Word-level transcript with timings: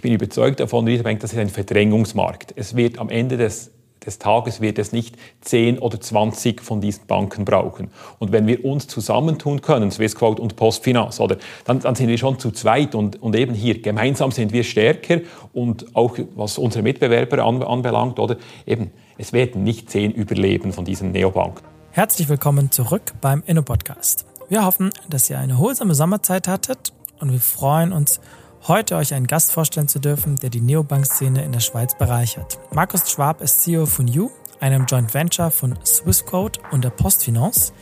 ich 0.00 0.02
bin 0.02 0.14
überzeugt 0.14 0.60
davon, 0.60 0.86
Retail 0.86 1.02
Bank, 1.02 1.20
das 1.20 1.34
ist 1.34 1.38
ein 1.38 1.50
Verdrängungsmarkt. 1.50 2.54
Es 2.56 2.74
wird 2.74 2.98
am 2.98 3.10
Ende 3.10 3.36
des 3.36 3.70
des 4.06 4.18
Tages 4.18 4.62
wird 4.62 4.78
es 4.78 4.92
nicht 4.92 5.14
10 5.42 5.78
oder 5.78 6.00
20 6.00 6.62
von 6.62 6.80
diesen 6.80 7.06
Banken 7.06 7.44
brauchen. 7.44 7.90
Und 8.18 8.32
wenn 8.32 8.46
wir 8.46 8.64
uns 8.64 8.86
zusammentun 8.86 9.60
können, 9.60 9.90
Swissquote 9.90 10.40
und 10.40 10.56
Postfinance, 10.56 11.22
oder, 11.22 11.36
dann, 11.66 11.80
dann 11.80 11.94
sind 11.96 12.08
wir 12.08 12.16
schon 12.16 12.38
zu 12.38 12.50
zweit 12.50 12.94
und, 12.94 13.20
und 13.20 13.36
eben 13.36 13.52
hier 13.52 13.82
gemeinsam 13.82 14.30
sind 14.30 14.54
wir 14.54 14.64
stärker 14.64 15.20
und 15.52 15.94
auch 15.94 16.16
was 16.34 16.56
unsere 16.56 16.82
Mitbewerber 16.82 17.44
an, 17.44 17.62
anbelangt, 17.62 18.18
oder 18.18 18.38
eben 18.64 18.92
es 19.18 19.34
werden 19.34 19.64
nicht 19.64 19.90
10 19.90 20.12
überleben 20.12 20.72
von 20.72 20.86
diesen 20.86 21.12
Neobanken. 21.12 21.62
Herzlich 21.90 22.30
willkommen 22.30 22.70
zurück 22.70 23.12
beim 23.20 23.42
Inno-Podcast. 23.44 24.24
Wir 24.48 24.64
hoffen, 24.64 24.88
dass 25.10 25.28
ihr 25.28 25.38
eine 25.38 25.58
holsame 25.58 25.94
Sommerzeit 25.94 26.48
hattet 26.48 26.94
und 27.18 27.32
wir 27.32 27.40
freuen 27.40 27.92
uns 27.92 28.18
heute 28.68 28.96
euch 28.96 29.14
einen 29.14 29.26
Gast 29.26 29.52
vorstellen 29.52 29.88
zu 29.88 29.98
dürfen, 29.98 30.36
der 30.36 30.50
die 30.50 30.60
Neobank-Szene 30.60 31.44
in 31.44 31.52
der 31.52 31.60
Schweiz 31.60 31.96
bereichert. 31.96 32.58
Markus 32.72 33.10
Schwab 33.10 33.40
ist 33.40 33.62
CEO 33.62 33.86
von 33.86 34.06
You, 34.06 34.30
einem 34.60 34.86
Joint 34.86 35.14
Venture 35.14 35.50
von 35.50 35.78
Swissquote 35.84 36.60
und 36.70 36.84
der 36.84 36.90
Postfinance. 36.90 37.72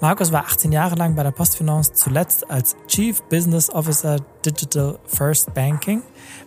Markus 0.00 0.30
war 0.30 0.44
18 0.44 0.70
Jahre 0.70 0.94
lang 0.94 1.16
bei 1.16 1.22
der 1.22 1.32
Postfinance, 1.32 1.94
zuletzt 1.94 2.48
als 2.50 2.76
Chief 2.86 3.20
Business 3.24 3.70
Officer 3.70 4.18
Digital 4.44 4.98
First 5.06 5.54
Banking, 5.54 6.02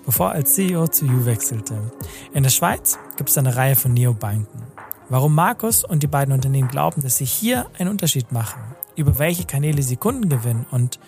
bevor 0.06 0.30
er 0.30 0.36
als 0.36 0.54
CEO 0.54 0.88
zu 0.88 1.06
You 1.06 1.26
wechselte. 1.26 1.92
In 2.34 2.44
der 2.44 2.50
Schweiz 2.50 2.98
gibt 3.18 3.30
es 3.30 3.38
eine 3.38 3.56
Reihe 3.56 3.76
von 3.76 3.94
Neobanken. 3.94 4.62
Warum 5.10 5.36
Markus 5.36 5.84
und 5.84 6.04
die 6.04 6.08
beiden 6.08 6.34
Unternehmen 6.34 6.70
glauben, 6.70 7.02
dass 7.02 7.18
sie 7.18 7.26
hier 7.26 7.66
einen 7.78 7.90
Unterschied 7.90 8.32
machen, 8.32 8.62
über 8.96 9.20
welche 9.20 9.44
Kanäle 9.44 9.84
sie 9.84 9.98
Kunden 9.98 10.30
gewinnen 10.30 10.66
und 10.72 11.00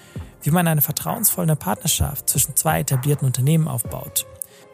wie 0.43 0.51
man 0.51 0.67
eine 0.67 0.81
vertrauensvolle 0.81 1.55
Partnerschaft 1.55 2.29
zwischen 2.29 2.55
zwei 2.55 2.81
etablierten 2.81 3.25
Unternehmen 3.25 3.67
aufbaut. 3.67 4.25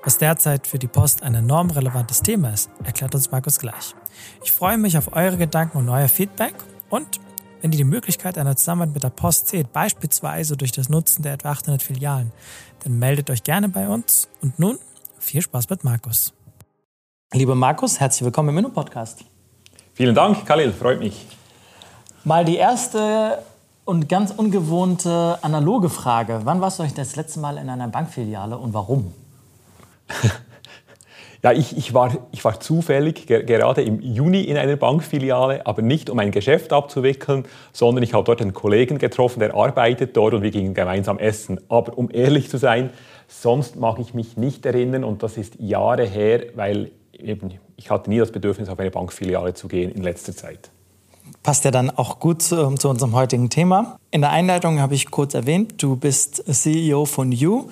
Was 0.04 0.18
derzeit 0.18 0.68
für 0.68 0.80
die 0.80 0.88
Post 0.88 1.24
ein 1.24 1.36
enorm 1.36 1.70
relevantes 1.72 2.22
Thema 2.22 2.54
ist, 2.54 2.70
erklärt 2.84 3.16
uns 3.16 3.32
Markus 3.32 3.60
gleich. 3.60 3.96
Ich 4.44 4.52
freue 4.52 4.78
mich 4.78 4.98
auf 4.98 5.14
eure 5.14 5.38
Gedanken 5.38 5.78
und 5.78 5.90
euer 5.90 6.08
Feedback 6.08 6.56
und 6.90 7.20
wenn 7.62 7.72
ihr 7.74 7.78
die 7.78 7.84
Möglichkeit 7.84 8.38
einer 8.38 8.56
Zusammenarbeit 8.56 8.94
mit 8.94 9.04
der 9.04 9.10
Post 9.10 9.48
seht, 9.48 9.74
beispielsweise 9.74 10.56
durch 10.56 10.72
das 10.72 10.88
Nutzen 10.88 11.24
der 11.24 11.34
etwa 11.34 11.52
800 11.52 11.84
Filialen, 11.84 12.32
dann 12.84 12.98
meldet 13.00 13.30
euch 13.30 13.44
gerne 13.44 13.68
bei 13.68 13.90
uns. 13.90 14.30
Und 14.42 14.60
nun 14.60 14.80
viel 15.20 15.42
Spaß 15.42 15.70
mit 15.70 15.84
Markus. 15.84 16.34
Lieber 17.34 17.56
Markus, 17.56 18.00
herzlich 18.00 18.24
willkommen 18.24 18.50
im 18.50 18.56
Minno-Podcast. 18.56 19.26
Vielen 19.94 20.16
Dank, 20.16 20.46
Khalil, 20.46 20.72
freut 20.72 21.00
mich. 21.00 21.28
Mal 22.24 22.46
die 22.46 22.56
erste 22.56 23.40
und 23.90 24.08
ganz 24.08 24.30
ungewohnte 24.30 25.40
analoge 25.42 25.90
Frage. 25.90 26.42
Wann 26.44 26.62
warst 26.62 26.78
du 26.78 26.84
eigentlich 26.84 26.94
das 26.94 27.16
letzte 27.16 27.40
Mal 27.40 27.58
in 27.58 27.70
einer 27.70 27.88
Bankfiliale 27.88 28.58
und 28.58 28.74
warum? 28.74 29.14
Ja, 31.42 31.54
ich, 31.54 31.78
ich, 31.78 31.94
war, 31.94 32.18
ich 32.34 32.44
war 32.44 32.60
zufällig 32.60 33.26
ge 33.26 33.46
gerade 33.46 33.82
im 33.82 34.02
Juni 34.02 34.42
in 34.42 34.58
einer 34.58 34.76
Bankfiliale, 34.76 35.66
aber 35.66 35.82
nicht 35.82 36.10
um 36.10 36.20
ein 36.20 36.32
Geschäft 36.32 36.74
abzuwickeln, 36.74 37.46
sondern 37.72 38.04
ich 38.04 38.14
habe 38.14 38.26
dort 38.26 38.42
einen 38.42 38.54
Kollegen 38.54 38.98
getroffen, 38.98 39.40
der 39.40 39.56
arbeitet 39.56 40.18
dort 40.18 40.34
und 40.34 40.42
wir 40.42 40.52
gingen 40.52 40.74
gemeinsam 40.74 41.18
essen. 41.18 41.62
Aber 41.70 41.98
um 41.98 42.10
ehrlich 42.12 42.50
zu 42.50 42.58
sein, 42.58 42.90
sonst 43.30 43.78
mag 43.78 44.00
ich 44.00 44.14
mich 44.14 44.36
nicht 44.36 44.66
erinnern 44.66 45.06
und 45.06 45.24
das 45.24 45.38
ist 45.38 45.56
Jahre 45.62 46.04
her, 46.04 46.42
weil 46.56 46.92
eben, 47.14 47.54
ich 47.78 47.90
hatte 47.90 48.10
nie 48.10 48.20
das 48.20 48.34
Bedürfnis, 48.34 48.68
auf 48.68 48.78
eine 48.78 48.92
Bankfiliale 48.92 49.54
zu 49.54 49.70
gehen 49.70 49.92
in 49.92 50.04
letzter 50.04 50.36
Zeit 50.36 50.72
passt 51.44 51.66
ja 51.66 51.72
dann 51.72 51.90
auch 51.90 52.20
gut 52.20 52.42
zu, 52.42 52.76
zu, 52.76 52.90
unserem 52.90 53.16
heutigen 53.16 53.50
Thema. 53.50 53.98
In 54.12 54.22
der 54.22 54.32
Einleitung 54.32 54.80
habe 54.80 54.96
ich 54.96 55.10
kurz 55.12 55.34
erwähnt, 55.34 55.82
du 55.82 55.96
bist 55.96 56.44
CEO 56.46 57.06
von 57.06 57.32
You. 57.32 57.70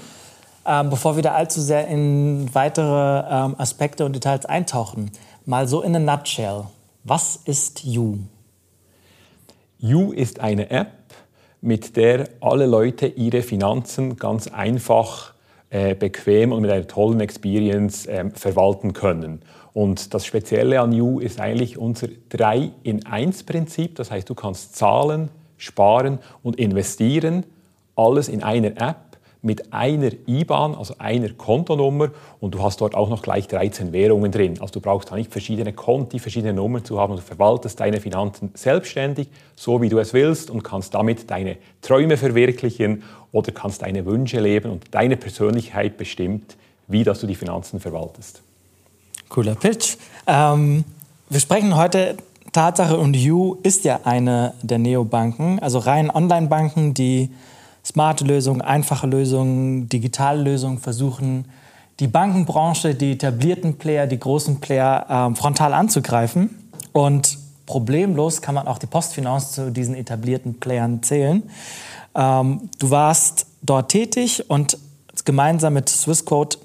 Ähm, 0.65 0.89
bevor 0.89 1.15
wir 1.15 1.23
da 1.23 1.33
allzu 1.33 1.61
sehr 1.61 1.87
in 1.87 2.49
weitere 2.53 3.23
ähm, 3.29 3.55
Aspekte 3.57 4.03
und 4.05 4.13
Details 4.13 4.45
eintauchen, 4.45 5.11
mal 5.45 5.67
so 5.67 5.81
in 5.81 5.95
a 5.95 5.99
nutshell. 5.99 6.65
Was 7.05 7.37
ist 7.45 7.85
You? 7.85 8.17
You 9.79 10.11
ist 10.11 10.41
eine 10.41 10.69
App, 10.69 10.91
mit 11.61 11.95
der 11.95 12.27
alle 12.41 12.65
Leute 12.65 13.07
ihre 13.07 13.41
Finanzen 13.43 14.17
ganz 14.17 14.47
einfach, 14.47 15.33
äh, 15.69 15.95
bequem 15.95 16.51
und 16.51 16.61
mit 16.61 16.71
einer 16.71 16.87
tollen 16.87 17.21
Experience 17.21 18.05
äh, 18.05 18.29
verwalten 18.33 18.91
können. 18.93 19.41
Und 19.77 20.15
das 20.15 20.25
Spezielle 20.25 20.81
an 20.81 20.91
You 20.91 21.19
ist 21.19 21.39
eigentlich 21.39 21.77
unser 21.77 22.07
3 22.29 22.71
in 22.81 23.05
1 23.05 23.43
Prinzip. 23.43 23.93
Das 23.93 24.09
heißt, 24.09 24.27
du 24.27 24.33
kannst 24.33 24.75
zahlen, 24.75 25.29
sparen 25.57 26.17
und 26.41 26.55
investieren, 26.55 27.43
alles 27.95 28.27
in 28.27 28.41
einer 28.41 28.69
App 28.69 29.19
mit 29.43 29.71
einer 29.71 30.09
IBAN, 30.25 30.73
also 30.73 30.95
einer 30.97 31.29
Kontonummer 31.29 32.09
und 32.39 32.55
du 32.55 32.63
hast 32.63 32.81
dort 32.81 32.95
auch 32.95 33.07
noch 33.07 33.21
gleich 33.21 33.47
13 33.47 33.93
Währungen 33.93 34.31
drin. 34.31 34.59
Also 34.59 34.73
du 34.73 34.81
brauchst 34.81 35.11
da 35.11 35.15
nicht 35.15 35.31
verschiedene 35.31 35.73
Konti, 35.73 36.17
verschiedene 36.17 36.53
Nummern 36.53 36.83
zu 36.83 36.99
haben. 36.99 37.15
Du 37.15 37.21
verwaltest 37.21 37.79
deine 37.79 38.01
Finanzen 38.01 38.49
selbstständig, 38.55 39.29
so 39.55 39.79
wie 39.79 39.89
du 39.89 39.99
es 39.99 40.11
willst 40.11 40.49
und 40.49 40.63
kannst 40.63 40.95
damit 40.95 41.29
deine 41.29 41.57
Träume 41.83 42.17
verwirklichen 42.17 43.03
oder 43.31 43.51
kannst 43.51 43.83
deine 43.83 44.07
Wünsche 44.07 44.39
leben 44.39 44.71
und 44.71 44.85
deine 44.89 45.17
Persönlichkeit 45.17 45.97
bestimmt, 45.97 46.57
wie 46.87 47.03
dass 47.03 47.21
du 47.21 47.27
die 47.27 47.35
Finanzen 47.35 47.79
verwaltest. 47.79 48.41
Cooler 49.29 49.55
Pitch. 49.55 49.97
Ähm, 50.25 50.83
wir 51.29 51.39
sprechen 51.39 51.75
heute 51.75 52.17
Tatsache 52.51 52.97
und 52.97 53.15
You 53.15 53.57
ist 53.63 53.83
ja 53.83 53.99
eine 54.03 54.53
der 54.61 54.79
Neobanken, 54.79 55.59
also 55.59 55.79
rein 55.79 56.09
Online-Banken, 56.09 56.93
die 56.93 57.29
smarte 57.85 58.25
Lösungen, 58.25 58.61
einfache 58.61 59.07
Lösungen, 59.07 59.89
digitale 59.89 60.41
Lösungen 60.41 60.77
versuchen, 60.77 61.45
die 61.99 62.07
Bankenbranche, 62.07 62.95
die 62.95 63.13
etablierten 63.13 63.77
Player, 63.77 64.07
die 64.07 64.19
großen 64.19 64.59
Player 64.59 65.05
ähm, 65.09 65.35
frontal 65.35 65.73
anzugreifen. 65.73 66.69
Und 66.91 67.37
problemlos 67.65 68.41
kann 68.41 68.55
man 68.55 68.67
auch 68.67 68.77
die 68.77 68.87
Postfinance 68.87 69.53
zu 69.53 69.71
diesen 69.71 69.95
etablierten 69.95 70.59
Playern 70.59 71.01
zählen. 71.01 71.43
Ähm, 72.15 72.69
du 72.79 72.89
warst 72.89 73.45
dort 73.61 73.89
tätig 73.89 74.49
und 74.49 74.77
gemeinsam 75.25 75.73
mit 75.73 75.89
Swissquote 75.89 76.57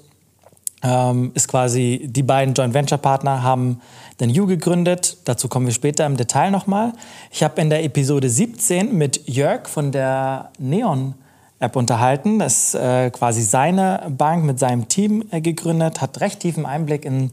ähm, 0.83 1.31
ist 1.33 1.47
quasi, 1.47 2.07
die 2.09 2.23
beiden 2.23 2.53
Joint 2.53 2.73
Venture 2.73 2.97
Partner 2.97 3.41
haben 3.41 3.79
den 4.19 4.29
You 4.29 4.45
gegründet. 4.45 5.17
Dazu 5.25 5.47
kommen 5.47 5.65
wir 5.65 5.73
später 5.73 6.05
im 6.05 6.17
Detail 6.17 6.51
nochmal. 6.51 6.93
Ich 7.31 7.41
habe 7.41 7.59
in 7.61 7.69
der 7.69 7.83
Episode 7.83 8.29
17 8.29 8.95
mit 8.95 9.27
Jörg 9.27 9.67
von 9.67 9.91
der 9.91 10.51
Neon 10.59 11.15
App 11.59 11.75
unterhalten. 11.75 12.39
Das 12.39 12.73
ist 12.73 12.75
äh, 12.75 13.09
quasi 13.11 13.41
seine 13.41 14.07
Bank 14.09 14.43
mit 14.43 14.59
seinem 14.59 14.89
Team 14.89 15.25
äh, 15.31 15.39
gegründet, 15.39 16.01
hat 16.01 16.19
recht 16.19 16.41
tiefen 16.41 16.65
Einblick 16.65 17.05
in 17.05 17.31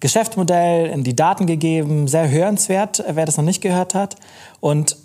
Geschäftsmodell, 0.00 0.86
in 0.86 1.04
die 1.04 1.14
Daten 1.14 1.46
gegeben. 1.46 2.08
Sehr 2.08 2.30
hörenswert, 2.30 3.04
wer 3.06 3.26
das 3.26 3.36
noch 3.36 3.44
nicht 3.44 3.60
gehört 3.60 3.94
hat. 3.94 4.16
Und 4.60 4.96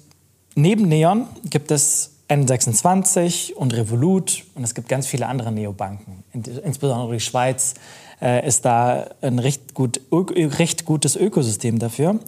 neben 0.55 0.87
Neon 0.87 1.27
gibt 1.49 1.71
es 1.71 2.12
N26 2.33 3.53
und 3.53 3.75
Revolut 3.75 4.43
und 4.55 4.63
es 4.63 4.73
gibt 4.73 4.89
ganz 4.89 5.05
viele 5.05 5.27
andere 5.27 5.51
Neobanken. 5.51 6.23
Insbesondere 6.33 7.13
die 7.13 7.19
Schweiz 7.19 7.75
äh, 8.21 8.47
ist 8.47 8.65
da 8.65 9.07
ein 9.21 9.37
recht, 9.37 9.75
gut, 9.75 10.01
recht 10.11 10.85
gutes 10.85 11.15
Ökosystem 11.15 11.77
dafür. 11.77 12.19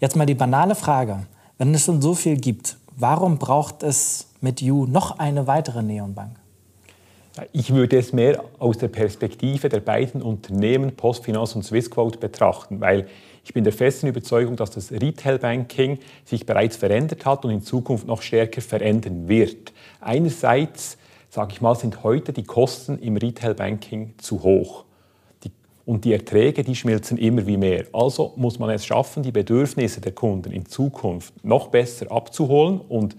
Jetzt 0.00 0.16
mal 0.16 0.26
die 0.26 0.34
banale 0.34 0.74
Frage. 0.74 1.26
Wenn 1.56 1.72
es 1.74 1.86
schon 1.86 2.02
so 2.02 2.14
viel 2.14 2.36
gibt, 2.36 2.76
warum 2.96 3.38
braucht 3.38 3.82
es 3.82 4.26
mit 4.42 4.60
You 4.60 4.84
noch 4.86 5.18
eine 5.18 5.46
weitere 5.46 5.82
Neonbank? 5.82 6.36
Ich 7.52 7.72
würde 7.72 7.98
es 7.98 8.12
mehr 8.12 8.44
aus 8.58 8.76
der 8.78 8.88
Perspektive 8.88 9.68
der 9.70 9.80
beiden 9.80 10.20
Unternehmen 10.20 10.94
Postfinance 10.94 11.56
und 11.56 11.64
Swissquote 11.64 12.18
betrachten, 12.18 12.80
weil 12.80 13.08
ich 13.44 13.52
bin 13.52 13.62
der 13.62 13.72
festen 13.74 14.06
Überzeugung, 14.06 14.56
dass 14.56 14.70
das 14.70 14.90
Retail 14.90 15.38
Banking 15.38 15.98
sich 16.24 16.46
bereits 16.46 16.76
verändert 16.76 17.26
hat 17.26 17.44
und 17.44 17.50
in 17.50 17.62
Zukunft 17.62 18.06
noch 18.06 18.22
stärker 18.22 18.62
verändern 18.62 19.28
wird. 19.28 19.72
Einerseits, 20.00 20.96
sage 21.28 21.52
ich 21.52 21.60
mal, 21.60 21.74
sind 21.74 22.02
heute 22.02 22.32
die 22.32 22.44
Kosten 22.44 22.98
im 22.98 23.16
Retail 23.18 23.54
Banking 23.54 24.14
zu 24.18 24.42
hoch. 24.42 24.84
Und 25.86 26.06
die 26.06 26.14
Erträge, 26.14 26.64
die 26.64 26.74
schmilzen 26.74 27.18
immer 27.18 27.46
wie 27.46 27.58
mehr. 27.58 27.84
Also 27.92 28.32
muss 28.36 28.58
man 28.58 28.70
es 28.70 28.86
schaffen, 28.86 29.22
die 29.22 29.32
Bedürfnisse 29.32 30.00
der 30.00 30.12
Kunden 30.12 30.50
in 30.50 30.64
Zukunft 30.64 31.44
noch 31.44 31.68
besser 31.68 32.10
abzuholen 32.10 32.80
und 32.80 33.14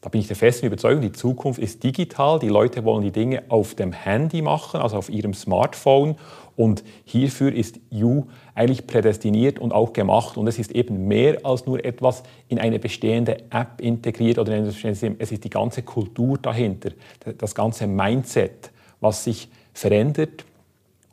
da 0.00 0.08
bin 0.08 0.20
ich 0.20 0.28
der 0.28 0.36
festen 0.36 0.66
Überzeugung, 0.66 1.02
die 1.02 1.10
Zukunft 1.10 1.58
ist 1.58 1.82
digital. 1.82 2.38
Die 2.38 2.48
Leute 2.48 2.84
wollen 2.84 3.02
die 3.02 3.10
Dinge 3.10 3.42
auf 3.48 3.74
dem 3.74 3.92
Handy 3.92 4.42
machen, 4.42 4.80
also 4.80 4.96
auf 4.96 5.10
ihrem 5.10 5.34
Smartphone. 5.34 6.14
Und 6.58 6.82
hierfür 7.04 7.54
ist 7.54 7.78
You 7.88 8.24
eigentlich 8.54 8.86
prädestiniert 8.86 9.58
und 9.58 9.72
auch 9.72 9.92
gemacht. 9.92 10.36
Und 10.36 10.48
es 10.48 10.58
ist 10.58 10.72
eben 10.72 11.06
mehr 11.06 11.38
als 11.44 11.66
nur 11.66 11.84
etwas 11.84 12.24
in 12.48 12.58
eine 12.58 12.78
bestehende 12.78 13.38
App 13.50 13.80
integriert 13.80 14.38
oder 14.38 14.56
in 14.56 14.64
ein. 14.64 15.16
Es 15.18 15.32
ist 15.32 15.44
die 15.44 15.50
ganze 15.50 15.82
Kultur 15.82 16.36
dahinter, 16.36 16.90
das 17.38 17.54
ganze 17.54 17.86
Mindset, 17.86 18.72
was 19.00 19.22
sich 19.22 19.48
verändert 19.72 20.44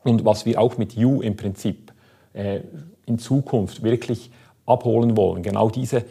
und 0.03 0.25
was 0.25 0.45
wir 0.47 0.59
auch 0.59 0.77
mit 0.77 0.93
You 0.93 1.21
im 1.21 1.35
Prinzip 1.37 1.93
äh, 2.33 2.61
in 3.05 3.19
Zukunft 3.19 3.83
wirklich 3.83 4.31
abholen 4.65 5.15
wollen. 5.15 5.43
Genau 5.43 5.69
diese 5.69 6.05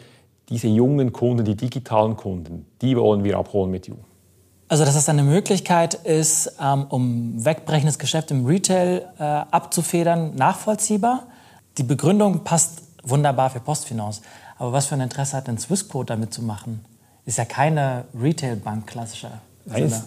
diese 0.49 0.67
jungen 0.67 1.11
Kunden, 1.11 1.43
die 1.43 1.55
digitalen 1.55 2.15
Kunden, 2.15 2.65
die 2.81 2.95
wollen 2.95 3.23
wir 3.23 3.37
abholen 3.37 3.71
mit 3.71 3.87
You. 3.87 3.95
Also, 4.67 4.83
dass 4.83 4.95
das 4.95 5.09
eine 5.09 5.23
Möglichkeit 5.23 5.93
ist, 5.93 6.53
ähm, 6.59 6.87
um 6.89 7.45
wegbrechendes 7.45 7.99
Geschäft 7.99 8.31
im 8.31 8.45
Retail 8.45 9.07
äh, 9.19 9.23
abzufedern, 9.23 10.35
nachvollziehbar. 10.35 11.27
Die 11.77 11.83
Begründung 11.83 12.43
passt 12.43 12.81
wunderbar 13.03 13.51
für 13.51 13.59
Postfinance. 13.59 14.21
Aber 14.57 14.71
was 14.71 14.87
für 14.87 14.95
ein 14.95 15.01
Interesse 15.01 15.37
hat 15.37 15.47
denn 15.47 15.57
Swissquote 15.57 16.07
damit 16.07 16.33
zu 16.33 16.41
machen? 16.41 16.83
Ist 17.25 17.37
ja 17.37 17.45
keine 17.45 18.05
Retail-Bank 18.19 18.87
klassischer 18.87 19.41
Nein, 19.65 19.89
Sinne. 19.89 20.03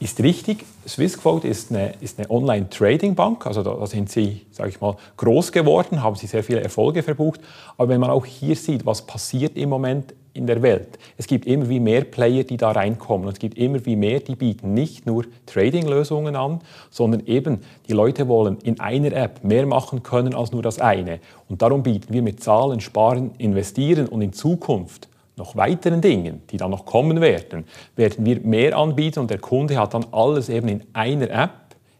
Ist 0.00 0.18
richtig. 0.20 0.64
Swissquote 0.88 1.46
ist 1.46 1.70
eine, 1.70 1.94
ist 2.00 2.18
eine 2.18 2.28
Online-Trading-Bank. 2.28 3.46
Also 3.46 3.62
da, 3.62 3.74
da, 3.74 3.86
sind 3.86 4.10
sie, 4.10 4.46
sage 4.50 4.70
ich 4.70 4.80
mal, 4.80 4.96
groß 5.16 5.52
geworden, 5.52 6.02
haben 6.02 6.16
sie 6.16 6.26
sehr 6.26 6.42
viele 6.42 6.60
Erfolge 6.60 7.04
verbucht. 7.04 7.40
Aber 7.76 7.88
wenn 7.88 8.00
man 8.00 8.10
auch 8.10 8.26
hier 8.26 8.56
sieht, 8.56 8.84
was 8.84 9.02
passiert 9.02 9.56
im 9.56 9.68
Moment 9.68 10.12
in 10.34 10.46
der 10.46 10.62
Welt. 10.62 10.98
Es 11.16 11.26
gibt 11.26 11.46
immer 11.46 11.68
wie 11.68 11.80
mehr 11.80 12.02
Player, 12.04 12.44
die 12.44 12.56
da 12.56 12.70
reinkommen. 12.70 13.26
Und 13.26 13.34
es 13.34 13.38
gibt 13.38 13.58
immer 13.58 13.84
wie 13.84 13.96
mehr, 13.96 14.20
die 14.20 14.34
bieten 14.34 14.74
nicht 14.74 15.06
nur 15.06 15.24
Trading-Lösungen 15.46 16.36
an, 16.36 16.60
sondern 16.90 17.26
eben 17.26 17.60
die 17.88 17.92
Leute 17.92 18.28
wollen 18.28 18.58
in 18.62 18.80
einer 18.80 19.12
App 19.12 19.44
mehr 19.44 19.66
machen 19.66 20.02
können 20.02 20.34
als 20.34 20.52
nur 20.52 20.62
das 20.62 20.80
eine. 20.80 21.20
Und 21.48 21.62
darum 21.62 21.82
bieten 21.82 22.12
wir 22.12 22.22
mit 22.22 22.42
Zahlen, 22.42 22.80
Sparen, 22.80 23.32
Investieren 23.38 24.08
und 24.08 24.22
in 24.22 24.32
Zukunft 24.32 25.08
noch 25.36 25.56
weiteren 25.56 26.00
Dingen, 26.00 26.42
die 26.50 26.56
dann 26.56 26.70
noch 26.70 26.84
kommen 26.84 27.20
werden, 27.20 27.64
werden 27.96 28.24
wir 28.24 28.40
mehr 28.40 28.76
anbieten 28.76 29.20
und 29.20 29.30
der 29.30 29.38
Kunde 29.38 29.78
hat 29.78 29.94
dann 29.94 30.06
alles 30.12 30.48
eben 30.48 30.68
in 30.68 30.82
einer 30.92 31.30
App, 31.30 31.50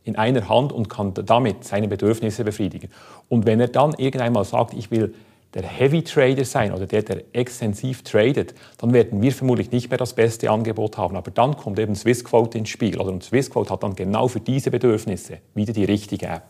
in 0.04 0.16
einer 0.16 0.48
Hand 0.48 0.72
und 0.72 0.88
kann 0.88 1.14
damit 1.14 1.64
seine 1.64 1.88
Bedürfnisse 1.88 2.44
befriedigen. 2.44 2.90
Und 3.28 3.46
wenn 3.46 3.60
er 3.60 3.68
dann 3.68 3.94
irgendwann 3.96 4.32
mal 4.32 4.44
sagt, 4.44 4.74
ich 4.74 4.90
will 4.90 5.14
der 5.54 5.64
Heavy 5.64 6.02
Trader 6.02 6.44
sein 6.44 6.72
oder 6.72 6.86
der, 6.86 7.02
der 7.02 7.22
extensiv 7.32 8.02
tradet, 8.02 8.54
dann 8.78 8.92
werden 8.92 9.20
wir 9.20 9.32
vermutlich 9.32 9.70
nicht 9.70 9.90
mehr 9.90 9.98
das 9.98 10.14
beste 10.14 10.50
Angebot 10.50 10.96
haben. 10.96 11.16
Aber 11.16 11.30
dann 11.30 11.56
kommt 11.56 11.78
eben 11.78 11.94
Swissquote 11.94 12.56
ins 12.56 12.70
Spiel. 12.70 12.98
Oder? 12.98 13.12
Und 13.12 13.22
Swissquote 13.22 13.70
hat 13.70 13.82
dann 13.82 13.94
genau 13.94 14.28
für 14.28 14.40
diese 14.40 14.70
Bedürfnisse 14.70 15.38
wieder 15.54 15.72
die 15.72 15.84
richtige 15.84 16.26
App. 16.26 16.42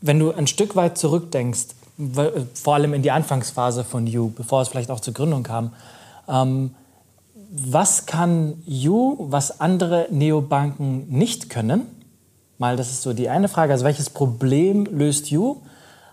Wenn 0.00 0.18
du 0.18 0.32
ein 0.32 0.46
Stück 0.46 0.76
weit 0.76 0.98
zurückdenkst, 0.98 1.68
vor 2.54 2.74
allem 2.74 2.94
in 2.94 3.02
die 3.02 3.10
Anfangsphase 3.10 3.84
von 3.84 4.06
You, 4.06 4.30
bevor 4.30 4.62
es 4.62 4.68
vielleicht 4.68 4.90
auch 4.90 5.00
zur 5.00 5.14
Gründung 5.14 5.42
kam, 5.42 5.72
ähm, 6.28 6.74
was 7.50 8.06
kann 8.06 8.62
You, 8.66 9.16
was 9.18 9.60
andere 9.60 10.08
Neobanken 10.10 11.08
nicht 11.08 11.50
können? 11.50 11.82
Mal, 12.58 12.76
das 12.76 12.90
ist 12.90 13.02
so 13.02 13.12
die 13.12 13.28
eine 13.28 13.48
Frage. 13.48 13.72
Also 13.72 13.84
welches 13.84 14.10
Problem 14.10 14.86
löst 14.86 15.30
You 15.30 15.56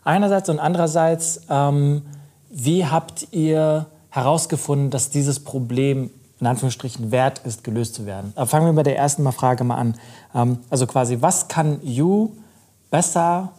einerseits 0.03 0.49
und 0.49 0.59
andererseits 0.59 1.41
ähm, 1.49 2.03
wie 2.51 2.85
habt 2.85 3.27
ihr 3.31 3.87
herausgefunden, 4.09 4.89
dass 4.89 5.09
dieses 5.09 5.39
Problem 5.39 6.09
in 6.39 6.47
Anführungsstrichen 6.47 7.11
wert 7.11 7.39
ist, 7.45 7.63
gelöst 7.63 7.95
zu 7.95 8.05
werden? 8.05 8.33
Aber 8.35 8.47
fangen 8.47 8.65
wir 8.65 8.73
bei 8.73 8.83
der 8.83 8.97
ersten 8.97 9.23
mal 9.23 9.31
Frage 9.31 9.63
mal 9.63 9.75
an. 9.75 9.95
Ähm, 10.35 10.59
also 10.69 10.85
quasi, 10.85 11.21
was 11.21 11.47
kann 11.47 11.79
You 11.83 12.31
besser 12.89 13.53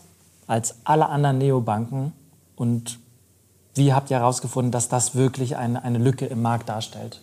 als 0.46 0.76
alle 0.84 1.08
anderen 1.08 1.38
Neobanken 1.38 2.12
und 2.56 2.98
wie 3.74 3.94
habt 3.94 4.10
ihr 4.10 4.18
herausgefunden, 4.18 4.70
dass 4.70 4.88
das 4.88 5.14
wirklich 5.14 5.56
eine, 5.56 5.82
eine 5.82 5.98
Lücke 5.98 6.26
im 6.26 6.42
Markt 6.42 6.68
darstellt? 6.68 7.22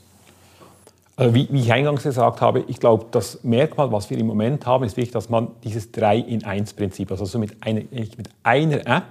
Also 1.16 1.36
wie, 1.36 1.48
wie, 1.52 1.60
ich 1.60 1.72
eingangs 1.72 2.02
gesagt 2.02 2.42
habe, 2.42 2.62
ich 2.68 2.80
glaube, 2.80 3.06
das 3.12 3.44
Merkmal, 3.44 3.92
was 3.92 4.10
wir 4.10 4.18
im 4.18 4.26
Moment 4.26 4.66
haben, 4.66 4.86
ist 4.86 4.98
wirklich, 4.98 5.12
dass 5.12 5.30
man 5.30 5.50
dieses 5.64 5.92
3 5.92 6.18
in 6.18 6.46
1 6.46 6.74
Prinzip, 6.74 7.12
also 7.12 7.38
mit 7.38 7.62
einer, 7.62 7.82
mit 7.92 8.30
einer 8.42 8.88
App 8.88 9.04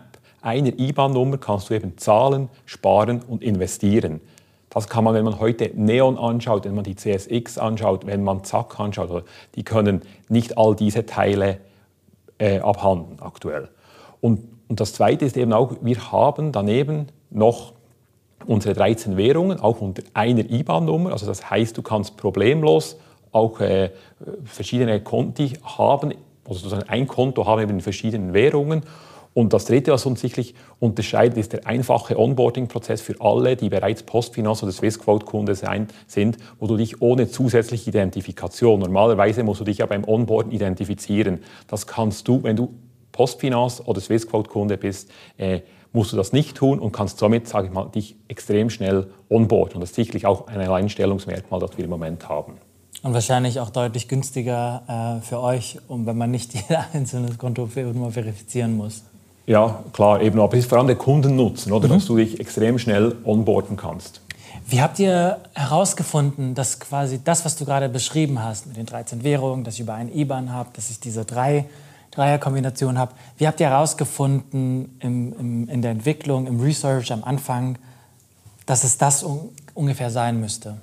einer 0.43 0.79
IBAN-Nummer 0.79 1.39
kannst 1.39 1.71
du 1.71 1.75
eben 1.75 1.99
zahlen, 1.99 2.49
sparen 2.65 3.23
und 3.27 3.43
investieren. 3.43 4.21
Das 4.71 4.89
kann 4.89 5.05
man, 5.05 5.15
wenn 5.15 5.25
man 5.25 5.41
heute 5.41 5.71
Neon 5.75 6.19
anschaut, 6.19 6.65
wenn 6.65 6.75
man 6.75 6.85
die 6.85 6.95
CSX 6.95 7.59
anschaut, 7.59 8.07
wenn 8.07 8.23
man 8.23 8.45
Zack 8.45 8.79
anschaut, 8.79 9.25
die 9.55 9.63
können 9.65 10.03
nicht 10.29 10.59
all 10.59 10.77
diese 10.77 11.07
Teile 11.07 11.59
äh, 12.39 12.61
abhandeln 12.61 13.21
aktuell. 13.21 13.69
Und, 14.21 14.41
und 14.69 14.81
das 14.81 14.93
Zweite 14.93 15.25
ist 15.25 15.37
eben 15.37 15.53
auch, 15.53 15.77
wir 15.81 16.13
haben 16.13 16.53
daneben 16.53 17.07
noch 17.31 17.73
unsere 18.47 18.75
13 18.75 19.17
Währungen, 19.17 19.61
auch 19.61 19.81
unter 19.81 20.03
einer 20.15 20.49
IBAN-Nummer. 20.49 21.13
Also 21.13 21.27
das 21.27 21.51
heißt, 21.51 21.77
du 21.77 21.83
kannst 21.83 22.17
problemlos 22.17 22.99
auch 23.33 23.61
äh, 23.61 23.91
verschiedene 24.45 25.01
Konti 25.01 25.55
haben, 25.63 26.15
also 26.49 26.77
ein 26.87 27.07
Konto 27.07 27.47
haben 27.47 27.61
eben 27.61 27.73
in 27.73 27.81
verschiedenen 27.81 28.33
Währungen 28.33 28.83
und 29.39 29.53
das 29.53 29.67
Dritte, 29.67 29.93
was 29.93 30.05
uns 30.05 30.21
sicherlich 30.21 30.57
unterscheidet, 30.81 31.39
ist 31.39 31.53
der 31.53 31.65
einfache 31.65 32.19
Onboarding-Prozess 32.19 33.01
für 33.01 33.21
alle, 33.21 33.55
die 33.55 33.69
bereits 33.69 34.03
Postfinance 34.03 34.65
oder 34.65 34.73
Swissquote-Kunde 34.73 35.55
sind, 35.55 36.39
wo 36.59 36.67
du 36.67 36.77
dich 36.77 37.01
ohne 37.01 37.29
zusätzliche 37.29 37.91
Identifikation, 37.91 38.81
normalerweise 38.81 39.45
musst 39.45 39.61
du 39.61 39.65
dich 39.65 39.79
ja 39.79 39.87
beim 39.87 40.03
Onboarden 40.03 40.51
identifizieren. 40.51 41.39
Das 41.69 41.87
kannst 41.87 42.27
du, 42.27 42.43
wenn 42.43 42.57
du 42.57 42.75
Postfinance 43.13 43.85
oder 43.85 44.01
Swissquote-Kunde 44.01 44.77
bist, 44.77 45.09
äh, 45.37 45.61
musst 45.93 46.13
du 46.13 46.17
das 46.17 46.33
nicht 46.33 46.57
tun 46.57 46.81
und 46.81 46.91
kannst 46.91 47.19
somit, 47.19 47.47
sage 47.47 47.69
ich 47.69 47.73
mal, 47.73 47.91
dich 47.91 48.17
extrem 48.27 48.71
schnell 48.71 49.07
onboarden. 49.31 49.77
Und 49.77 49.83
das 49.83 49.91
ist 49.91 49.95
sicherlich 49.95 50.27
auch 50.27 50.49
ein 50.49 50.59
Alleinstellungsmerkmal, 50.59 51.61
das 51.61 51.79
wir 51.79 51.85
im 51.85 51.91
Moment 51.91 52.29
haben. 52.29 52.55
Und 53.05 53.15
wahrscheinlich 53.15 53.61
auch 53.61 53.71
deutlich 53.71 54.09
günstiger 54.09 55.21
äh, 55.21 55.25
für 55.25 55.41
euch, 55.41 55.79
um, 55.87 56.07
wenn 56.07 56.19
man 56.19 56.33
nicht 56.33 56.55
jeder 56.69 56.87
einzelne 56.93 57.33
Konto 57.37 57.69
nur 57.95 58.11
verifizieren 58.11 58.77
muss. 58.77 59.05
Ja, 59.49 59.83
klar, 59.95 60.21
eben, 60.21 60.39
aber 60.39 60.53
es 60.53 60.65
ist 60.65 60.69
vor 60.69 60.77
allem 60.77 60.89
der 60.89 60.97
Kundennutzen, 60.97 61.73
oder, 61.73 61.89
mhm. 61.89 61.93
dass 61.95 62.05
du 62.05 62.17
dich 62.17 62.39
extrem 62.39 62.79
schnell 62.79 63.17
onboarden 63.25 63.79
kannst. 63.79 64.21
Wie 64.69 64.83
habt 64.83 64.99
ihr 64.99 65.39
herausgefunden, 65.55 66.55
dass 66.55 66.79
quasi 66.79 67.25
das, 67.25 67.47
was 67.47 67.57
du 67.57 67.65
gerade 67.65 67.89
beschrieben 67.89 68.45
hast, 68.45 68.67
mit 68.67 68.77
den 68.77 68.85
13 68.85 69.25
Währungen, 69.25 69.65
dass 69.65 69.75
ich 69.75 69.81
über 69.81 69.95
einen 69.95 70.15
IBAN 70.15 70.53
habe, 70.53 70.69
dass 70.75 70.91
ich 70.91 71.01
diese 71.01 71.25
drei 71.25 71.65
Dreierkombination 72.11 72.99
habe, 72.99 73.13
wie 73.39 73.47
habt 73.47 73.59
ihr 73.61 73.71
herausgefunden 73.71 74.99
im, 75.01 75.33
im, 75.39 75.69
in 75.71 75.81
der 75.81 75.93
Entwicklung, 75.93 76.47
im 76.47 76.61
Research 76.61 77.11
am 77.11 77.25
Anfang, 77.25 77.79
dass 78.67 78.85
es 78.85 78.99
das 78.99 79.23
un 79.23 79.49
ungefähr 79.73 80.11
sein 80.11 80.39
müsste? 80.41 80.77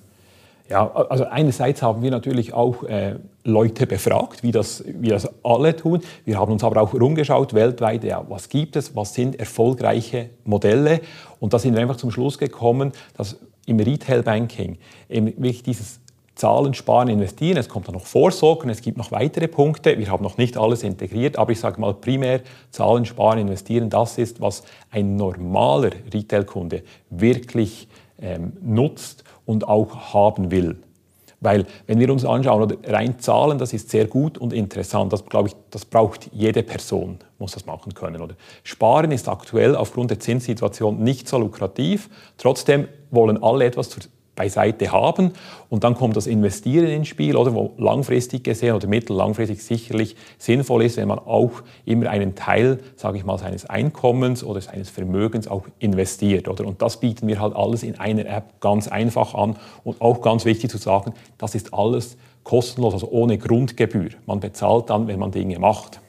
Ja, 0.67 0.91
also 0.91 1.25
einerseits 1.25 1.83
haben 1.83 2.01
wir 2.01 2.09
natürlich 2.09 2.53
auch 2.53 2.83
äh, 2.83 3.15
Leute 3.44 3.85
befragt, 3.85 4.41
wie 4.41 4.51
das, 4.51 4.83
wie 4.88 5.09
das 5.09 5.29
alle 5.44 5.75
tun. 5.75 6.01
Wir 6.25 6.39
haben 6.39 6.51
uns 6.51 6.63
aber 6.63 6.81
auch 6.81 6.94
rumgeschaut 6.94 7.53
weltweit, 7.53 8.03
ja, 8.03 8.25
was 8.27 8.50
gibt 8.50 8.75
es, 8.75 8.95
was 8.95 9.13
sind 9.13 9.39
erfolgreiche 9.39 10.31
Modelle. 10.44 11.01
Und 11.39 11.53
da 11.53 11.59
sind 11.59 11.75
wir 11.75 11.81
einfach 11.81 11.97
zum 11.97 12.09
Schluss 12.09 12.39
gekommen, 12.39 12.94
dass 13.15 13.38
im 13.67 13.79
Retail 13.79 14.23
Banking 14.23 14.79
eben 15.07 15.27
wirklich 15.27 15.62
dieses 15.62 16.00
Zahlen, 16.33 16.73
Sparen, 16.73 17.09
Investieren, 17.09 17.57
es 17.57 17.69
kommt 17.69 17.88
dann 17.88 17.94
noch 17.94 18.06
Vorsorgen, 18.06 18.69
es 18.69 18.81
gibt 18.81 18.97
noch 18.97 19.12
weitere 19.12 19.47
Punkte. 19.47 20.00
Wir 20.00 20.09
haben 20.09 20.23
noch 20.23 20.38
nicht 20.38 20.57
alles 20.57 20.81
integriert, 20.81 21.38
aber 21.38 21.51
ich 21.51 21.59
sage 21.59 21.79
mal 21.79 21.94
primär 21.94 22.41
Zahlen, 22.71 23.06
Sparen, 23.06 23.38
Investieren, 23.38 23.91
das 23.91 24.17
ist, 24.17 24.41
was 24.41 24.63
ein 24.89 25.15
normaler 25.15 25.91
Retail-Kunde 26.12 26.81
wirklich 27.12 27.88
ähm, 28.19 28.53
nutzt 28.62 29.25
und 29.46 29.68
auch 29.68 30.14
haben 30.14 30.52
will. 30.52 30.78
Weil 31.42 31.66
wenn 31.86 32.00
wir 32.00 32.12
uns 32.12 32.25
anschauen, 32.25 32.75
rein 32.86 33.20
Zahlen, 33.20 33.58
das 33.58 33.74
ist 33.74 33.90
sehr 33.90 34.08
gut 34.08 34.38
und 34.38 34.52
interessant. 34.52 35.14
Das 35.14 35.25
glaube 35.25 35.50
ich, 35.50 35.56
das 35.70 35.86
braucht 35.86 36.30
jede 36.34 36.64
Person, 36.64 37.20
muss 37.38 37.52
das 37.52 37.66
machen 37.66 37.94
können. 37.94 38.22
Oder 38.22 38.36
Sparen 38.64 39.12
ist 39.12 39.30
aktuell 39.30 39.75
aufgrund 39.75 40.10
der 40.12 40.20
Zinssituation 40.20 41.04
nicht 41.04 41.28
so 41.28 41.38
lukrativ. 41.38 42.10
Trotzdem 42.38 42.88
wollen 43.12 43.42
alle 43.44 43.66
etwas 43.66 43.90
zur 43.90 44.04
beiseite 44.36 44.92
haben. 44.92 45.32
Und 45.70 45.84
dann 45.84 45.96
kommt 45.96 46.15
das 46.15 46.27
Investieren 46.27 46.88
ins 46.88 47.08
Spiel, 47.08 47.36
oder 47.36 47.54
wo 47.54 47.74
langfristig 47.77 48.44
gesehen 48.44 48.75
oder 48.75 48.88
mittellangfristig 48.88 49.63
sicherlich 49.63 50.15
sinnvoll 50.38 50.84
ist, 50.84 50.98
wenn 50.98 51.08
man 51.08 51.20
auch 51.20 51.51
immer 51.86 52.10
einen 52.10 52.36
Teil, 52.36 52.80
sage 52.96 53.18
ich 53.18 53.25
mal, 53.25 53.38
seines 53.38 53.65
Einkommens 53.65 54.44
oder 54.44 54.62
seines 54.62 54.89
Vermögens 54.89 55.48
auch 55.48 55.63
investiert. 55.80 56.48
Oder? 56.48 56.65
Und 56.65 56.82
das 56.82 57.00
bieten 57.00 57.27
wir 57.27 57.39
halt 57.39 57.56
alles 57.56 57.84
in 57.84 58.00
einer 58.00 58.25
App 58.25 58.60
ganz 58.60 58.88
einfach 58.88 59.34
an. 59.34 59.56
Und 59.84 60.01
auch 60.01 60.22
ganz 60.22 60.46
wichtig 60.46 60.70
zu 60.70 60.77
sagen, 60.77 61.13
das 61.38 61.56
ist 61.56 61.74
alles 61.74 62.18
kostenlos, 62.44 62.94
also 62.94 63.10
ohne 63.10 63.38
Grundgebühr. 63.38 64.10
Man 64.25 64.39
bezahlt 64.39 64.89
dann, 64.89 65.08
wenn 65.08 65.20
man 65.20 65.32
Dinge 65.32 65.60
macht. 65.60 66.00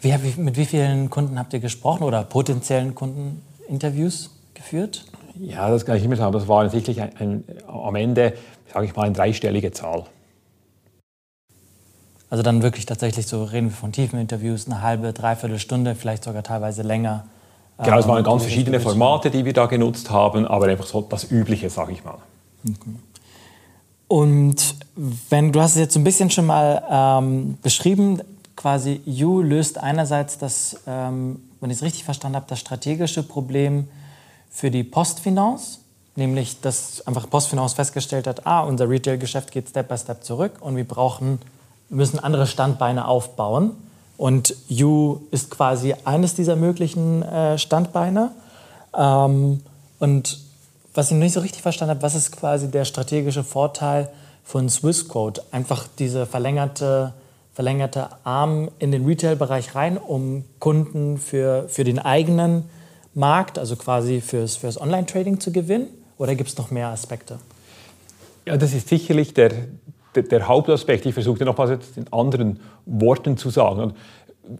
Wie, 0.00 0.14
mit 0.36 0.56
wie 0.56 0.64
vielen 0.64 1.10
Kunden 1.10 1.38
habt 1.38 1.52
ihr 1.52 1.60
gesprochen 1.60 2.04
oder 2.04 2.22
potenziellen 2.22 2.94
Kunden 2.94 3.42
Interviews 3.68 4.30
geführt? 4.54 5.04
Ja, 5.40 5.70
das 5.70 5.84
kann 5.84 5.96
ich 5.96 6.02
nicht 6.02 6.08
mehr 6.08 6.18
sagen. 6.18 6.32
Das 6.32 6.48
war 6.48 6.68
sicherlich 6.68 7.00
ein, 7.00 7.10
ein, 7.18 7.44
am 7.66 7.94
Ende, 7.94 8.34
sage 8.72 8.86
ich 8.86 8.96
mal, 8.96 9.04
eine 9.04 9.14
dreistellige 9.14 9.72
Zahl. 9.72 10.04
Also 12.30 12.42
dann 12.42 12.62
wirklich 12.62 12.84
tatsächlich 12.86 13.26
so 13.26 13.44
reden 13.44 13.70
wir 13.70 13.76
von 13.76 13.92
tiefen 13.92 14.18
Interviews, 14.18 14.66
eine 14.66 14.82
halbe, 14.82 15.12
dreiviertel 15.12 15.58
Stunde, 15.58 15.94
vielleicht 15.94 16.24
sogar 16.24 16.42
teilweise 16.42 16.82
länger. 16.82 17.24
Genau, 17.82 17.98
es 17.98 18.08
waren 18.08 18.18
ähm, 18.18 18.24
ganz 18.24 18.42
verschiedene 18.42 18.80
Formate, 18.80 19.30
die 19.30 19.44
wir 19.44 19.52
da 19.52 19.66
genutzt 19.66 20.10
haben, 20.10 20.46
aber 20.46 20.66
einfach 20.66 20.86
so 20.86 21.00
das 21.00 21.30
Übliche, 21.30 21.70
sage 21.70 21.92
ich 21.92 22.04
mal. 22.04 22.18
Okay. 22.68 22.90
Und 24.08 24.74
wenn 25.30 25.52
du 25.52 25.60
hast 25.60 25.72
es 25.72 25.78
jetzt 25.78 25.94
so 25.94 26.00
ein 26.00 26.04
bisschen 26.04 26.30
schon 26.30 26.46
mal 26.46 26.82
ähm, 26.90 27.58
beschrieben, 27.62 28.20
quasi 28.56 29.00
You 29.06 29.40
löst 29.40 29.78
einerseits 29.78 30.38
das, 30.38 30.80
ähm, 30.86 31.40
wenn 31.60 31.70
ich 31.70 31.76
es 31.76 31.82
richtig 31.82 32.04
verstanden 32.04 32.36
habe, 32.36 32.46
das 32.48 32.58
strategische 32.58 33.22
Problem 33.22 33.86
für 34.50 34.70
die 34.70 34.84
Postfinance, 34.84 35.78
nämlich 36.16 36.60
dass 36.60 37.06
einfach 37.06 37.28
Postfinance 37.30 37.74
festgestellt 37.74 38.26
hat, 38.26 38.46
ah, 38.46 38.60
unser 38.60 38.88
Retail-Geschäft 38.88 39.52
geht 39.52 39.68
Step 39.68 39.88
by 39.88 39.96
Step 39.96 40.24
zurück 40.24 40.52
und 40.60 40.76
wir 40.76 40.86
brauchen, 40.86 41.40
müssen 41.88 42.18
andere 42.18 42.46
Standbeine 42.46 43.06
aufbauen. 43.06 43.72
Und 44.16 44.56
You 44.66 45.20
ist 45.30 45.50
quasi 45.50 45.94
eines 46.04 46.34
dieser 46.34 46.56
möglichen 46.56 47.22
äh, 47.22 47.56
Standbeine. 47.56 48.32
Ähm, 48.96 49.60
und 50.00 50.38
was 50.92 51.06
ich 51.06 51.12
noch 51.12 51.20
nicht 51.20 51.34
so 51.34 51.40
richtig 51.40 51.62
verstanden 51.62 51.90
habe, 51.90 52.02
was 52.02 52.16
ist 52.16 52.32
quasi 52.32 52.68
der 52.68 52.84
strategische 52.84 53.44
Vorteil 53.44 54.08
von 54.42 54.68
Swissquote? 54.68 55.42
Einfach 55.52 55.86
diese 56.00 56.26
verlängerte, 56.26 57.14
verlängerte 57.54 58.08
Arm 58.24 58.70
in 58.80 58.90
den 58.90 59.06
Retail-Bereich 59.06 59.76
rein, 59.76 59.96
um 59.96 60.44
Kunden 60.58 61.18
für, 61.18 61.68
für 61.68 61.84
den 61.84 62.00
eigenen 62.00 62.68
Markt, 63.18 63.58
also 63.58 63.76
quasi 63.76 64.20
fürs, 64.20 64.56
fürs 64.56 64.80
Online-Trading 64.80 65.40
zu 65.40 65.52
gewinnen? 65.52 65.88
Oder 66.16 66.34
gibt 66.34 66.48
es 66.48 66.56
noch 66.56 66.70
mehr 66.70 66.88
Aspekte? 66.88 67.38
Ja, 68.46 68.56
das 68.56 68.72
ist 68.72 68.88
sicherlich 68.88 69.34
der, 69.34 69.52
der, 70.14 70.22
der 70.22 70.48
Hauptaspekt. 70.48 71.04
Ich 71.06 71.14
versuche 71.14 71.44
nochmals 71.44 71.78
in 71.96 72.10
anderen 72.12 72.60
Worten 72.86 73.36
zu 73.36 73.50
sagen 73.50 73.92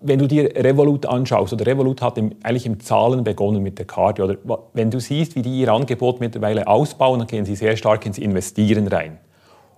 wenn 0.03 0.19
du 0.19 0.27
dir 0.27 0.55
Revolut 0.55 1.07
anschaust, 1.07 1.53
oder 1.53 1.67
Revolut 1.67 2.03
hat 2.03 2.19
im, 2.19 2.35
eigentlich 2.43 2.67
im 2.67 2.81
Zahlen 2.81 3.25
begonnen 3.25 3.63
mit 3.63 3.79
der 3.79 3.87
Karte, 3.87 4.23
oder 4.23 4.37
wenn 4.75 4.91
du 4.91 5.01
siehst, 5.01 5.35
wie 5.35 5.43
die 5.43 5.61
ihr 5.61 5.73
Angebot 5.73 6.21
mittlerweile 6.21 6.67
ausbauen, 6.67 7.19
dann 7.21 7.29
gehen 7.29 7.45
sie 7.45 7.57
sehr 7.57 7.77
stark 7.77 8.05
ins 8.05 8.19
Investieren 8.19 8.87
rein. 8.87 9.19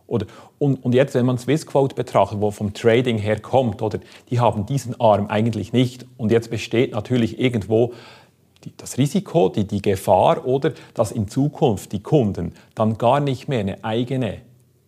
Oder, 0.06 0.26
und, 0.58 0.84
und 0.84 0.94
jetzt, 0.94 1.14
wenn 1.14 1.24
man 1.24 1.38
Swissquote 1.38 1.94
betrachtet, 1.94 2.40
wo 2.40 2.50
vom 2.50 2.74
Trading 2.74 3.18
her 3.18 3.38
kommt, 3.38 3.80
oder, 3.80 4.00
die 4.28 4.40
haben 4.40 4.66
diesen 4.66 5.00
Arm 5.00 5.28
eigentlich 5.28 5.72
nicht. 5.72 6.04
Und 6.16 6.32
jetzt 6.32 6.50
besteht 6.50 6.92
natürlich 6.92 7.38
irgendwo 7.38 7.92
die, 8.64 8.72
das 8.76 8.98
Risiko, 8.98 9.48
die, 9.48 9.66
die 9.66 9.82
Gefahr, 9.82 10.46
oder 10.46 10.72
dass 10.94 11.12
in 11.12 11.28
Zukunft 11.28 11.92
die 11.92 12.02
Kunden 12.02 12.52
dann 12.74 12.98
gar 12.98 13.20
nicht 13.20 13.48
mehr 13.48 13.60
eine 13.60 13.84
eigene 13.84 14.38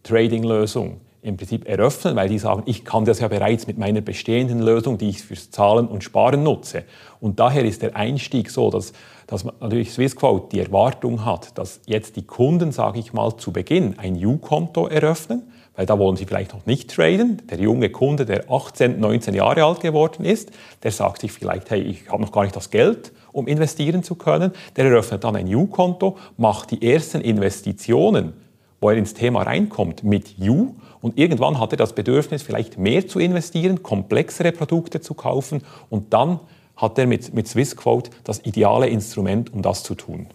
Trading-Lösung 0.02 1.00
im 1.22 1.36
Prinzip 1.36 1.68
eröffnen, 1.68 2.16
weil 2.16 2.28
die 2.28 2.38
sagen, 2.38 2.64
ich 2.66 2.84
kann 2.84 3.04
das 3.04 3.20
ja 3.20 3.28
bereits 3.28 3.68
mit 3.68 3.78
meiner 3.78 4.00
bestehenden 4.00 4.60
Lösung, 4.60 4.98
die 4.98 5.08
ich 5.08 5.22
fürs 5.22 5.52
Zahlen 5.52 5.86
und 5.86 6.02
Sparen 6.02 6.42
nutze. 6.42 6.82
Und 7.20 7.38
daher 7.38 7.64
ist 7.64 7.82
der 7.82 7.94
Einstieg 7.94 8.50
so, 8.50 8.70
dass, 8.70 8.92
dass 9.28 9.44
natürlich 9.44 9.92
Swissquote 9.92 10.48
die 10.50 10.58
Erwartung 10.58 11.24
hat, 11.24 11.56
dass 11.56 11.80
jetzt 11.86 12.16
die 12.16 12.26
Kunden, 12.26 12.72
sage 12.72 12.98
ich 12.98 13.12
mal, 13.12 13.36
zu 13.36 13.52
Beginn 13.52 13.98
ein 14.00 14.16
U-Konto 14.16 14.88
eröffnen, 14.88 15.51
weil 15.74 15.86
da 15.86 15.98
wollen 15.98 16.16
sie 16.16 16.26
vielleicht 16.26 16.52
noch 16.52 16.66
nicht 16.66 16.90
traden. 16.90 17.42
Der 17.50 17.58
junge 17.58 17.90
Kunde, 17.90 18.26
der 18.26 18.50
18, 18.50 19.00
19 19.00 19.34
Jahre 19.34 19.64
alt 19.64 19.80
geworden 19.80 20.24
ist, 20.24 20.50
der 20.82 20.90
sagt 20.90 21.22
sich 21.22 21.32
vielleicht, 21.32 21.70
hey, 21.70 21.80
ich 21.80 22.10
habe 22.10 22.22
noch 22.22 22.32
gar 22.32 22.42
nicht 22.42 22.56
das 22.56 22.70
Geld, 22.70 23.12
um 23.32 23.46
investieren 23.46 24.02
zu 24.02 24.14
können. 24.14 24.52
Der 24.76 24.86
eröffnet 24.86 25.24
dann 25.24 25.36
ein 25.36 25.52
U-Konto, 25.52 26.18
macht 26.36 26.70
die 26.70 26.92
ersten 26.92 27.20
Investitionen, 27.20 28.34
wo 28.80 28.90
er 28.90 28.96
ins 28.96 29.14
Thema 29.14 29.42
reinkommt, 29.42 30.04
mit 30.04 30.34
U 30.40 30.74
und 31.00 31.18
irgendwann 31.18 31.58
hat 31.58 31.72
er 31.72 31.76
das 31.76 31.94
Bedürfnis, 31.94 32.42
vielleicht 32.42 32.78
mehr 32.78 33.06
zu 33.06 33.18
investieren, 33.18 33.82
komplexere 33.82 34.52
Produkte 34.52 35.00
zu 35.00 35.14
kaufen 35.14 35.62
und 35.90 36.12
dann 36.12 36.40
hat 36.76 36.98
er 36.98 37.06
mit, 37.06 37.34
mit 37.34 37.48
Swissquote 37.48 38.10
das 38.24 38.44
ideale 38.44 38.88
Instrument, 38.88 39.52
um 39.52 39.62
das 39.62 39.82
zu 39.82 39.94
tun. 39.94 40.28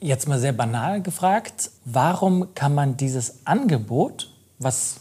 Jetzt 0.00 0.28
mal 0.28 0.38
sehr 0.38 0.52
banal 0.52 1.00
gefragt, 1.00 1.70
warum 1.84 2.54
kann 2.54 2.74
man 2.74 2.96
dieses 2.96 3.46
Angebot, 3.46 4.31
was 4.62 4.96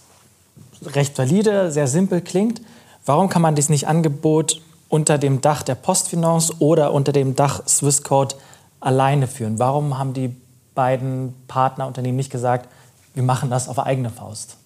recht 0.85 1.17
valide, 1.17 1.71
sehr 1.71 1.87
simpel 1.87 2.21
klingt, 2.21 2.61
warum 3.05 3.29
kann 3.29 3.41
man 3.41 3.55
dieses 3.55 3.69
nicht 3.69 3.87
Angebot 3.87 4.61
unter 4.89 5.17
dem 5.17 5.41
Dach 5.41 5.63
der 5.63 5.75
Postfinance 5.75 6.53
oder 6.59 6.93
unter 6.93 7.11
dem 7.11 7.35
Dach 7.35 7.67
Swissquote 7.67 8.35
alleine 8.79 9.27
führen? 9.27 9.59
Warum 9.59 9.97
haben 9.97 10.13
die 10.13 10.35
beiden 10.75 11.33
Partnerunternehmen 11.47 12.17
nicht 12.17 12.31
gesagt, 12.31 12.67
wir 13.13 13.23
machen 13.23 13.49
das 13.49 13.69
auf 13.69 13.79
eigene 13.79 14.09
Faust? 14.09 14.57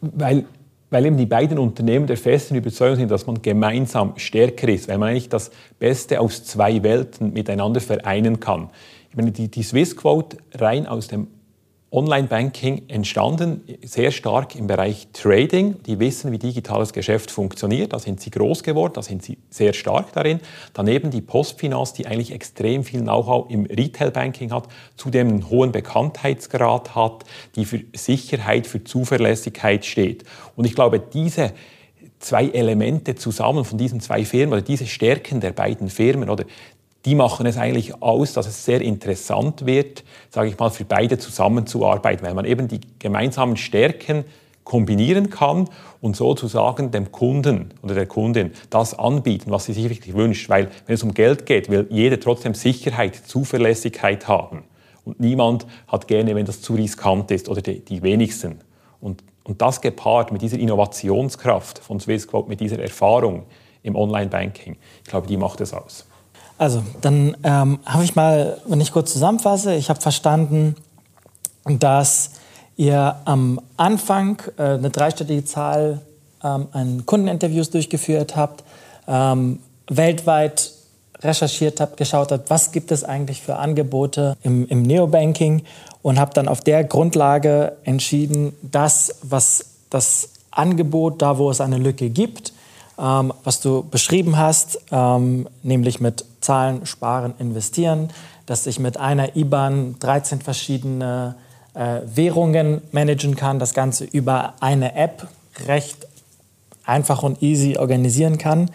weil, 0.00 0.44
weil 0.90 1.06
eben 1.06 1.16
die 1.16 1.26
beiden 1.26 1.58
Unternehmen 1.58 2.06
der 2.06 2.16
festen 2.16 2.54
Überzeugung 2.56 2.96
sind, 2.96 3.10
dass 3.10 3.26
man 3.26 3.42
gemeinsam 3.42 4.14
stärker 4.16 4.68
ist, 4.68 4.88
weil 4.88 4.98
man 4.98 5.10
eigentlich 5.10 5.28
das 5.28 5.50
Beste 5.78 6.20
aus 6.20 6.44
zwei 6.44 6.82
Welten 6.82 7.32
miteinander 7.32 7.80
vereinen 7.80 8.40
kann. 8.40 8.70
Ich 9.10 9.16
meine, 9.16 9.32
die, 9.32 9.48
die 9.48 9.62
Swissquote 9.62 10.38
rein 10.54 10.86
aus 10.86 11.08
dem 11.08 11.28
Online-Banking 11.92 12.82
entstanden, 12.86 13.62
sehr 13.82 14.12
stark 14.12 14.54
im 14.54 14.68
Bereich 14.68 15.08
Trading. 15.12 15.82
Die 15.82 15.98
wissen, 15.98 16.30
wie 16.30 16.38
digitales 16.38 16.92
Geschäft 16.92 17.32
funktioniert. 17.32 17.92
Da 17.92 17.98
sind 17.98 18.20
sie 18.20 18.30
groß 18.30 18.62
geworden, 18.62 18.92
da 18.94 19.02
sind 19.02 19.24
sie 19.24 19.38
sehr 19.50 19.72
stark 19.72 20.12
darin. 20.12 20.38
Daneben 20.72 21.10
die 21.10 21.20
Postfinance, 21.20 21.94
die 21.94 22.06
eigentlich 22.06 22.30
extrem 22.30 22.84
viel 22.84 23.00
Know-how 23.00 23.50
im 23.50 23.66
Retail-Banking 23.66 24.52
hat, 24.52 24.68
zudem 24.96 25.28
einen 25.28 25.50
hohen 25.50 25.72
Bekanntheitsgrad 25.72 26.94
hat, 26.94 27.24
die 27.56 27.64
für 27.64 27.80
Sicherheit, 27.92 28.68
für 28.68 28.84
Zuverlässigkeit 28.84 29.84
steht. 29.84 30.22
Und 30.54 30.66
ich 30.66 30.76
glaube, 30.76 31.00
diese 31.00 31.52
zwei 32.20 32.48
Elemente 32.48 33.14
zusammen 33.14 33.64
von 33.64 33.78
diesen 33.78 34.00
zwei 34.00 34.24
Firmen 34.24 34.52
oder 34.52 34.62
diese 34.62 34.86
Stärken 34.86 35.40
der 35.40 35.52
beiden 35.52 35.88
Firmen 35.88 36.28
oder 36.28 36.44
die 37.04 37.14
machen 37.14 37.46
es 37.46 37.56
eigentlich 37.56 38.02
aus, 38.02 38.34
dass 38.34 38.46
es 38.46 38.64
sehr 38.64 38.80
interessant 38.82 39.64
wird, 39.64 40.04
sage 40.28 40.48
ich 40.48 40.58
mal, 40.58 40.70
für 40.70 40.84
beide 40.84 41.18
zusammenzuarbeiten, 41.18 42.26
weil 42.26 42.34
man 42.34 42.44
eben 42.44 42.68
die 42.68 42.80
gemeinsamen 42.98 43.56
Stärken 43.56 44.24
kombinieren 44.64 45.30
kann 45.30 45.68
und 46.00 46.14
sozusagen 46.14 46.90
dem 46.90 47.10
Kunden 47.10 47.70
oder 47.82 47.94
der 47.94 48.06
Kundin 48.06 48.52
das 48.68 48.96
anbieten, 48.98 49.50
was 49.50 49.64
sie 49.64 49.72
sich 49.72 49.88
wirklich 49.88 50.14
wünscht. 50.14 50.48
Weil 50.48 50.70
wenn 50.86 50.94
es 50.94 51.02
um 51.02 51.14
Geld 51.14 51.46
geht, 51.46 51.70
will 51.70 51.86
jeder 51.90 52.20
trotzdem 52.20 52.54
Sicherheit, 52.54 53.16
Zuverlässigkeit 53.16 54.28
haben. 54.28 54.64
Und 55.04 55.18
niemand 55.18 55.66
hat 55.88 56.06
gerne, 56.06 56.34
wenn 56.34 56.46
das 56.46 56.60
zu 56.60 56.74
riskant 56.74 57.30
ist 57.30 57.48
oder 57.48 57.62
die, 57.62 57.80
die 57.80 58.02
wenigsten. 58.02 58.60
Und, 59.00 59.24
und 59.44 59.62
das 59.62 59.80
gepaart 59.80 60.30
mit 60.30 60.42
dieser 60.42 60.58
Innovationskraft 60.58 61.78
von 61.78 61.98
Swissquote, 61.98 62.48
mit 62.48 62.60
dieser 62.60 62.78
Erfahrung 62.78 63.44
im 63.82 63.96
Online-Banking, 63.96 64.76
ich 65.02 65.10
glaube, 65.10 65.26
die 65.26 65.38
macht 65.38 65.62
es 65.62 65.72
aus. 65.72 66.06
Also, 66.60 66.82
dann 67.00 67.38
ähm, 67.42 67.78
habe 67.86 68.04
ich 68.04 68.16
mal, 68.16 68.58
wenn 68.66 68.82
ich 68.82 68.92
kurz 68.92 69.14
zusammenfasse, 69.14 69.74
ich 69.76 69.88
habe 69.88 69.98
verstanden, 69.98 70.76
dass 71.64 72.32
ihr 72.76 73.16
am 73.24 73.62
Anfang 73.78 74.42
äh, 74.58 74.74
eine 74.74 74.90
dreistellige 74.90 75.42
Zahl 75.46 76.02
ähm, 76.44 76.66
an 76.72 77.06
Kundeninterviews 77.06 77.70
durchgeführt 77.70 78.36
habt, 78.36 78.62
ähm, 79.08 79.60
weltweit 79.88 80.72
recherchiert 81.22 81.80
habt, 81.80 81.96
geschaut 81.96 82.30
habt, 82.30 82.50
was 82.50 82.72
gibt 82.72 82.92
es 82.92 83.04
eigentlich 83.04 83.40
für 83.40 83.56
Angebote 83.56 84.36
im, 84.42 84.66
im 84.66 84.82
Neobanking 84.82 85.62
und 86.02 86.20
habt 86.20 86.36
dann 86.36 86.46
auf 86.46 86.60
der 86.60 86.84
Grundlage 86.84 87.78
entschieden, 87.84 88.52
das, 88.60 89.14
was 89.22 89.64
das 89.88 90.28
Angebot, 90.50 91.22
da 91.22 91.38
wo 91.38 91.50
es 91.50 91.62
eine 91.62 91.78
Lücke 91.78 92.10
gibt, 92.10 92.52
ähm, 93.00 93.32
was 93.44 93.60
du 93.60 93.82
beschrieben 93.82 94.36
hast, 94.36 94.78
ähm, 94.90 95.48
nämlich 95.62 96.00
mit 96.00 96.24
Zahlen, 96.40 96.86
Sparen, 96.86 97.34
Investieren, 97.38 98.10
dass 98.46 98.66
ich 98.66 98.78
mit 98.78 98.96
einer 98.96 99.36
IBAN 99.36 99.96
13 100.00 100.40
verschiedene 100.40 101.36
äh, 101.74 102.00
Währungen 102.04 102.82
managen 102.92 103.36
kann, 103.36 103.58
das 103.58 103.74
Ganze 103.74 104.04
über 104.04 104.54
eine 104.60 104.94
App 104.96 105.28
recht 105.66 106.06
einfach 106.84 107.22
und 107.22 107.42
easy 107.42 107.76
organisieren 107.78 108.38
kann. 108.38 108.70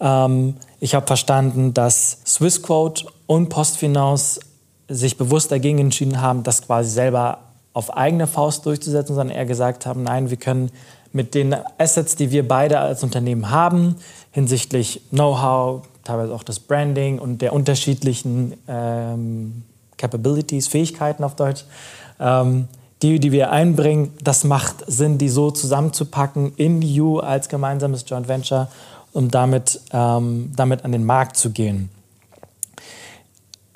Ähm, 0.00 0.56
ich 0.80 0.94
habe 0.94 1.06
verstanden, 1.06 1.74
dass 1.74 2.18
Swissquote 2.26 3.06
und 3.26 3.50
Postfinance 3.50 4.40
sich 4.88 5.16
bewusst 5.16 5.52
dagegen 5.52 5.78
entschieden 5.78 6.20
haben, 6.20 6.42
das 6.42 6.62
quasi 6.62 6.90
selber 6.90 7.38
auf 7.72 7.96
eigene 7.96 8.26
Faust 8.26 8.66
durchzusetzen, 8.66 9.14
sondern 9.14 9.36
eher 9.36 9.46
gesagt 9.46 9.86
haben, 9.86 10.02
nein, 10.02 10.30
wir 10.30 10.36
können 10.36 10.70
mit 11.12 11.34
den 11.34 11.54
Assets, 11.78 12.16
die 12.16 12.30
wir 12.30 12.46
beide 12.46 12.78
als 12.78 13.02
Unternehmen 13.02 13.50
haben, 13.50 13.96
hinsichtlich 14.30 15.02
Know-how, 15.10 15.82
teilweise 16.04 16.34
auch 16.34 16.42
das 16.42 16.60
Branding 16.60 17.18
und 17.18 17.42
der 17.42 17.52
unterschiedlichen 17.52 18.54
ähm, 18.68 19.62
Capabilities, 19.96 20.68
Fähigkeiten 20.68 21.24
auf 21.24 21.36
Deutsch, 21.36 21.64
ähm, 22.18 22.68
die, 23.02 23.18
die 23.18 23.32
wir 23.32 23.50
einbringen, 23.50 24.12
das 24.22 24.44
macht 24.44 24.84
Sinn, 24.86 25.18
die 25.18 25.28
so 25.28 25.50
zusammenzupacken 25.50 26.52
in 26.56 26.82
You 26.82 27.18
als 27.18 27.48
gemeinsames 27.48 28.04
Joint 28.06 28.28
Venture, 28.28 28.68
um 29.12 29.30
damit, 29.30 29.80
ähm, 29.92 30.52
damit 30.54 30.84
an 30.84 30.92
den 30.92 31.04
Markt 31.04 31.36
zu 31.36 31.50
gehen. 31.50 31.90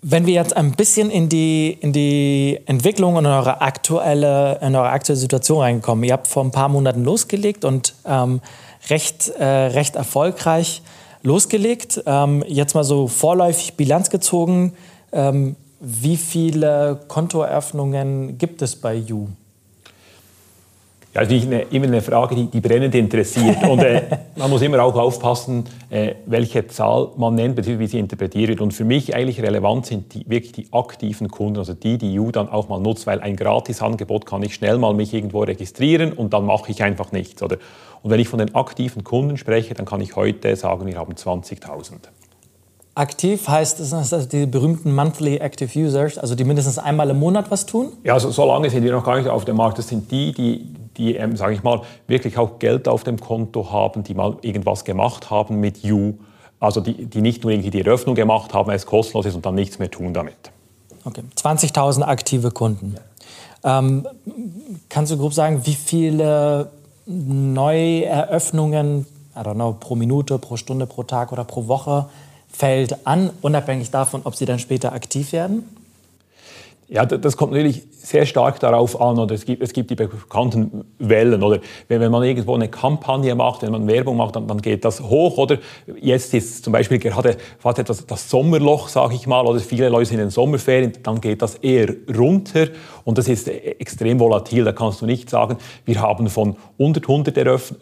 Wenn 0.06 0.26
wir 0.26 0.34
jetzt 0.34 0.54
ein 0.54 0.72
bisschen 0.72 1.08
in 1.08 1.30
die, 1.30 1.78
in 1.80 1.94
die 1.94 2.60
Entwicklung 2.66 3.16
und 3.16 3.24
in 3.24 3.30
eure, 3.30 3.62
aktuelle, 3.62 4.58
in 4.60 4.76
eure 4.76 4.90
aktuelle 4.90 5.18
Situation 5.18 5.62
reinkommen. 5.62 6.04
Ihr 6.04 6.12
habt 6.12 6.26
vor 6.26 6.44
ein 6.44 6.50
paar 6.50 6.68
Monaten 6.68 7.04
losgelegt 7.04 7.64
und 7.64 7.94
ähm, 8.04 8.42
recht, 8.90 9.30
äh, 9.30 9.44
recht 9.44 9.96
erfolgreich 9.96 10.82
losgelegt. 11.22 12.02
Ähm, 12.04 12.44
jetzt 12.46 12.74
mal 12.74 12.84
so 12.84 13.08
vorläufig 13.08 13.78
Bilanz 13.78 14.10
gezogen. 14.10 14.74
Ähm, 15.10 15.56
wie 15.80 16.18
viele 16.18 17.00
Kontoeröffnungen 17.08 18.36
gibt 18.36 18.60
es 18.60 18.76
bei 18.76 18.94
You? 18.94 19.28
Ja, 21.14 21.22
das 21.22 21.30
ist 21.30 21.46
eine, 21.46 21.62
immer 21.70 21.86
eine 21.86 22.02
Frage, 22.02 22.34
die, 22.34 22.46
die 22.46 22.60
brennend 22.60 22.92
interessiert. 22.96 23.62
Und 23.68 23.78
äh, 23.78 24.02
man 24.36 24.50
muss 24.50 24.62
immer 24.62 24.82
auch 24.82 24.96
aufpassen, 24.96 25.62
äh, 25.88 26.16
welche 26.26 26.66
Zahl 26.66 27.10
man 27.16 27.36
nennt, 27.36 27.54
bzw. 27.54 27.78
wie 27.78 27.86
sie 27.86 28.00
interpretiert 28.00 28.48
wird. 28.48 28.60
Und 28.60 28.72
für 28.72 28.84
mich 28.84 29.14
eigentlich 29.14 29.40
relevant 29.40 29.86
sind 29.86 30.12
die, 30.12 30.28
wirklich 30.28 30.50
die 30.50 30.66
aktiven 30.72 31.28
Kunden, 31.28 31.58
also 31.58 31.72
die, 31.72 31.98
die 31.98 32.12
You 32.12 32.32
dann 32.32 32.48
auch 32.48 32.68
mal 32.68 32.80
nutzt, 32.80 33.06
weil 33.06 33.20
ein 33.20 33.36
Gratisangebot 33.36 34.26
kann 34.26 34.42
ich 34.42 34.56
schnell 34.56 34.76
mal 34.76 34.92
mich 34.92 35.14
irgendwo 35.14 35.42
registrieren 35.44 36.12
und 36.12 36.32
dann 36.32 36.46
mache 36.46 36.72
ich 36.72 36.82
einfach 36.82 37.12
nichts. 37.12 37.40
Oder? 37.44 37.58
Und 38.02 38.10
wenn 38.10 38.18
ich 38.18 38.28
von 38.28 38.40
den 38.40 38.52
aktiven 38.56 39.04
Kunden 39.04 39.36
spreche, 39.36 39.74
dann 39.74 39.86
kann 39.86 40.00
ich 40.00 40.16
heute 40.16 40.56
sagen, 40.56 40.84
wir 40.84 40.96
haben 40.96 41.12
20.000. 41.12 41.92
Aktiv 42.96 43.48
heißt 43.48 43.80
es, 43.80 43.92
also 43.92 44.20
die 44.28 44.46
berühmten 44.46 44.94
Monthly 44.94 45.38
Active 45.38 45.76
Users, 45.78 46.16
also 46.16 46.36
die 46.36 46.44
mindestens 46.44 46.78
einmal 46.78 47.10
im 47.10 47.18
Monat 47.18 47.50
was 47.50 47.66
tun? 47.66 47.92
Ja, 48.04 48.14
also 48.14 48.30
so 48.30 48.46
lange 48.46 48.70
sind 48.70 48.84
wir 48.84 48.92
noch 48.92 49.04
gar 49.04 49.16
nicht 49.18 49.28
auf 49.28 49.44
dem 49.44 49.56
Markt. 49.56 49.78
Das 49.78 49.88
sind 49.88 50.12
die, 50.12 50.32
die, 50.32 50.64
die 50.96 51.16
ähm, 51.16 51.36
sage 51.36 51.54
ich 51.54 51.64
mal, 51.64 51.82
wirklich 52.06 52.38
auch 52.38 52.60
Geld 52.60 52.86
auf 52.86 53.02
dem 53.02 53.18
Konto 53.18 53.72
haben, 53.72 54.04
die 54.04 54.14
mal 54.14 54.36
irgendwas 54.42 54.84
gemacht 54.84 55.28
haben 55.28 55.58
mit 55.58 55.78
You. 55.78 56.14
Also 56.60 56.80
die, 56.80 57.06
die 57.06 57.20
nicht 57.20 57.42
nur 57.42 57.50
irgendwie 57.50 57.70
die 57.70 57.80
Eröffnung 57.80 58.14
gemacht 58.14 58.54
haben, 58.54 58.70
es 58.70 58.86
kostenlos 58.86 59.26
ist 59.26 59.34
und 59.34 59.44
dann 59.44 59.56
nichts 59.56 59.80
mehr 59.80 59.90
tun 59.90 60.14
damit. 60.14 60.36
Okay, 61.04 61.22
20.000 61.36 62.02
aktive 62.02 62.52
Kunden. 62.52 62.94
Ja. 63.64 63.80
Ähm, 63.80 64.06
kannst 64.88 65.10
du 65.10 65.18
grob 65.18 65.34
sagen, 65.34 65.62
wie 65.64 65.74
viele 65.74 66.70
Neueröffnungen, 67.06 69.04
I 69.36 69.40
don't 69.40 69.54
know, 69.54 69.76
pro 69.78 69.96
Minute, 69.96 70.38
pro 70.38 70.56
Stunde, 70.56 70.86
pro 70.86 71.02
Tag 71.02 71.32
oder 71.32 71.42
pro 71.42 71.66
Woche 71.66 72.06
fällt 72.54 73.06
an, 73.06 73.30
unabhängig 73.42 73.90
davon, 73.90 74.22
ob 74.24 74.36
sie 74.36 74.46
dann 74.46 74.58
später 74.58 74.92
aktiv 74.92 75.32
werden? 75.32 75.64
Ja, 76.86 77.06
das 77.06 77.36
kommt 77.38 77.52
natürlich 77.52 77.82
sehr 77.92 78.26
stark 78.26 78.60
darauf 78.60 79.00
an, 79.00 79.18
oder 79.18 79.34
es 79.34 79.46
gibt, 79.46 79.62
es 79.62 79.72
gibt 79.72 79.90
die 79.90 79.94
bekannten 79.94 80.84
Wellen, 80.98 81.42
oder 81.42 81.60
wenn, 81.88 82.00
wenn 82.00 82.12
man 82.12 82.22
irgendwo 82.22 82.54
eine 82.54 82.68
Kampagne 82.68 83.34
macht, 83.34 83.62
wenn 83.62 83.72
man 83.72 83.86
Werbung 83.86 84.18
macht, 84.18 84.36
dann, 84.36 84.46
dann 84.46 84.60
geht 84.60 84.84
das 84.84 85.00
hoch, 85.00 85.38
oder 85.38 85.58
jetzt 86.00 86.34
ist 86.34 86.62
zum 86.62 86.74
Beispiel 86.74 86.98
gerade 86.98 87.38
fast 87.58 87.78
etwas 87.78 88.04
das 88.06 88.28
Sommerloch, 88.28 88.88
sage 88.88 89.14
ich 89.14 89.26
mal, 89.26 89.46
oder 89.46 89.60
viele 89.60 89.88
Leute 89.88 90.06
sind 90.06 90.18
in 90.18 90.26
den 90.26 90.30
Sommerferien, 90.30 90.92
dann 91.02 91.22
geht 91.22 91.40
das 91.40 91.54
eher 91.56 91.94
runter 92.14 92.68
und 93.04 93.16
das 93.16 93.28
ist 93.28 93.48
extrem 93.48 94.20
volatil, 94.20 94.64
da 94.64 94.72
kannst 94.72 95.00
du 95.00 95.06
nicht 95.06 95.30
sagen, 95.30 95.56
wir 95.86 96.00
haben 96.02 96.28
von 96.28 96.56
unter 96.76 97.00
100, 97.00 97.38
Eröffn 97.38 97.76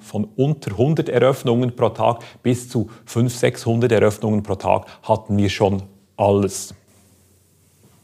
von 0.00 0.28
unter 0.36 0.72
100 0.72 1.08
Eröffnungen 1.08 1.76
pro 1.76 1.90
Tag 1.90 2.18
bis 2.42 2.68
zu 2.68 2.90
500, 3.04 3.38
600 3.38 3.92
Eröffnungen 3.92 4.42
pro 4.42 4.56
Tag 4.56 4.86
hatten 5.02 5.38
wir 5.38 5.48
schon 5.48 5.82
alles. 6.16 6.74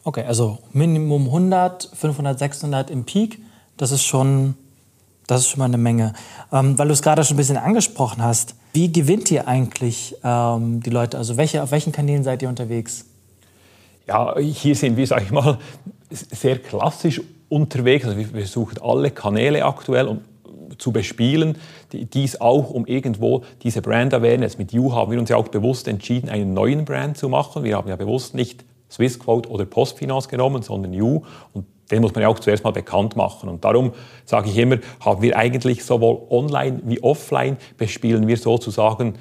Okay, 0.06 0.22
also 0.22 0.58
Minimum 0.72 1.26
100, 1.26 1.90
500, 1.92 2.38
600 2.38 2.90
im 2.92 3.02
Peak, 3.02 3.40
das 3.76 3.90
ist 3.90 4.04
schon, 4.04 4.54
das 5.26 5.40
ist 5.40 5.48
schon 5.48 5.58
mal 5.58 5.64
eine 5.64 5.78
Menge. 5.78 6.12
Ähm, 6.52 6.78
weil 6.78 6.86
du 6.86 6.92
es 6.92 7.02
gerade 7.02 7.24
schon 7.24 7.34
ein 7.34 7.38
bisschen 7.38 7.56
angesprochen 7.56 8.22
hast, 8.22 8.54
wie 8.72 8.92
gewinnt 8.92 9.32
ihr 9.32 9.48
eigentlich 9.48 10.14
ähm, 10.22 10.80
die 10.80 10.90
Leute? 10.90 11.18
Also 11.18 11.36
welche, 11.36 11.60
auf 11.60 11.72
welchen 11.72 11.90
Kanälen 11.90 12.22
seid 12.22 12.40
ihr 12.40 12.48
unterwegs? 12.48 13.06
Ja, 14.06 14.38
hier 14.38 14.76
sind 14.76 14.96
wir, 14.96 15.08
sage 15.08 15.24
ich 15.24 15.32
mal, 15.32 15.58
sehr 16.08 16.60
klassisch 16.60 17.20
unterwegs. 17.48 18.04
Also 18.04 18.16
wir 18.16 18.28
versuchen 18.28 18.78
alle 18.80 19.10
Kanäle 19.10 19.64
aktuell 19.64 20.06
und 20.06 20.20
zu 20.78 20.92
bespielen, 20.92 21.58
dies 21.90 22.40
auch, 22.40 22.70
um 22.70 22.86
irgendwo 22.86 23.42
diese 23.64 23.82
Brand 23.82 24.14
Awareness. 24.14 24.56
Mit 24.56 24.72
You 24.72 24.92
haben 24.92 25.10
wir 25.10 25.18
uns 25.18 25.30
ja 25.30 25.36
auch 25.36 25.48
bewusst 25.48 25.88
entschieden, 25.88 26.28
einen 26.28 26.54
neuen 26.54 26.84
Brand 26.84 27.18
zu 27.18 27.28
machen. 27.28 27.64
Wir 27.64 27.76
haben 27.76 27.88
ja 27.88 27.96
bewusst 27.96 28.36
nicht 28.36 28.64
Swissquote 28.90 29.48
oder 29.48 29.64
Postfinance 29.64 30.28
genommen, 30.28 30.62
sondern 30.62 30.92
You. 30.92 31.22
Und 31.52 31.66
den 31.90 32.02
muss 32.02 32.14
man 32.14 32.22
ja 32.22 32.28
auch 32.28 32.38
zuerst 32.38 32.64
mal 32.64 32.72
bekannt 32.72 33.16
machen. 33.16 33.48
Und 33.48 33.64
darum 33.64 33.92
sage 34.24 34.48
ich 34.48 34.58
immer, 34.58 34.78
haben 35.00 35.22
wir 35.22 35.36
eigentlich 35.36 35.84
sowohl 35.84 36.22
online 36.30 36.80
wie 36.84 37.02
offline 37.02 37.56
bespielen 37.76 38.26
wir 38.26 38.36
sozusagen 38.36 39.14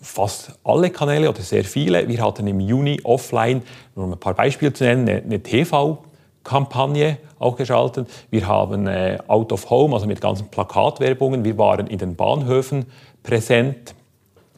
fast 0.00 0.58
alle 0.64 0.90
Kanäle 0.90 1.28
oder 1.28 1.42
sehr 1.42 1.64
viele. 1.64 2.08
Wir 2.08 2.22
hatten 2.22 2.46
im 2.46 2.60
Juni 2.60 3.00
offline, 3.02 3.62
um 3.94 4.12
ein 4.12 4.20
paar 4.20 4.34
Beispiele 4.34 4.72
zu 4.72 4.84
nennen, 4.84 5.08
eine, 5.08 5.22
eine 5.22 5.42
TV-Kampagne 5.42 7.18
auch 7.38 7.56
geschaltet. 7.56 8.08
Wir 8.30 8.46
haben 8.46 8.86
äh, 8.86 9.18
Out 9.26 9.52
of 9.52 9.68
Home, 9.68 9.94
also 9.94 10.06
mit 10.06 10.20
ganzen 10.20 10.48
Plakatwerbungen. 10.48 11.44
Wir 11.44 11.58
waren 11.58 11.86
in 11.88 11.98
den 11.98 12.14
Bahnhöfen 12.14 12.86
präsent 13.22 13.94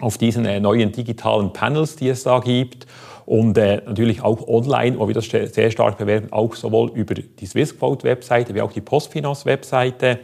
auf 0.00 0.18
diesen 0.18 0.44
äh, 0.44 0.60
neuen 0.60 0.92
digitalen 0.92 1.52
Panels, 1.52 1.96
die 1.96 2.08
es 2.08 2.22
da 2.22 2.38
gibt 2.40 2.86
und 3.28 3.58
äh, 3.58 3.82
natürlich 3.84 4.22
auch 4.22 4.48
online, 4.48 4.98
wo 4.98 5.06
wir 5.06 5.12
das 5.12 5.26
sehr 5.26 5.70
stark 5.70 5.98
bewerben, 5.98 6.32
auch 6.32 6.54
sowohl 6.54 6.92
über 6.94 7.12
die 7.12 7.44
Swissquote-Webseite 7.44 8.54
wie 8.54 8.62
auch 8.62 8.72
die 8.72 8.80
Postfinance-Webseite. 8.80 10.18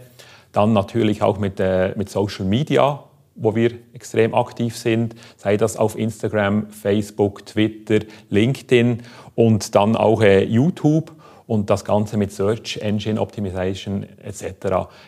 Dann 0.53 0.73
natürlich 0.73 1.21
auch 1.21 1.39
mit, 1.39 1.61
äh, 1.61 1.93
mit 1.97 2.09
Social 2.09 2.47
Media, 2.47 3.05
wo 3.35 3.55
wir 3.55 3.73
extrem 3.93 4.35
aktiv 4.35 4.75
sind, 4.79 5.17
sei 5.37 5.59
das 5.59 5.77
auf 5.77 5.99
Instagram, 5.99 6.71
Facebook, 6.71 7.45
Twitter, 7.45 7.99
LinkedIn 8.31 9.03
und 9.35 9.75
dann 9.75 9.97
auch 9.97 10.23
äh, 10.23 10.43
YouTube 10.43 11.13
und 11.47 11.69
das 11.69 11.85
Ganze 11.85 12.17
mit 12.17 12.33
Search 12.33 12.79
Engine 12.79 13.21
Optimization 13.21 14.07
etc. 14.23 14.45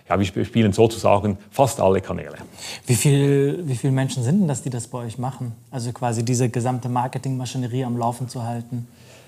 Ja, 0.08 0.18
wir 0.18 0.44
spielen 0.44 0.72
sozusagen 0.72 1.38
fast 1.50 1.80
alle 1.80 2.00
Kanäle. 2.00 2.36
Wie, 2.86 2.94
viel, 2.94 3.62
wie 3.64 3.76
viele 3.76 3.92
Menschen 3.92 4.22
sind 4.22 4.40
denn 4.40 4.48
das, 4.48 4.62
die 4.62 4.70
das 4.70 4.86
bei 4.86 4.98
euch 4.98 5.18
machen? 5.18 5.52
Also 5.70 5.92
quasi 5.92 6.24
diese 6.24 6.48
gesamte 6.48 6.88
Marketingmaschinerie 6.88 7.84
am 7.84 7.96
Laufen 7.96 8.28
zu 8.28 8.42
halten? 8.42 8.86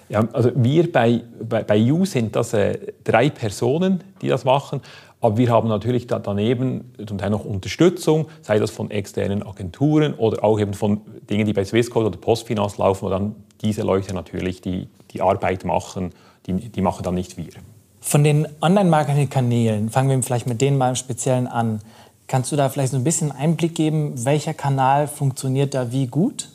Ja, 0.09 0.27
also 0.33 0.51
wir 0.55 0.91
bei, 0.91 1.23
bei, 1.47 1.63
bei 1.63 1.77
You 1.77 2.05
sind 2.05 2.35
das 2.35 2.55
äh, 2.55 2.79
drei 3.05 3.29
Personen, 3.29 4.03
die 4.23 4.29
das 4.29 4.45
machen. 4.45 4.81
Aber 5.21 5.37
wir 5.37 5.51
haben 5.51 5.69
natürlich 5.69 6.07
da 6.07 6.19
daneben 6.19 6.93
zum 7.05 7.19
Teil 7.19 7.31
noch 7.31 7.45
Unterstützung, 7.45 8.27
sei 8.41 8.59
das 8.59 8.71
von 8.71 8.91
externen 8.91 9.43
Agenturen 9.43 10.15
oder 10.15 10.45
auch 10.45 10.61
eben 10.61 10.75
von 10.75 11.01
Dingen, 11.29 11.45
die 11.45 11.53
bei 11.53 11.65
Swissquote 11.65 12.07
oder 12.07 12.19
Postfinance 12.19 12.81
laufen, 12.81 13.07
wo 13.07 13.11
dann 13.11 13.35
diese 13.61 13.83
Leute 13.83 14.15
natürlich 14.15 14.61
die, 14.61 14.89
die 15.13 15.21
Arbeit 15.21 15.65
machen 15.65 16.13
die, 16.49 16.69
die 16.71 16.81
machen 16.81 17.03
dann 17.03 17.15
nicht 17.15 17.37
wir. 17.37 17.53
Von 18.01 18.25
den 18.25 18.49
Online-Marketing-Kanälen, 18.61 19.91
fangen 19.91 20.11
wir 20.11 20.23
vielleicht 20.23 20.47
mit 20.47 20.61
denen 20.61 20.79
mal 20.79 20.91
im 20.91 20.97
Speziellen 20.97 21.47
an. 21.47 21.81
Kannst 22.27 22.53
du 22.53 22.57
da 22.57 22.69
vielleicht 22.69 22.93
so 22.93 22.97
ein 22.97 23.05
bisschen 23.05 23.33
Einblick 23.33 23.75
geben, 23.75 24.25
welcher 24.25 24.55
Kanal 24.55 25.09
funktioniert 25.09 25.75
da 25.75 25.93
wie 25.93 26.07
gut? 26.07 26.51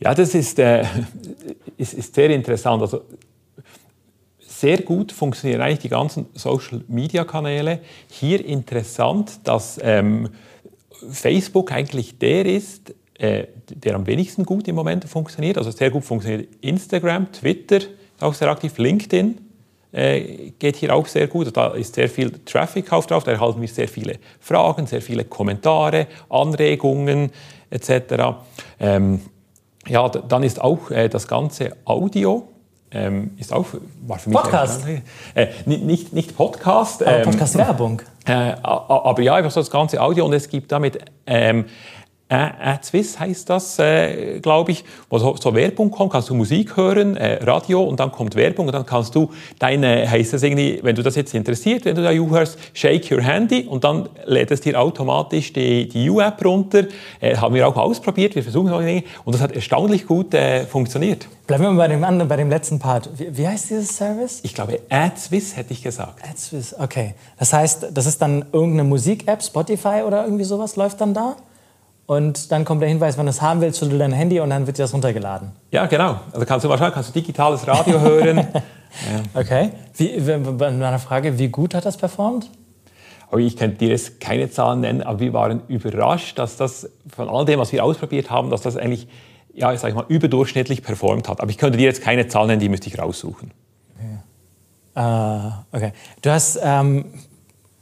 Ja, 0.00 0.14
das 0.14 0.34
ist, 0.34 0.58
äh, 0.58 0.84
ist, 1.76 1.94
ist 1.94 2.14
sehr 2.14 2.30
interessant. 2.30 2.82
Also, 2.82 3.02
sehr 4.38 4.82
gut 4.82 5.12
funktionieren 5.12 5.60
eigentlich 5.60 5.80
die 5.80 5.88
ganzen 5.90 6.26
Social-Media-Kanäle. 6.34 7.80
Hier 8.10 8.44
interessant, 8.44 9.40
dass 9.44 9.78
ähm, 9.82 10.30
Facebook 11.10 11.72
eigentlich 11.72 12.18
der 12.18 12.46
ist, 12.46 12.94
äh, 13.18 13.44
der 13.70 13.94
am 13.94 14.06
wenigsten 14.06 14.44
gut 14.44 14.68
im 14.68 14.74
Moment 14.74 15.04
funktioniert. 15.04 15.58
Also 15.58 15.70
sehr 15.70 15.90
gut 15.90 16.04
funktioniert 16.04 16.48
Instagram, 16.60 17.30
Twitter, 17.32 17.80
auch 18.20 18.34
sehr 18.34 18.48
aktiv. 18.48 18.76
LinkedIn 18.78 19.38
äh, 19.92 20.50
geht 20.58 20.76
hier 20.76 20.94
auch 20.94 21.06
sehr 21.06 21.26
gut. 21.26 21.56
Da 21.56 21.68
ist 21.68 21.94
sehr 21.94 22.08
viel 22.08 22.30
Traffic 22.44 22.92
auf 22.92 23.06
drauf. 23.06 23.24
Da 23.24 23.32
erhalten 23.32 23.60
wir 23.60 23.68
sehr 23.68 23.88
viele 23.88 24.18
Fragen, 24.40 24.86
sehr 24.86 25.02
viele 25.02 25.24
Kommentare, 25.24 26.06
Anregungen 26.28 27.30
etc. 27.70 28.36
Ähm, 28.78 29.20
ja, 29.86 30.08
dann 30.08 30.42
ist 30.42 30.60
auch 30.60 30.90
äh, 30.90 31.08
das 31.08 31.28
ganze 31.28 31.76
Audio 31.84 32.48
ähm, 32.90 33.32
ist 33.36 33.52
auch 33.52 33.66
war 34.06 34.18
für 34.18 34.30
mich 34.30 34.38
Podcast. 34.38 34.84
Äh, 35.34 35.48
nicht, 35.66 36.12
nicht 36.12 36.36
Podcast. 36.36 37.02
Ähm, 37.04 37.22
Podcast-Werbung. 37.22 38.02
Äh, 38.28 38.56
aber 38.60 39.22
ja, 39.22 39.36
einfach 39.36 39.52
so 39.52 39.60
das 39.60 39.70
ganze 39.70 40.02
Audio 40.02 40.26
und 40.26 40.32
es 40.32 40.48
gibt 40.48 40.72
damit 40.72 40.98
ähm, 41.28 41.66
AdSwiss 42.28 43.20
heißt 43.20 43.48
das, 43.48 43.78
äh, 43.78 44.40
glaube 44.40 44.72
ich, 44.72 44.84
wo 45.08 45.18
so, 45.18 45.36
so, 45.36 45.54
Werbung 45.54 45.92
kommt, 45.92 46.10
kannst 46.10 46.28
du 46.28 46.34
Musik 46.34 46.76
hören, 46.76 47.16
äh, 47.16 47.44
Radio 47.44 47.84
und 47.84 48.00
dann 48.00 48.10
kommt 48.10 48.34
Werbung 48.34 48.66
und 48.66 48.72
dann 48.72 48.84
kannst 48.84 49.14
du 49.14 49.30
deine, 49.60 50.10
heißt 50.10 50.32
das 50.32 50.42
irgendwie, 50.42 50.80
wenn 50.82 50.96
du 50.96 51.04
das 51.04 51.14
jetzt 51.14 51.34
interessiert, 51.34 51.84
wenn 51.84 51.94
du 51.94 52.02
da 52.02 52.10
You 52.10 52.28
hörst, 52.30 52.58
shake 52.74 53.12
your 53.12 53.22
handy 53.22 53.66
und 53.68 53.84
dann 53.84 54.08
lädt 54.24 54.50
es 54.50 54.60
dir 54.60 54.80
automatisch 54.80 55.52
die, 55.52 55.88
die 55.88 56.06
You-App 56.06 56.44
runter. 56.44 56.86
Äh, 57.20 57.36
haben 57.36 57.54
wir 57.54 57.68
auch 57.68 57.76
ausprobiert, 57.76 58.34
wir 58.34 58.42
versuchen 58.42 58.68
solche 58.68 58.88
Dinge 58.88 59.04
und 59.24 59.32
das 59.32 59.40
hat 59.40 59.52
erstaunlich 59.52 60.04
gut 60.04 60.34
äh, 60.34 60.66
funktioniert. 60.66 61.28
Bleiben 61.46 61.62
wir 61.62 61.70
mal 61.70 61.86
bei 61.86 61.94
dem 61.94 62.02
anderen, 62.02 62.28
bei 62.28 62.36
dem 62.36 62.50
letzten 62.50 62.80
Part. 62.80 63.08
Wie, 63.16 63.36
wie 63.38 63.46
heißt 63.46 63.70
dieses 63.70 63.96
Service? 63.96 64.40
Ich 64.42 64.52
glaube 64.52 64.80
AdSwiss 64.90 65.56
hätte 65.56 65.72
ich 65.72 65.80
gesagt. 65.80 66.28
AdSwiss, 66.28 66.74
okay. 66.76 67.14
Das 67.38 67.52
heißt, 67.52 67.86
das 67.94 68.06
ist 68.06 68.20
dann 68.20 68.46
irgendeine 68.52 68.82
Musik-App, 68.82 69.44
Spotify 69.44 70.02
oder 70.04 70.24
irgendwie 70.24 70.42
sowas 70.42 70.74
läuft 70.74 71.00
dann 71.00 71.14
da? 71.14 71.36
Und 72.06 72.52
dann 72.52 72.64
kommt 72.64 72.82
der 72.82 72.88
Hinweis, 72.88 73.18
wenn 73.18 73.26
du 73.26 73.30
es 73.30 73.42
haben 73.42 73.60
willst, 73.60 73.80
schüttel 73.80 73.98
dein 73.98 74.12
Handy 74.12 74.38
und 74.40 74.50
dann 74.50 74.66
wird 74.66 74.78
dir 74.78 74.84
das 74.84 74.94
runtergeladen. 74.94 75.50
Ja, 75.72 75.86
genau. 75.86 76.20
Also 76.32 76.46
kannst 76.46 76.64
du 76.64 76.68
wahrscheinlich 76.68 76.94
kannst 76.94 77.10
du 77.10 77.20
digitales 77.20 77.66
Radio 77.66 78.00
hören. 78.00 78.36
ja. 78.54 78.62
Okay. 79.40 79.70
Wie, 79.96 80.20
bei 80.20 80.70
meiner 80.70 80.98
Frage, 81.00 81.38
wie 81.38 81.48
gut 81.48 81.74
hat 81.74 81.84
das 81.84 81.96
performt? 81.96 82.48
Aber 83.28 83.40
ich 83.40 83.56
könnte 83.56 83.78
dir 83.78 83.88
jetzt 83.88 84.20
keine 84.20 84.48
Zahlen 84.50 84.80
nennen, 84.80 85.02
aber 85.02 85.18
wir 85.18 85.32
waren 85.32 85.62
überrascht, 85.66 86.38
dass 86.38 86.56
das 86.56 86.88
von 87.08 87.28
all 87.28 87.44
dem, 87.44 87.58
was 87.58 87.72
wir 87.72 87.84
ausprobiert 87.84 88.30
haben, 88.30 88.50
dass 88.50 88.62
das 88.62 88.76
eigentlich 88.76 89.08
ja, 89.56 89.76
sag 89.76 89.88
ich 89.88 89.94
mal, 89.94 90.04
überdurchschnittlich 90.08 90.82
performt 90.82 91.28
hat. 91.28 91.40
Aber 91.40 91.50
ich 91.50 91.58
könnte 91.58 91.78
dir 91.78 91.84
jetzt 91.84 92.02
keine 92.02 92.28
Zahlen 92.28 92.48
nennen, 92.48 92.60
die 92.60 92.68
müsste 92.68 92.88
ich 92.88 92.98
raussuchen. 92.98 93.50
Okay. 93.96 94.18
Uh, 94.96 95.52
okay. 95.72 95.92
Du 96.22 96.30
hast 96.30 96.60
ähm, 96.62 97.06
äh, 97.06 97.08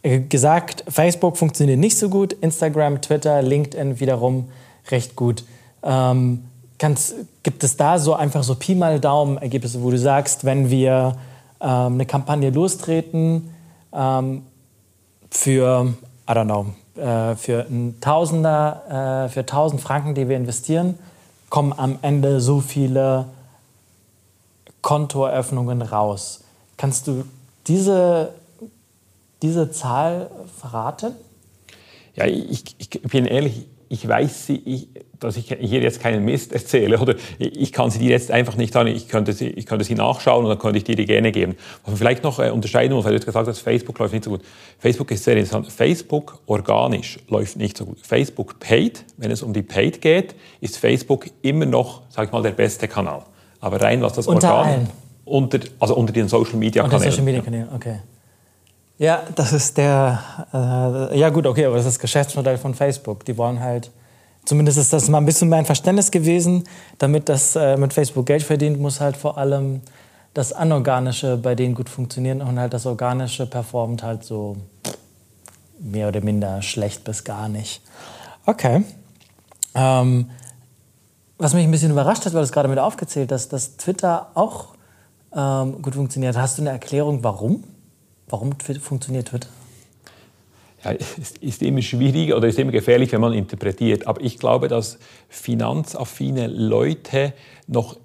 gesagt, 0.05 0.85
Facebook 0.89 1.37
funktioniert 1.37 1.79
nicht 1.79 1.97
so 1.97 2.09
gut, 2.09 2.35
Instagram, 2.35 3.01
Twitter, 3.01 3.41
LinkedIn 3.41 4.01
wiederum 4.01 4.51
recht 4.91 5.17
gut. 5.17 5.45
Ähm, 5.83 6.45
kannst, 6.79 7.15
gibt 7.43 7.65
es 7.65 7.77
da 7.77 7.99
so 7.99 8.15
einfach 8.15 8.43
so 8.43 8.55
Pi 8.55 8.75
mal 8.75 9.01
Daumen 9.01 9.39
Ergebnisse, 9.39 9.83
wo 9.83 9.91
du 9.91 9.99
sagst, 9.99 10.45
wenn 10.45 10.69
wir 10.69 11.17
ähm, 11.61 11.95
eine 11.95 12.07
Kampagne 12.07 12.51
lostreten 12.51 13.51
ähm, 13.95 14.43
für, 15.31 15.95
I 16.29 16.33
don't 16.33 16.45
know, 16.45 16.67
äh, 17.03 17.35
für 17.37 17.67
ein 17.69 17.99
Tausender, 18.01 19.27
äh, 19.27 19.29
für 19.31 19.41
1000 19.41 19.81
Franken, 19.81 20.15
die 20.15 20.29
wir 20.29 20.37
investieren, 20.37 20.99
kommen 21.49 21.73
am 21.73 21.99
Ende 22.03 22.41
so 22.41 22.61
viele 22.61 23.27
Kontoeröffnungen 24.83 25.81
raus. 25.81 26.41
Kannst 26.77 27.07
du 27.07 27.25
diese, 27.67 28.35
diese 29.45 29.71
Zahl 29.71 30.31
verraten? 30.59 31.13
Ja, 32.15 32.27
ich, 32.27 32.65
ich 32.79 32.91
bin 33.03 33.27
ehrlich, 33.27 33.67
ich 33.89 34.09
weiß 34.09 34.47
sie, 34.47 34.57
ich, 34.65 34.89
dass 35.21 35.37
ich 35.37 35.55
hier 35.61 35.81
jetzt 35.81 36.01
keinen 36.01 36.25
Mist 36.25 36.53
erzähle 36.53 36.99
oder 36.99 37.15
ich 37.39 37.73
kann 37.73 37.91
sie 37.91 37.99
dir 37.99 38.11
jetzt 38.11 38.31
einfach 38.31 38.57
nicht 38.57 38.73
sagen. 38.73 38.89
Ich 38.89 39.09
könnte 39.09 39.33
sie, 39.33 39.49
ich 39.49 39.67
könnte 39.67 39.85
sie 39.85 39.95
nachschauen 39.95 40.45
und 40.45 40.51
dann 40.51 40.59
könnte 40.59 40.79
ich 40.79 40.85
dir 40.85 40.97
die 40.97 41.05
gerne 41.05 41.31
geben. 41.31 41.57
Was 41.83 41.89
man 41.93 41.97
vielleicht 41.99 42.25
noch 42.25 42.39
äh, 42.39 42.51
unterscheiden 42.51 42.95
muss, 42.95 43.05
weil 43.05 43.13
du 43.13 43.17
jetzt 43.17 43.27
gesagt 43.27 43.47
hast, 43.47 43.59
Facebook 43.59 43.99
läuft 43.99 44.15
nicht 44.15 44.25
so 44.25 44.31
gut. 44.31 44.41
Facebook 44.79 45.11
ist 45.11 45.25
sehr 45.25 45.37
interessant. 45.37 45.71
Facebook 45.71 46.41
organisch 46.47 47.19
läuft 47.29 47.57
nicht 47.57 47.77
so 47.77 47.85
gut. 47.85 47.99
Facebook 48.03 48.59
Paid, 48.59 49.05
wenn 49.19 49.31
es 49.31 49.43
um 49.43 49.53
die 49.53 49.63
Paid 49.63 50.01
geht, 50.01 50.35
ist 50.61 50.79
Facebook 50.79 51.27
immer 51.43 51.67
noch, 51.67 52.03
sag 52.09 52.27
ich 52.27 52.33
mal, 52.33 52.43
der 52.43 52.53
beste 52.53 52.89
Kanal. 52.89 53.23
Aber 53.61 53.81
rein 53.81 54.01
was 54.01 54.15
das 54.15 54.27
unter 54.27 54.55
Organ, 54.55 54.73
allen. 54.73 54.91
unter 55.25 55.61
also 55.79 55.95
unter 55.95 56.13
den 56.13 56.29
Social 56.29 56.57
Media 56.57 56.83
Kanälen. 56.83 57.03
Unter 57.03 57.11
Social 57.11 57.25
Media 57.25 57.41
Kanälen, 57.43 57.69
okay. 57.75 57.99
Ja, 58.99 59.25
das 59.35 59.53
ist 59.53 59.77
der, 59.77 60.21
äh, 60.53 61.19
ja 61.19 61.31
gut, 61.31 61.47
okay, 61.47 61.65
aber 61.65 61.77
das 61.77 61.85
ist 61.85 61.95
das 61.95 61.99
Geschäftsmodell 61.99 62.59
von 62.59 62.75
Facebook. 62.75 63.25
Die 63.25 63.37
wollen 63.37 63.59
halt, 63.59 63.91
zumindest 64.45 64.79
ist 64.79 64.93
das 64.93 65.09
mal 65.09 65.19
ein 65.19 65.27
bisschen 65.27 65.49
mein 65.49 65.67
Verständnis 65.67 66.13
gewesen, 66.13 66.65
damit 66.99 67.29
das 67.29 67.57
äh, 67.57 67.77
mit 67.77 67.93
Facebook 67.93 68.27
Geld 68.27 68.45
verdient, 68.45 68.79
muss 68.79 69.01
halt 69.01 69.17
vor 69.17 69.37
allem 69.37 69.81
das 70.33 70.53
Anorganische 70.53 71.37
bei 71.37 71.55
denen 71.55 71.75
gut 71.75 71.89
funktionieren 71.89 72.41
und 72.41 72.59
halt 72.59 72.73
das 72.73 72.87
Organische 72.87 73.47
performt 73.47 74.03
halt 74.03 74.25
so 74.25 74.57
mehr 75.81 76.09
oder 76.09 76.21
minder 76.21 76.63
schlecht 76.63 77.05
bis 77.05 77.25
gar 77.25 77.49
nicht. 77.49 77.83
Okay. 78.47 78.85
Ähm, 79.75 80.31
was 81.37 81.53
mich 81.53 81.65
ein 81.65 81.71
bisschen 81.71 81.91
überrascht 81.91 82.25
hat, 82.27 82.33
weil 82.33 82.41
du 82.41 82.45
es 82.45 82.53
gerade 82.53 82.69
mit 82.69 82.79
aufgezählt 82.79 83.33
hast, 83.33 83.49
dass 83.53 83.77
Twitter 83.77 84.29
auch 84.35 84.75
ähm, 85.35 85.83
gut 85.83 85.95
funktioniert. 85.95 86.37
Hast 86.37 86.59
du 86.59 86.63
eine 86.63 86.71
Erklärung, 86.71 87.25
warum? 87.25 87.65
Warum 88.29 88.53
funktioniert 88.81 89.29
Twitter? 89.29 89.49
Ja, 90.85 90.93
es 90.93 91.33
ist 91.41 91.63
immer 91.63 91.83
schwierig 91.83 92.35
oder 92.35 92.49
ist 92.49 92.59
immer 92.59 92.73
gefährlich, 92.73 93.13
wenn 93.13 93.21
man 93.21 93.33
interpretiert. 93.33 94.07
Aber 94.07 94.21
ich 94.21 94.39
glaube, 94.39 94.69
dass 94.69 94.99
finanzaffine 95.29 96.47
Leute 96.47 97.33
noch 97.67 97.97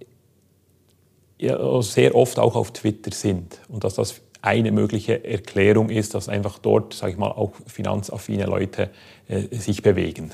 sehr 1.82 2.16
oft 2.16 2.40
auch 2.40 2.56
auf 2.56 2.72
Twitter 2.72 3.12
sind 3.12 3.60
und 3.70 3.84
dass 3.84 3.96
das 3.96 4.22
eine 4.42 4.72
mögliche 4.72 5.24
Erklärung 5.26 5.90
ist, 5.90 6.14
dass 6.14 6.30
einfach 6.30 6.60
dort, 6.60 6.94
sage 6.94 7.14
ich 7.14 7.18
mal, 7.18 7.32
auch 7.32 7.52
finanzaffine 7.68 8.46
Leute 8.46 8.90
äh, 9.28 9.54
sich 9.56 9.82
bewegen. 9.82 10.32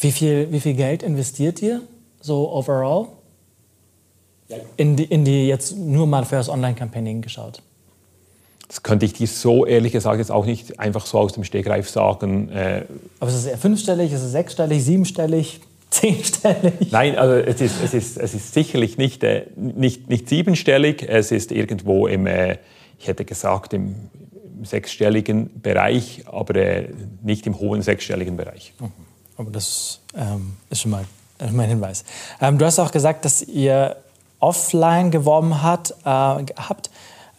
Wie 0.00 0.12
viel, 0.12 0.50
wie 0.50 0.60
viel 0.60 0.74
Geld 0.74 1.02
investiert 1.02 1.62
ihr 1.62 1.82
so 2.20 2.50
overall? 2.52 3.08
In 4.76 4.96
die, 4.96 5.04
in 5.04 5.24
die 5.24 5.46
jetzt 5.46 5.76
nur 5.76 6.06
mal 6.08 6.24
für 6.24 6.36
das 6.36 6.48
Online-Campaigning 6.48 7.22
geschaut? 7.22 7.62
Das 8.70 8.84
könnte 8.84 9.04
ich 9.04 9.14
dir 9.14 9.26
so 9.26 9.66
ehrlich 9.66 9.90
gesagt 9.90 10.18
jetzt 10.18 10.30
auch 10.30 10.46
nicht 10.46 10.78
einfach 10.78 11.04
so 11.04 11.18
aus 11.18 11.32
dem 11.32 11.42
Stegreif 11.42 11.90
sagen. 11.90 12.50
Äh 12.50 12.84
Aber 13.18 13.28
ist 13.28 13.38
es 13.38 13.46
eher 13.46 13.58
fünfstellig, 13.58 14.12
ist 14.12 14.22
es 14.22 14.30
sechsstellig, 14.30 14.84
siebenstellig, 14.84 15.60
zehnstellig? 15.90 16.92
Nein, 16.92 17.18
also 17.18 17.34
es 17.34 17.60
ist, 17.60 17.82
es 17.82 17.94
ist, 17.94 18.16
es 18.16 18.32
ist 18.32 18.54
sicherlich 18.54 18.96
nicht, 18.96 19.24
äh, 19.24 19.46
nicht, 19.56 20.08
nicht 20.08 20.28
siebenstellig. 20.28 21.02
Es 21.02 21.32
ist 21.32 21.50
irgendwo 21.50 22.06
im, 22.06 22.28
äh, 22.28 22.58
ich 23.00 23.08
hätte 23.08 23.24
gesagt, 23.24 23.72
im, 23.72 23.96
im 24.56 24.64
sechsstelligen 24.64 25.60
Bereich, 25.60 26.22
aber 26.26 26.54
äh, 26.54 26.90
nicht 27.22 27.48
im 27.48 27.58
hohen 27.58 27.82
sechsstelligen 27.82 28.36
Bereich. 28.36 28.72
Mhm. 28.78 28.92
Aber 29.36 29.50
das 29.50 29.98
ähm, 30.16 30.52
ist 30.70 30.82
schon 30.82 30.92
mal 30.92 31.04
mein 31.50 31.70
Hinweis. 31.70 32.04
Ähm, 32.40 32.56
du 32.56 32.66
hast 32.66 32.78
auch 32.78 32.92
gesagt, 32.92 33.24
dass 33.24 33.42
ihr 33.42 33.96
offline 34.38 35.10
geworben 35.10 35.60
hat, 35.60 35.90
äh, 36.04 36.04
habt. 36.04 36.90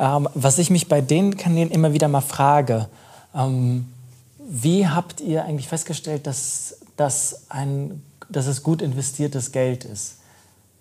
Ähm, 0.01 0.27
was 0.33 0.57
ich 0.57 0.71
mich 0.71 0.89
bei 0.89 0.99
den 0.99 1.37
Kanälen 1.37 1.69
immer 1.69 1.93
wieder 1.93 2.07
mal 2.07 2.21
frage, 2.21 2.87
ähm, 3.35 3.87
wie 4.39 4.87
habt 4.87 5.21
ihr 5.21 5.45
eigentlich 5.45 5.67
festgestellt, 5.67 6.25
dass, 6.25 6.79
dass, 6.97 7.43
ein, 7.49 8.01
dass 8.27 8.47
es 8.47 8.63
gut 8.63 8.81
investiertes 8.81 9.51
Geld 9.51 9.85
ist? 9.85 10.17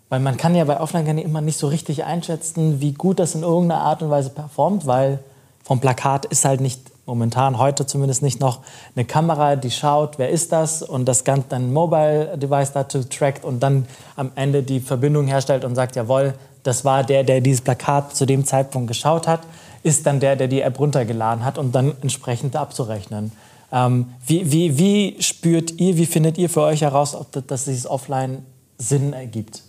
Weil 0.08 0.20
man 0.20 0.38
kann 0.38 0.54
ja 0.54 0.64
bei 0.64 0.80
Offline-Kanälen 0.80 1.28
immer 1.28 1.42
nicht 1.42 1.58
so 1.58 1.68
richtig 1.68 2.04
einschätzen, 2.04 2.80
wie 2.80 2.92
gut 2.92 3.18
das 3.18 3.34
in 3.34 3.42
irgendeiner 3.42 3.82
Art 3.82 4.02
und 4.02 4.08
Weise 4.08 4.30
performt, 4.30 4.86
weil 4.86 5.18
vom 5.62 5.80
Plakat 5.80 6.24
ist 6.24 6.46
halt 6.46 6.62
nicht 6.62 6.80
momentan 7.04 7.58
heute 7.58 7.86
zumindest 7.86 8.22
nicht 8.22 8.40
noch 8.40 8.60
eine 8.96 9.04
Kamera, 9.04 9.56
die 9.56 9.70
schaut, 9.70 10.18
wer 10.18 10.30
ist 10.30 10.52
das 10.52 10.82
und 10.82 11.04
das 11.04 11.24
Ganze 11.24 11.48
dann 11.50 11.72
Mobile 11.72 12.38
Device 12.38 12.72
dazu 12.72 13.04
trackt 13.04 13.44
und 13.44 13.60
dann 13.60 13.86
am 14.16 14.30
Ende 14.34 14.62
die 14.62 14.80
Verbindung 14.80 15.26
herstellt 15.26 15.64
und 15.64 15.74
sagt, 15.74 15.94
jawohl, 15.96 16.34
das 16.62 16.84
war 16.84 17.04
der, 17.04 17.24
der 17.24 17.40
dieses 17.40 17.60
Plakat 17.60 18.14
zu 18.16 18.26
dem 18.26 18.44
Zeitpunkt 18.44 18.88
geschaut 18.88 19.26
hat, 19.26 19.40
ist 19.82 20.06
dann 20.06 20.20
der, 20.20 20.36
der 20.36 20.48
die 20.48 20.60
App 20.60 20.78
runtergeladen 20.78 21.44
hat 21.44 21.58
und 21.58 21.74
dann 21.74 21.94
entsprechend 22.02 22.56
abzurechnen. 22.56 23.32
Ähm, 23.72 24.06
wie, 24.26 24.50
wie, 24.50 24.78
wie 24.78 25.22
spürt 25.22 25.80
ihr, 25.80 25.96
wie 25.96 26.06
findet 26.06 26.38
ihr 26.38 26.50
für 26.50 26.62
euch 26.62 26.82
heraus, 26.82 27.14
ob 27.14 27.30
das, 27.32 27.46
dass 27.46 27.64
dieses 27.64 27.86
Offline 27.86 28.44
Sinn 28.78 29.12
ergibt? 29.12 29.62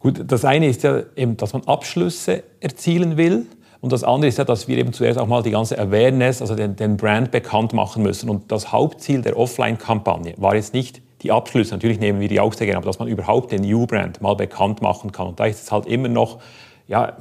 Gut, 0.00 0.22
das 0.26 0.44
eine 0.44 0.68
ist 0.68 0.82
ja 0.82 1.02
eben, 1.16 1.36
dass 1.36 1.52
man 1.52 1.64
Abschlüsse 1.64 2.42
erzielen 2.60 3.16
will. 3.16 3.46
Und 3.80 3.92
das 3.92 4.02
andere 4.02 4.28
ist 4.28 4.38
ja, 4.38 4.44
dass 4.44 4.66
wir 4.66 4.76
eben 4.78 4.92
zuerst 4.92 5.18
auch 5.18 5.26
mal 5.26 5.42
die 5.42 5.52
ganze 5.52 5.78
Awareness, 5.78 6.40
also 6.40 6.56
den, 6.56 6.74
den 6.74 6.96
Brand 6.96 7.30
bekannt 7.30 7.72
machen 7.72 8.02
müssen. 8.02 8.28
Und 8.28 8.50
das 8.50 8.72
Hauptziel 8.72 9.22
der 9.22 9.36
Offline-Kampagne 9.36 10.34
war 10.36 10.54
jetzt 10.56 10.74
nicht 10.74 11.00
die 11.22 11.32
Abschlüsse, 11.32 11.74
natürlich 11.74 11.98
nehmen 11.98 12.20
wir 12.20 12.28
die 12.28 12.40
auch 12.40 12.52
sehr 12.52 12.66
gerne, 12.66 12.78
aber 12.78 12.86
dass 12.86 12.98
man 12.98 13.08
überhaupt 13.08 13.50
den 13.52 13.62
New-Brand 13.62 14.20
mal 14.20 14.34
bekannt 14.34 14.82
machen 14.82 15.10
kann. 15.12 15.28
Und 15.28 15.40
da 15.40 15.46
ist 15.46 15.62
es 15.62 15.72
halt 15.72 15.86
immer 15.86 16.08
noch 16.08 16.38
ja, 16.86 17.16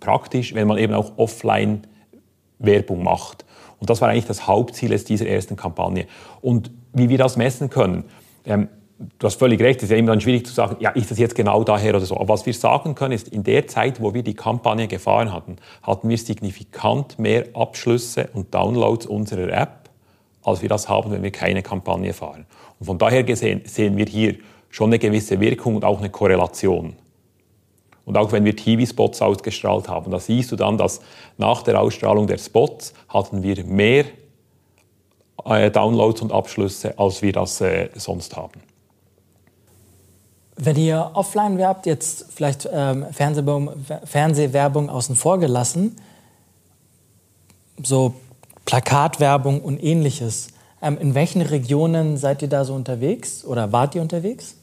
praktisch, 0.00 0.54
wenn 0.54 0.68
man 0.68 0.78
eben 0.78 0.94
auch 0.94 1.12
offline 1.16 1.82
Werbung 2.58 3.02
macht. 3.02 3.44
Und 3.80 3.90
das 3.90 4.00
war 4.00 4.08
eigentlich 4.08 4.26
das 4.26 4.46
Hauptziel 4.46 4.96
dieser 4.96 5.26
ersten 5.26 5.56
Kampagne. 5.56 6.06
Und 6.40 6.70
wie 6.92 7.08
wir 7.08 7.18
das 7.18 7.36
messen 7.36 7.68
können, 7.68 8.04
ähm, 8.44 8.68
du 9.18 9.26
hast 9.26 9.38
völlig 9.38 9.60
recht, 9.60 9.78
es 9.78 9.84
ist 9.84 9.90
ja 9.90 9.96
immer 9.96 10.12
dann 10.12 10.20
schwierig 10.20 10.46
zu 10.46 10.52
sagen, 10.52 10.76
ja, 10.80 10.90
ist 10.90 11.10
das 11.10 11.18
jetzt 11.18 11.34
genau 11.34 11.64
daher 11.64 11.96
oder 11.96 12.04
so. 12.04 12.16
Aber 12.16 12.28
was 12.28 12.46
wir 12.46 12.54
sagen 12.54 12.94
können, 12.94 13.12
ist, 13.12 13.28
in 13.28 13.42
der 13.42 13.66
Zeit, 13.66 14.00
wo 14.00 14.14
wir 14.14 14.22
die 14.22 14.34
Kampagne 14.34 14.88
gefahren 14.88 15.32
hatten, 15.32 15.56
hatten 15.82 16.08
wir 16.08 16.18
signifikant 16.18 17.18
mehr 17.18 17.46
Abschlüsse 17.54 18.30
und 18.32 18.54
Downloads 18.54 19.06
unserer 19.06 19.52
App, 19.52 19.90
als 20.44 20.62
wir 20.62 20.68
das 20.68 20.88
haben, 20.88 21.10
wenn 21.10 21.22
wir 21.22 21.32
keine 21.32 21.62
Kampagne 21.62 22.12
fahren. 22.12 22.46
Und 22.82 22.86
von 22.86 22.98
daher 22.98 23.22
gesehen 23.22 23.62
sehen 23.64 23.96
wir 23.96 24.06
hier 24.06 24.34
schon 24.68 24.88
eine 24.88 24.98
gewisse 24.98 25.38
Wirkung 25.38 25.76
und 25.76 25.84
auch 25.84 26.00
eine 26.00 26.10
Korrelation. 26.10 26.96
Und 28.04 28.16
auch 28.16 28.32
wenn 28.32 28.44
wir 28.44 28.56
TV-Spots 28.56 29.22
ausgestrahlt 29.22 29.86
haben, 29.88 30.10
da 30.10 30.18
siehst 30.18 30.50
du 30.50 30.56
dann, 30.56 30.78
dass 30.78 31.00
nach 31.38 31.62
der 31.62 31.80
Ausstrahlung 31.80 32.26
der 32.26 32.38
Spots 32.38 32.92
hatten 33.08 33.44
wir 33.44 33.64
mehr 33.64 34.06
äh, 35.44 35.70
Downloads 35.70 36.22
und 36.22 36.32
Abschlüsse, 36.32 36.98
als 36.98 37.22
wir 37.22 37.32
das 37.32 37.60
äh, 37.60 37.90
sonst 37.94 38.34
haben. 38.34 38.60
Wenn 40.56 40.74
ihr 40.74 41.12
offline 41.14 41.58
werbt, 41.58 41.86
jetzt 41.86 42.32
vielleicht 42.34 42.68
ähm, 42.72 43.06
Fernsehwerbung, 43.12 43.70
Fernsehwerbung 44.06 44.90
außen 44.90 45.14
vor 45.14 45.38
gelassen, 45.38 45.94
so 47.80 48.14
Plakatwerbung 48.64 49.60
und 49.60 49.80
ähnliches, 49.80 50.48
ähm, 50.82 50.98
in 50.98 51.14
welchen 51.14 51.42
Regionen 51.42 52.16
seid 52.16 52.42
ihr 52.42 52.48
da 52.48 52.64
so 52.64 52.74
unterwegs 52.74 53.44
oder 53.44 53.72
wart 53.72 53.94
ihr 53.94 54.02
unterwegs? 54.02 54.56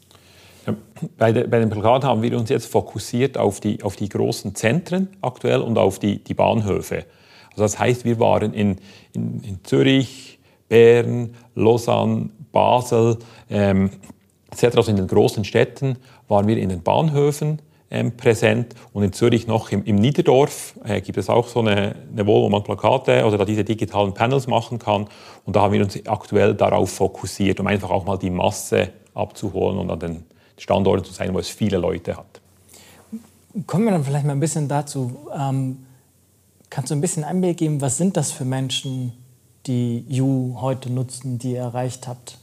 Ja, 0.67 0.75
bei, 1.17 1.31
de, 1.31 1.47
bei, 1.47 1.59
den 1.59 1.69
Plakaten 1.69 2.07
haben 2.07 2.21
wir 2.21 2.37
uns 2.37 2.49
jetzt 2.49 2.67
fokussiert 2.67 3.37
auf 3.37 3.59
die, 3.59 3.81
auf 3.81 3.95
die 3.95 4.09
großen 4.09 4.53
Zentren 4.53 5.07
aktuell 5.21 5.61
und 5.61 5.77
auf 5.77 5.99
die, 5.99 6.23
die 6.23 6.33
Bahnhöfe. 6.33 7.05
Also 7.51 7.63
das 7.63 7.79
heißt, 7.79 8.05
wir 8.05 8.19
waren 8.19 8.53
in, 8.53 8.75
in, 9.13 9.41
in 9.43 9.59
Zürich, 9.63 10.39
Bern, 10.67 11.35
Lausanne, 11.55 12.29
Basel, 12.51 13.17
ähm, 13.49 13.89
etc. 14.51 14.77
Also 14.77 14.91
in 14.91 14.97
den 14.97 15.07
großen 15.07 15.45
Städten 15.45 15.97
waren 16.27 16.47
wir 16.47 16.57
in 16.57 16.69
den 16.69 16.83
Bahnhöfen 16.83 17.61
ähm, 17.91 18.15
präsent 18.15 18.75
und 18.93 19.03
in 19.03 19.13
Zürich 19.13 19.47
noch 19.47 19.71
im, 19.71 19.83
im 19.83 19.95
Niederdorf 19.95 20.75
äh, 20.83 21.01
gibt 21.01 21.17
es 21.17 21.29
auch 21.29 21.47
so 21.47 21.59
eine, 21.59 21.95
eine 22.11 22.25
Wohl, 22.25 22.43
wo 22.43 22.49
man 22.49 22.63
Plakate 22.63 23.25
oder 23.25 23.45
diese 23.45 23.63
digitalen 23.63 24.13
Panels 24.13 24.47
machen 24.47 24.79
kann 24.79 25.07
und 25.45 25.55
da 25.55 25.61
haben 25.61 25.73
wir 25.73 25.81
uns 25.81 25.99
aktuell 26.07 26.53
darauf 26.53 26.91
fokussiert, 26.91 27.59
um 27.59 27.67
einfach 27.67 27.89
auch 27.89 28.05
mal 28.05 28.17
die 28.17 28.29
Masse 28.29 28.89
abzuholen 29.13 29.79
und 29.79 29.89
an 29.89 29.99
den 29.99 30.23
Standorten 30.57 31.05
zu 31.05 31.13
sein, 31.13 31.33
wo 31.33 31.39
es 31.39 31.49
viele 31.49 31.77
Leute 31.77 32.17
hat. 32.17 32.41
Kommen 33.65 33.85
wir 33.85 33.91
dann 33.91 34.03
vielleicht 34.03 34.25
mal 34.25 34.33
ein 34.33 34.39
bisschen 34.39 34.67
dazu. 34.67 35.17
Ähm, 35.35 35.77
Kannst 36.69 36.91
du 36.91 36.95
ein 36.95 37.01
bisschen 37.01 37.23
Einblick 37.23 37.57
geben, 37.57 37.81
was 37.81 37.97
sind 37.97 38.15
das 38.15 38.31
für 38.31 38.45
Menschen, 38.45 39.13
die 39.65 40.05
You 40.07 40.55
heute 40.61 40.91
nutzen, 40.91 41.39
die 41.39 41.53
ihr 41.53 41.61
erreicht 41.61 42.07
habt? 42.07 42.37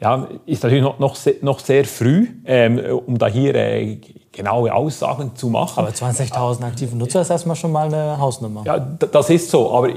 Ja, 0.00 0.28
ist 0.44 0.62
natürlich 0.62 0.82
noch, 0.82 0.98
noch, 0.98 1.16
sehr, 1.16 1.34
noch 1.40 1.58
sehr 1.58 1.84
früh, 1.86 2.28
ähm, 2.44 2.78
um 3.06 3.16
da 3.16 3.28
hier 3.28 3.54
äh, 3.54 3.98
genaue 4.30 4.74
Aussagen 4.74 5.34
zu 5.34 5.48
machen. 5.48 5.80
Aber 5.80 5.88
20.000 5.88 6.62
aktive 6.64 6.94
Nutzer 6.96 7.22
ist 7.22 7.30
erstmal 7.30 7.56
schon 7.56 7.72
mal 7.72 7.86
eine 7.86 8.18
Hausnummer. 8.18 8.62
Ja, 8.66 8.78
das 8.78 9.30
ist 9.30 9.50
so. 9.50 9.72
Aber, 9.72 9.88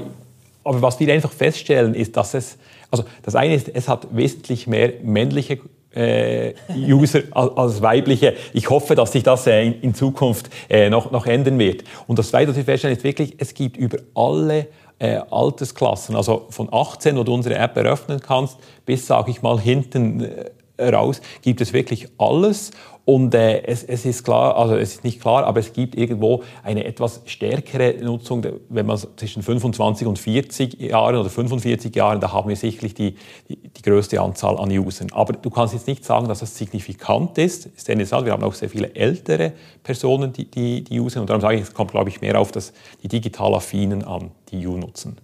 aber 0.64 0.80
was 0.80 0.98
wir 0.98 1.12
einfach 1.12 1.30
feststellen, 1.30 1.94
ist, 1.94 2.16
dass 2.16 2.32
es, 2.32 2.56
also 2.90 3.04
das 3.22 3.34
eine 3.34 3.54
ist, 3.54 3.68
es 3.68 3.88
hat 3.88 4.06
wesentlich 4.10 4.66
mehr 4.66 4.94
männliche 5.02 5.58
äh, 5.94 6.54
User 6.74 7.22
als 7.32 7.82
weibliche. 7.82 8.34
Ich 8.54 8.70
hoffe, 8.70 8.94
dass 8.94 9.12
sich 9.12 9.22
das 9.22 9.46
äh, 9.46 9.66
in, 9.66 9.80
in, 9.82 9.94
Zukunft 9.94 10.48
äh, 10.70 10.88
noch, 10.88 11.10
noch 11.10 11.26
ändern 11.26 11.58
wird. 11.58 11.84
Und 12.06 12.18
das 12.18 12.30
Zweite, 12.30 12.50
was 12.50 12.56
wir 12.56 12.64
feststellen, 12.64 12.96
ist 12.96 13.04
wirklich, 13.04 13.34
es 13.38 13.52
gibt 13.52 13.76
über 13.76 13.98
alle 14.14 14.66
äh, 15.00 15.20
Altersklassen, 15.30 16.14
also 16.14 16.46
von 16.50 16.68
18, 16.70 17.16
wo 17.16 17.24
du 17.24 17.34
unsere 17.34 17.56
App 17.56 17.76
eröffnen 17.76 18.20
kannst, 18.20 18.58
bis, 18.86 19.06
sage 19.06 19.30
ich 19.30 19.42
mal, 19.42 19.58
hinten 19.58 20.20
äh, 20.20 20.88
raus, 20.88 21.20
gibt 21.42 21.60
es 21.60 21.72
wirklich 21.72 22.08
alles. 22.18 22.70
Und 23.04 23.34
äh, 23.34 23.62
es, 23.64 23.82
es, 23.82 24.04
ist 24.04 24.24
klar, 24.24 24.56
also 24.56 24.76
es 24.76 24.94
ist 24.94 25.04
nicht 25.04 25.20
klar, 25.20 25.44
aber 25.44 25.58
es 25.58 25.72
gibt 25.72 25.96
irgendwo 25.96 26.42
eine 26.62 26.84
etwas 26.84 27.22
stärkere 27.24 27.94
Nutzung, 28.02 28.46
wenn 28.68 28.86
man 28.86 28.98
zwischen 29.16 29.42
25 29.42 30.06
und 30.06 30.18
40 30.18 30.80
Jahren 30.80 31.16
oder 31.16 31.30
45 31.30 31.94
Jahren, 31.96 32.20
da 32.20 32.32
haben 32.32 32.48
wir 32.48 32.56
sicherlich 32.56 32.94
die, 32.94 33.16
die, 33.48 33.56
die 33.56 33.82
größte 33.82 34.20
Anzahl 34.20 34.58
an 34.58 34.70
Usern. 34.70 35.08
Aber 35.12 35.32
du 35.32 35.50
kannst 35.50 35.74
jetzt 35.74 35.86
nicht 35.86 36.04
sagen, 36.04 36.28
dass 36.28 36.40
das 36.40 36.56
signifikant 36.56 37.36
ist. 37.38 37.66
ist 37.66 37.88
interessant. 37.88 38.26
Wir 38.26 38.32
haben 38.32 38.44
auch 38.44 38.54
sehr 38.54 38.68
viele 38.68 38.94
ältere 38.94 39.52
Personen, 39.82 40.32
die, 40.32 40.50
die, 40.50 40.84
die 40.84 41.00
usen. 41.00 41.20
Und 41.20 41.30
darum 41.30 41.40
sage 41.40 41.56
ich, 41.56 41.62
es 41.62 41.74
kommt, 41.74 41.90
glaube 41.90 42.10
ich, 42.10 42.20
mehr 42.20 42.38
auf 42.38 42.52
das, 42.52 42.72
die 43.02 43.08
digital 43.08 43.54
Affinen 43.54 44.04
an, 44.04 44.30
die 44.50 44.66
U 44.66 44.76
nutzen. 44.76 45.16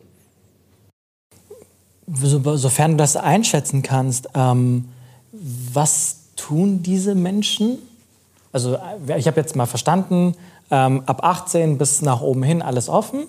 So, 2.13 2.57
sofern 2.57 2.93
du 2.93 2.97
das 2.99 3.17
einschätzen 3.17 3.83
kannst, 3.83 4.29
ähm, 4.35 4.89
was 5.33 6.26
tun 6.37 6.83
diese 6.83 7.15
Menschen? 7.15 7.79
Also 8.53 8.75
äh, 8.75 9.19
ich 9.19 9.27
habe 9.27 9.41
jetzt 9.41 9.57
mal 9.57 9.67
verstanden, 9.67 10.35
ähm, 10.71 11.03
ab 11.07 11.25
18 11.25 11.79
bis 11.79 12.03
nach 12.03 12.21
oben 12.21 12.43
hin 12.43 12.63
alles 12.63 12.89
offen. 12.89 13.25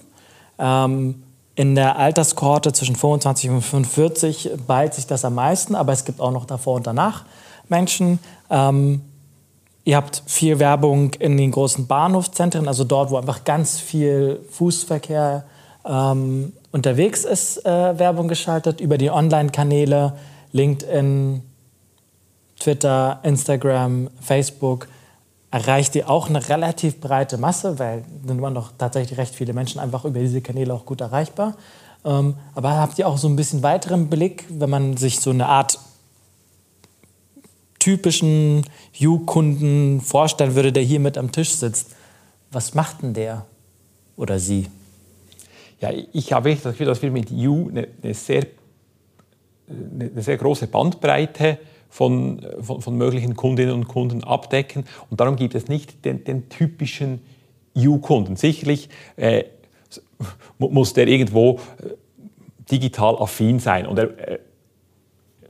Ähm, 0.59 1.23
in 1.55 1.73
der 1.73 1.97
Alterskohorte 1.97 2.71
zwischen 2.71 2.95
25 2.95 3.49
und 3.49 3.61
45 3.61 4.51
ballt 4.67 4.93
sich 4.93 5.07
das 5.07 5.25
am 5.25 5.35
meisten, 5.35 5.73
aber 5.73 5.91
es 5.91 6.05
gibt 6.05 6.21
auch 6.21 6.31
noch 6.31 6.45
davor 6.45 6.75
und 6.75 6.85
danach 6.85 7.25
Menschen. 7.67 8.19
Ähm, 8.49 9.01
ihr 9.83 9.95
habt 9.95 10.21
viel 10.27 10.59
Werbung 10.59 11.13
in 11.15 11.35
den 11.35 11.51
großen 11.51 11.87
Bahnhofszentren, 11.87 12.67
also 12.67 12.83
dort, 12.83 13.09
wo 13.09 13.17
einfach 13.17 13.43
ganz 13.43 13.79
viel 13.79 14.39
Fußverkehr 14.51 15.45
ähm, 15.83 16.53
unterwegs 16.71 17.25
ist, 17.25 17.65
äh, 17.65 17.97
Werbung 17.97 18.27
geschaltet, 18.27 18.79
über 18.79 18.99
die 18.99 19.09
Online-Kanäle, 19.09 20.13
LinkedIn, 20.51 21.41
Twitter, 22.59 23.19
Instagram, 23.23 24.09
Facebook, 24.19 24.87
erreicht 25.51 25.95
ihr 25.95 26.09
auch 26.09 26.29
eine 26.29 26.49
relativ 26.49 26.99
breite 26.99 27.37
Masse, 27.37 27.79
weil 27.79 28.03
dann 28.25 28.41
waren 28.41 28.55
doch 28.55 28.71
tatsächlich 28.77 29.17
recht 29.17 29.35
viele 29.35 29.53
Menschen 29.53 29.79
einfach 29.79 30.05
über 30.05 30.19
diese 30.19 30.41
Kanäle 30.41 30.73
auch 30.73 30.85
gut 30.85 31.01
erreichbar. 31.01 31.55
Ähm, 32.03 32.35
aber 32.53 32.75
habt 32.77 32.99
ihr 32.99 33.07
auch 33.07 33.17
so 33.17 33.27
ein 33.27 33.35
bisschen 33.35 33.63
weiteren 33.63 34.09
Blick, 34.09 34.45
wenn 34.49 34.69
man 34.69 34.97
sich 34.97 35.19
so 35.19 35.29
eine 35.29 35.47
Art 35.47 35.79
typischen 37.79 38.65
You-Kunden 38.93 40.01
vorstellen 40.01 40.55
würde, 40.55 40.73
der 40.73 40.83
hier 40.83 40.99
mit 40.99 41.17
am 41.17 41.31
Tisch 41.31 41.55
sitzt? 41.55 41.95
Was 42.51 42.73
macht 42.73 43.01
denn 43.01 43.13
der 43.13 43.45
oder 44.15 44.39
sie? 44.39 44.67
Ja, 45.79 45.91
ich 46.11 46.33
habe 46.33 46.53
das 46.55 46.63
Gefühl, 46.63 46.87
dass 46.87 47.01
wir 47.01 47.11
mit 47.11 47.29
You 47.29 47.69
eine, 47.69 47.87
eine 48.01 48.13
sehr, 48.13 48.47
eine 49.69 50.21
sehr 50.21 50.37
große 50.37 50.67
Bandbreite 50.67 51.49
haben 51.49 51.76
von, 51.89 52.45
von, 52.59 52.81
von, 52.81 52.97
möglichen 52.97 53.35
Kundinnen 53.35 53.73
und 53.73 53.87
Kunden 53.87 54.23
abdecken. 54.23 54.85
Und 55.09 55.19
darum 55.19 55.35
gibt 55.35 55.55
es 55.55 55.67
nicht 55.67 56.05
den, 56.05 56.23
den 56.23 56.49
typischen 56.49 57.21
U-Kunden. 57.75 58.35
Sicherlich 58.35 58.89
äh, 59.15 59.43
muss 60.57 60.93
der 60.93 61.07
irgendwo 61.07 61.59
äh, 61.79 61.89
digital 62.71 63.15
affin 63.19 63.59
sein 63.59 63.85
und 63.85 63.99
er, 63.99 64.19
äh, 64.27 64.39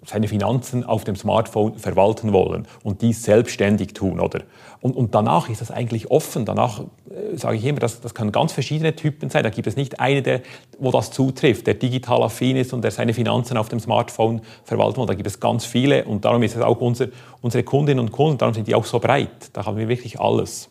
seine 0.07 0.29
Finanzen 0.29 0.85
auf 0.85 1.03
dem 1.03 1.17
Smartphone 1.17 1.77
verwalten 1.77 2.31
wollen 2.31 2.65
und 2.81 3.01
dies 3.01 3.23
selbstständig 3.23 3.93
tun. 3.93 4.21
Oder? 4.21 4.43
Und, 4.79 4.95
und 4.95 5.13
danach 5.13 5.49
ist 5.49 5.59
das 5.59 5.69
eigentlich 5.69 6.09
offen. 6.09 6.45
Danach 6.45 6.79
äh, 6.79 7.35
sage 7.35 7.57
ich 7.57 7.65
immer, 7.65 7.79
das, 7.79 7.99
das 7.99 8.13
können 8.13 8.31
ganz 8.31 8.53
verschiedene 8.53 8.95
Typen 8.95 9.29
sein. 9.29 9.43
Da 9.43 9.49
gibt 9.49 9.67
es 9.67 9.75
nicht 9.75 9.99
einen, 9.99 10.23
der, 10.23 10.41
wo 10.79 10.91
das 10.91 11.11
zutrifft, 11.11 11.67
der 11.67 11.73
digital 11.73 12.23
affin 12.23 12.55
ist 12.55 12.71
und 12.71 12.83
der 12.83 12.91
seine 12.91 13.13
Finanzen 13.13 13.57
auf 13.57 13.67
dem 13.67 13.81
Smartphone 13.81 14.41
verwalten 14.63 15.01
will. 15.01 15.07
Da 15.07 15.13
gibt 15.13 15.27
es 15.27 15.41
ganz 15.41 15.65
viele 15.65 16.05
und 16.05 16.23
darum 16.23 16.41
ist 16.41 16.55
es 16.55 16.61
auch 16.61 16.79
unser, 16.79 17.07
unsere 17.41 17.65
Kundinnen 17.65 17.99
und 17.99 18.13
Kunden, 18.13 18.37
darum 18.37 18.53
sind 18.53 18.65
die 18.69 18.75
auch 18.75 18.85
so 18.85 18.99
breit. 18.99 19.49
Da 19.51 19.65
haben 19.65 19.75
wir 19.75 19.89
wirklich 19.89 20.21
alles. 20.21 20.69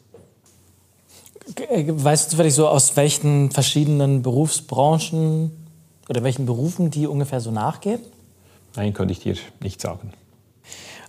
Äh, 1.68 1.84
weißt 1.88 2.26
du 2.26 2.30
zufällig 2.30 2.54
so, 2.54 2.68
aus 2.68 2.96
welchen 2.96 3.50
verschiedenen 3.50 4.22
Berufsbranchen 4.22 5.50
oder 6.08 6.22
welchen 6.24 6.46
Berufen 6.46 6.90
die 6.90 7.06
ungefähr 7.06 7.40
so 7.40 7.50
nachgehen? 7.50 8.00
Nein, 8.76 8.92
könnte 8.92 9.12
ich 9.12 9.20
dir 9.20 9.34
nicht 9.60 9.80
sagen. 9.80 10.12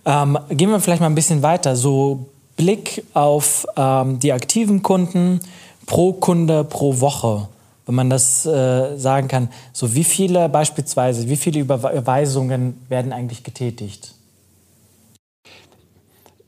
Ähm, 0.04 0.38
gehen 0.50 0.70
wir 0.70 0.80
vielleicht 0.80 1.00
mal 1.00 1.06
ein 1.06 1.14
bisschen 1.14 1.42
weiter. 1.42 1.76
So 1.76 2.30
Blick 2.56 3.04
auf 3.14 3.66
ähm, 3.76 4.18
die 4.18 4.32
aktiven 4.32 4.82
Kunden 4.82 5.40
pro 5.86 6.12
Kunde 6.14 6.64
pro 6.64 7.00
Woche, 7.00 7.48
wenn 7.86 7.94
man 7.94 8.10
das 8.10 8.46
äh, 8.46 8.96
sagen 8.96 9.28
kann. 9.28 9.48
So 9.72 9.94
wie 9.94 10.04
viele 10.04 10.48
beispielsweise, 10.48 11.28
wie 11.28 11.36
viele 11.36 11.60
Überweisungen 11.60 12.84
werden 12.88 13.12
eigentlich 13.12 13.44
getätigt? 13.44 14.14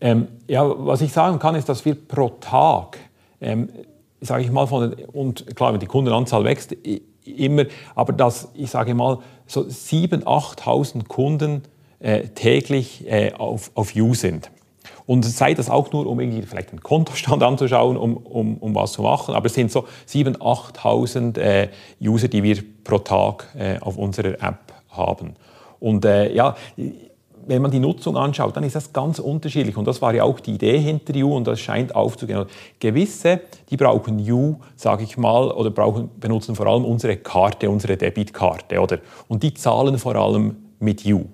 Ähm, 0.01 0.29
ja, 0.49 0.65
was 0.67 1.03
ich 1.03 1.13
sagen 1.13 1.39
kann, 1.39 1.55
ist, 1.55 1.69
dass 1.69 1.85
wir 1.85 1.95
pro 1.95 2.31
Tag, 2.41 2.99
ähm, 3.41 3.69
sage 4.23 4.43
ich 4.43 4.51
mal, 4.51 4.67
von 4.67 4.95
und 5.13 5.55
klar, 5.55 5.77
die 5.77 5.87
Kundenanzahl 5.87 6.45
wächst 6.45 6.75
immer, 7.31 7.65
aber 7.95 8.13
dass, 8.13 8.49
ich 8.55 8.71
sage 8.71 8.95
mal, 8.95 9.19
so 9.47 9.63
7.000, 9.63 10.25
8.000 10.25 11.07
Kunden 11.07 11.63
äh, 11.99 12.29
täglich 12.29 13.07
äh, 13.07 13.33
auf, 13.33 13.71
auf 13.75 13.95
You 13.95 14.15
sind. 14.15 14.51
Und 15.07 15.25
sei 15.25 15.55
das 15.55 15.71
auch 15.71 15.93
nur, 15.93 16.07
um 16.07 16.21
irgendwie 16.21 16.43
vielleicht 16.43 16.71
einen 16.71 16.83
Kontostand 16.83 17.43
anzuschauen, 17.43 17.97
um, 17.97 18.17
um, 18.17 18.57
um 18.59 18.75
was 18.75 18.93
zu 18.93 19.03
machen. 19.03 19.35
Aber 19.35 19.47
es 19.47 19.55
sind 19.55 19.73
so 19.73 19.87
7.000, 20.09 20.39
8.000 20.39 21.39
äh, 21.39 21.69
User, 22.01 22.29
die 22.29 22.43
wir 22.43 22.63
pro 22.85 22.99
Tag 22.99 23.49
äh, 23.59 23.79
auf 23.81 23.97
unserer 23.97 24.35
App 24.41 24.73
haben. 24.91 25.35
Und 25.81 26.05
äh, 26.05 26.33
ja, 26.33 26.57
wenn 27.47 27.63
man 27.63 27.71
die 27.71 27.79
Nutzung 27.79 28.17
anschaut, 28.17 28.57
dann 28.57 28.65
ist 28.65 28.77
das 28.77 28.93
ganz 28.93 29.19
unterschiedlich. 29.19 29.77
Und 29.77 29.87
das 29.87 30.01
war 30.03 30.15
ja 30.15 30.25
auch 30.25 30.41
die 30.41 30.55
Idee 30.55 30.79
hinter 30.79 31.15
You 31.15 31.35
und 31.35 31.47
das 31.47 31.61
scheint 31.61 31.95
aufzugehen. 31.95 32.45
Gewisse, 32.79 33.41
die 33.69 33.77
brauchen 33.77 34.19
You, 34.19 34.57
sage 34.77 35.05
ich 35.05 35.17
mal, 35.17 35.51
oder 35.51 35.71
brauchen, 35.71 36.11
benutzen 36.19 36.55
vor 36.55 36.67
allem 36.67 36.85
unsere 36.85 37.17
Karte, 37.17 37.71
unsere 37.71 37.97
Debitkarte. 37.97 38.81
Oder? 38.81 38.99
Und 39.29 39.43
die 39.43 39.55
zahlen 39.55 39.99
vor 39.99 40.17
allem 40.17 40.57
mit 40.79 41.05
You. 41.05 41.25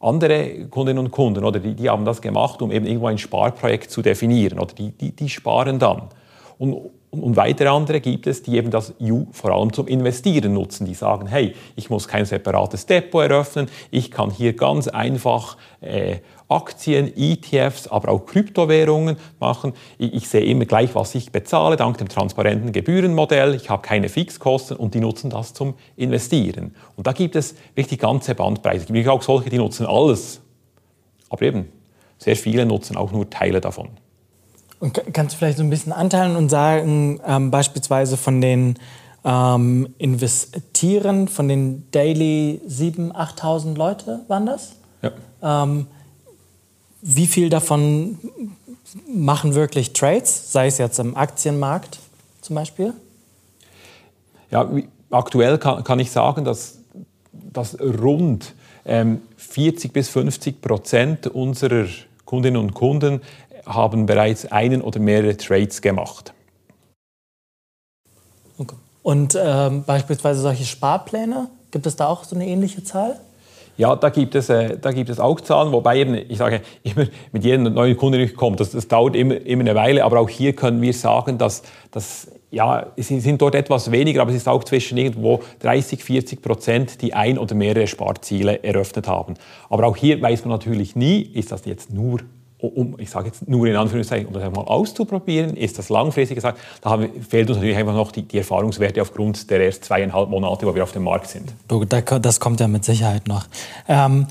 Andere 0.00 0.66
Kundinnen 0.66 1.04
und 1.04 1.10
Kunden, 1.10 1.44
oder, 1.44 1.58
die, 1.58 1.74
die 1.74 1.90
haben 1.90 2.04
das 2.04 2.22
gemacht, 2.22 2.62
um 2.62 2.70
eben 2.70 2.86
irgendwo 2.86 3.08
ein 3.08 3.18
Sparprojekt 3.18 3.90
zu 3.90 4.00
definieren. 4.00 4.58
Oder 4.60 4.74
die, 4.74 4.92
die, 4.92 5.14
die 5.14 5.28
sparen 5.28 5.78
dann. 5.78 6.02
Und, 6.58 6.90
und 7.10 7.36
weitere 7.36 7.68
andere 7.68 8.00
gibt 8.00 8.26
es, 8.26 8.42
die 8.42 8.56
eben 8.56 8.70
das 8.70 8.94
U 9.00 9.26
vor 9.32 9.52
allem 9.52 9.72
zum 9.72 9.86
Investieren 9.86 10.52
nutzen. 10.52 10.84
Die 10.84 10.94
sagen, 10.94 11.26
hey, 11.26 11.54
ich 11.74 11.88
muss 11.88 12.06
kein 12.06 12.26
separates 12.26 12.84
Depot 12.84 13.22
eröffnen, 13.22 13.68
ich 13.90 14.10
kann 14.10 14.30
hier 14.30 14.52
ganz 14.52 14.88
einfach 14.88 15.56
äh, 15.80 16.16
Aktien, 16.48 17.12
ETFs, 17.16 17.88
aber 17.88 18.10
auch 18.10 18.26
Kryptowährungen 18.26 19.16
machen. 19.38 19.72
Ich, 19.98 20.14
ich, 20.14 20.28
sehe 20.28 20.44
immer 20.44 20.64
gleich, 20.64 20.94
was 20.94 21.14
ich 21.14 21.32
bezahle, 21.32 21.76
dank 21.76 21.98
dem 21.98 22.08
transparenten 22.08 22.72
Gebührenmodell. 22.72 23.54
Ich 23.54 23.70
habe 23.70 23.82
keine 23.82 24.08
Fixkosten 24.08 24.76
und 24.76 24.94
die 24.94 25.00
nutzen 25.00 25.30
das 25.30 25.54
zum 25.54 25.74
Investieren. 25.96 26.74
Und 26.96 27.06
da 27.06 27.12
gibt 27.12 27.36
es 27.36 27.54
wirklich 27.74 27.88
die 27.88 27.98
ganze 27.98 28.34
Bandbreite. 28.34 28.80
Es 28.80 28.86
gibt 28.86 29.08
auch 29.08 29.22
solche, 29.22 29.50
die 29.50 29.58
nutzen 29.58 29.86
alles. 29.86 30.40
Aber 31.30 31.42
eben, 31.42 31.68
sehr 32.18 32.36
viele 32.36 32.66
nutzen 32.66 32.96
auch 32.96 33.12
nur 33.12 33.28
Teile 33.28 33.60
davon. 33.60 33.88
Und 34.80 35.00
kannst 35.12 35.34
du 35.34 35.38
vielleicht 35.38 35.58
so 35.58 35.64
ein 35.64 35.70
bisschen 35.70 35.92
anteilen 35.92 36.36
und 36.36 36.48
sagen, 36.48 37.20
ähm, 37.26 37.50
beispielsweise 37.50 38.16
von 38.16 38.40
den 38.40 38.78
ähm, 39.24 39.88
Investieren, 39.98 41.28
von 41.28 41.48
den 41.48 41.90
Daily 41.90 42.60
7.000, 42.68 43.12
8.000 43.12 43.76
Leute 43.76 44.20
waren 44.28 44.46
das? 44.46 44.72
Ja. 45.02 45.12
Ähm, 45.42 45.86
wie 47.02 47.26
viel 47.26 47.48
davon 47.48 48.18
machen 49.06 49.54
wirklich 49.54 49.92
Trades, 49.92 50.52
sei 50.52 50.66
es 50.68 50.78
jetzt 50.78 50.98
im 50.98 51.16
Aktienmarkt 51.16 51.98
zum 52.40 52.56
Beispiel? 52.56 52.94
Ja, 54.50 54.68
aktuell 55.10 55.58
kann, 55.58 55.84
kann 55.84 55.98
ich 55.98 56.10
sagen, 56.10 56.44
dass, 56.44 56.78
dass 57.32 57.78
rund 57.80 58.54
40 58.84 58.84
ähm, 58.86 59.92
bis 59.92 60.08
50 60.08 60.62
Prozent 60.62 61.26
unserer 61.26 61.86
Kundinnen 62.24 62.60
und 62.60 62.74
Kunden 62.74 63.20
haben 63.68 64.06
bereits 64.06 64.50
einen 64.50 64.82
oder 64.82 64.98
mehrere 64.98 65.36
Trades 65.36 65.80
gemacht. 65.82 66.32
Okay. 68.58 68.76
Und 69.02 69.38
ähm, 69.40 69.84
beispielsweise 69.84 70.40
solche 70.40 70.64
Sparpläne, 70.64 71.48
gibt 71.70 71.86
es 71.86 71.96
da 71.96 72.08
auch 72.08 72.24
so 72.24 72.34
eine 72.34 72.46
ähnliche 72.46 72.82
Zahl? 72.82 73.20
Ja, 73.76 73.94
da 73.94 74.08
gibt 74.08 74.34
es, 74.34 74.48
äh, 74.48 74.76
da 74.76 74.90
gibt 74.90 75.08
es 75.08 75.20
auch 75.20 75.40
Zahlen, 75.40 75.70
wobei 75.70 75.98
eben, 75.98 76.14
ich 76.14 76.38
sage 76.38 76.62
immer, 76.82 77.06
mit 77.30 77.44
jedem 77.44 77.72
neuen 77.72 77.96
Kunden, 77.96 78.18
der 78.18 78.28
kommt, 78.32 78.58
das, 78.58 78.72
das 78.72 78.88
dauert 78.88 79.14
immer, 79.14 79.36
immer 79.46 79.62
eine 79.62 79.76
Weile, 79.76 80.04
aber 80.04 80.18
auch 80.18 80.28
hier 80.28 80.52
können 80.54 80.82
wir 80.82 80.92
sagen, 80.92 81.38
dass, 81.38 81.62
dass 81.92 82.26
ja, 82.50 82.86
es 82.96 83.08
sind 83.08 83.40
dort 83.40 83.54
etwas 83.54 83.92
weniger, 83.92 84.22
aber 84.22 84.30
es 84.30 84.38
ist 84.38 84.48
auch 84.48 84.64
zwischen 84.64 84.98
irgendwo 84.98 85.40
30, 85.60 86.02
40 86.02 86.42
Prozent, 86.42 87.02
die 87.02 87.14
ein 87.14 87.38
oder 87.38 87.54
mehrere 87.54 87.86
Sparziele 87.86 88.64
eröffnet 88.64 89.06
haben. 89.06 89.34
Aber 89.68 89.86
auch 89.86 89.96
hier 89.96 90.20
weiß 90.20 90.44
man 90.44 90.50
natürlich 90.50 90.96
nie, 90.96 91.20
ist 91.20 91.52
das 91.52 91.64
jetzt 91.66 91.92
nur 91.92 92.20
um, 92.60 92.98
ich 92.98 93.10
sage 93.10 93.26
jetzt 93.26 93.48
nur 93.48 93.66
in 93.66 93.76
Anführungszeichen, 93.76 94.26
um 94.26 94.32
das 94.32 94.42
einmal 94.42 94.64
auszuprobieren, 94.64 95.56
ist 95.56 95.78
das 95.78 95.88
langfristig 95.90 96.36
gesagt, 96.36 96.58
da 96.80 96.90
haben, 96.90 97.08
fehlt 97.22 97.48
uns 97.48 97.58
natürlich 97.58 97.76
einfach 97.76 97.94
noch 97.94 98.10
die, 98.10 98.22
die, 98.22 98.38
Erfahrungswerte 98.38 99.00
aufgrund 99.00 99.48
der 99.50 99.60
erst 99.60 99.84
zweieinhalb 99.84 100.28
Monate, 100.28 100.66
wo 100.66 100.74
wir 100.74 100.82
auf 100.82 100.92
dem 100.92 101.04
Markt 101.04 101.28
sind. 101.28 101.52
Das 102.20 102.40
kommt 102.40 102.60
ja 102.60 102.66
mit 102.66 102.84
Sicherheit 102.84 103.28
noch. 103.28 103.46
Ähm, 103.86 104.26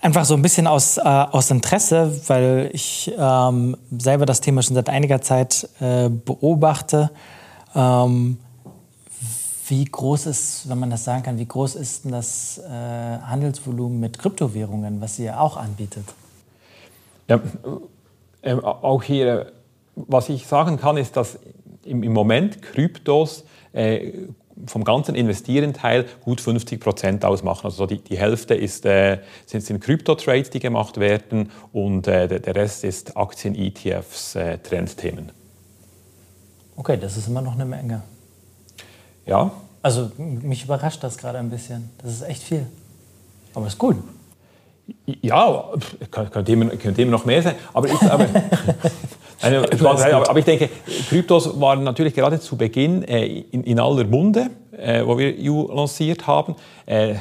einfach 0.00 0.24
so 0.24 0.34
ein 0.34 0.42
bisschen 0.42 0.68
aus, 0.68 0.98
äh, 0.98 1.02
aus 1.02 1.50
Interesse, 1.50 2.20
weil 2.28 2.70
ich 2.72 3.12
ähm, 3.18 3.76
selber 3.98 4.26
das 4.26 4.40
Thema 4.40 4.62
schon 4.62 4.76
seit 4.76 4.88
einiger 4.88 5.20
Zeit 5.20 5.68
äh, 5.80 6.08
beobachte. 6.08 7.10
Ähm, 7.74 8.38
wie 9.68 9.84
groß 9.84 10.26
ist, 10.26 10.68
wenn 10.68 10.78
man 10.78 10.90
das 10.90 11.02
sagen 11.02 11.24
kann, 11.24 11.38
wie 11.38 11.46
groß 11.46 11.74
ist 11.74 12.04
denn 12.04 12.12
das 12.12 12.58
äh, 12.58 12.70
Handelsvolumen 12.70 13.98
mit 13.98 14.20
Kryptowährungen, 14.20 15.00
was 15.00 15.18
ihr 15.18 15.40
auch 15.40 15.56
anbietet? 15.56 16.04
Ja, 17.28 17.40
äh, 18.42 18.54
auch 18.54 19.02
hier, 19.02 19.52
was 19.94 20.28
ich 20.28 20.46
sagen 20.46 20.78
kann, 20.78 20.96
ist, 20.96 21.16
dass 21.16 21.38
im, 21.84 22.02
im 22.02 22.12
Moment 22.12 22.62
Kryptos 22.62 23.44
äh, 23.72 24.12
vom 24.66 24.84
ganzen 24.84 25.14
Investierenteil 25.14 26.06
gut 26.24 26.40
50 26.40 26.80
Prozent 26.80 27.24
ausmachen. 27.24 27.66
Also 27.66 27.86
die, 27.86 27.98
die 27.98 28.18
Hälfte 28.18 28.54
ist, 28.54 28.86
äh, 28.86 29.18
sind, 29.44 29.62
sind 29.62 29.80
Krypto-Trades, 29.80 30.50
die 30.50 30.60
gemacht 30.60 30.98
werden 30.98 31.50
und 31.72 32.06
äh, 32.06 32.26
der, 32.26 32.40
der, 32.40 32.54
Rest 32.54 32.84
ist 32.84 33.16
Aktien, 33.16 33.54
ETFs, 33.54 34.34
äh, 34.34 34.58
Trendthemen. 34.58 35.32
Okay, 36.76 36.96
das 36.98 37.16
ist 37.16 37.28
immer 37.28 37.42
noch 37.42 37.54
eine 37.54 37.64
Menge. 37.64 38.02
Ja. 39.26 39.50
Also 39.82 40.10
mich 40.16 40.64
überrascht 40.64 41.02
das 41.04 41.18
gerade 41.18 41.38
ein 41.38 41.50
bisschen. 41.50 41.90
Das 41.98 42.12
ist 42.12 42.22
echt 42.22 42.42
viel. 42.42 42.66
Aber 43.54 43.66
es 43.66 43.74
ist 43.74 43.78
gut. 43.78 43.96
Ja, 45.22 45.64
könnte 46.10 46.52
immer, 46.52 46.66
könnte 46.70 47.02
immer 47.02 47.12
noch 47.12 47.24
mehr 47.24 47.42
sein. 47.42 47.54
Aber 47.72 47.88
ich, 47.88 48.02
aber, 48.02 48.26
aber 50.28 50.38
ich 50.38 50.44
denke, 50.44 50.68
Kryptos 51.08 51.60
waren 51.60 51.82
natürlich 51.82 52.14
gerade 52.14 52.38
zu 52.38 52.56
Beginn 52.56 53.02
äh, 53.02 53.26
in, 53.50 53.64
in, 53.64 53.80
aller 53.80 54.04
Munde, 54.04 54.50
äh, 54.76 55.04
wo 55.04 55.18
wir 55.18 55.32
You 55.32 55.68
lanciert 55.72 56.26
haben. 56.26 56.54
Äh, 56.86 57.14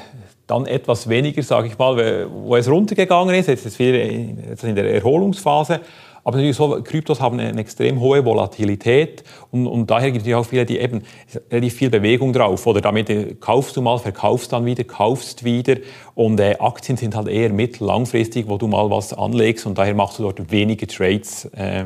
dann 0.48 0.68
etwas 0.68 1.10
weniger, 1.10 1.42
sage 1.42 1.68
ich 1.68 1.78
mal, 1.78 2.28
wo 2.32 2.56
es 2.56 2.70
runtergegangen 2.70 3.34
ist. 3.34 3.48
Jetzt 3.48 3.66
ist 3.66 3.74
es 3.74 3.80
wieder 3.80 4.00
in 4.04 4.76
der 4.76 4.94
Erholungsphase. 4.94 5.80
Aber 6.26 6.38
natürlich 6.38 6.58
so, 6.58 6.82
Kryptos 6.84 7.22
haben 7.22 7.40
eine 7.40 7.62
extrem 7.62 8.00
hohe 8.00 8.26
Volatilität 8.26 9.24
und, 9.52 9.68
und 9.68 9.92
daher 9.92 10.12
gibt 10.12 10.26
es 10.26 10.34
auch 10.34 10.44
viele, 10.44 10.66
die 10.66 10.80
eben 10.80 11.04
relativ 11.52 11.76
viel 11.76 11.92
Bewegung 11.92 12.34
drauf. 12.34 12.66
Oder 12.66 12.82
damit 12.82 13.12
äh, 13.12 13.36
kaufst 13.36 13.78
du 13.78 13.82
mal, 13.84 14.00
verkaufst 14.00 14.52
dann 14.52 14.66
wieder, 14.66 14.84
kaufst 14.84 15.44
wieder. 15.44 15.78
Und 16.16 16.40
äh, 16.40 16.56
Aktien 16.60 16.98
sind 16.98 17.16
halt 17.16 17.28
eher 17.28 17.54
mittel-, 17.54 17.86
langfristig, 17.86 18.50
wo 18.50 18.58
du 18.58 18.66
mal 18.66 18.90
was 18.90 19.14
anlegst 19.14 19.68
und 19.68 19.78
daher 19.78 19.94
machst 19.94 20.18
du 20.18 20.24
dort 20.24 20.52
weniger 20.52 20.88
Trades, 20.88 21.46
äh, 21.54 21.86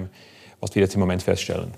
was 0.61 0.73
wir 0.73 0.83
jetzt 0.83 0.93
im 0.93 1.01
Moment 1.01 1.21
feststellen. 1.21 1.73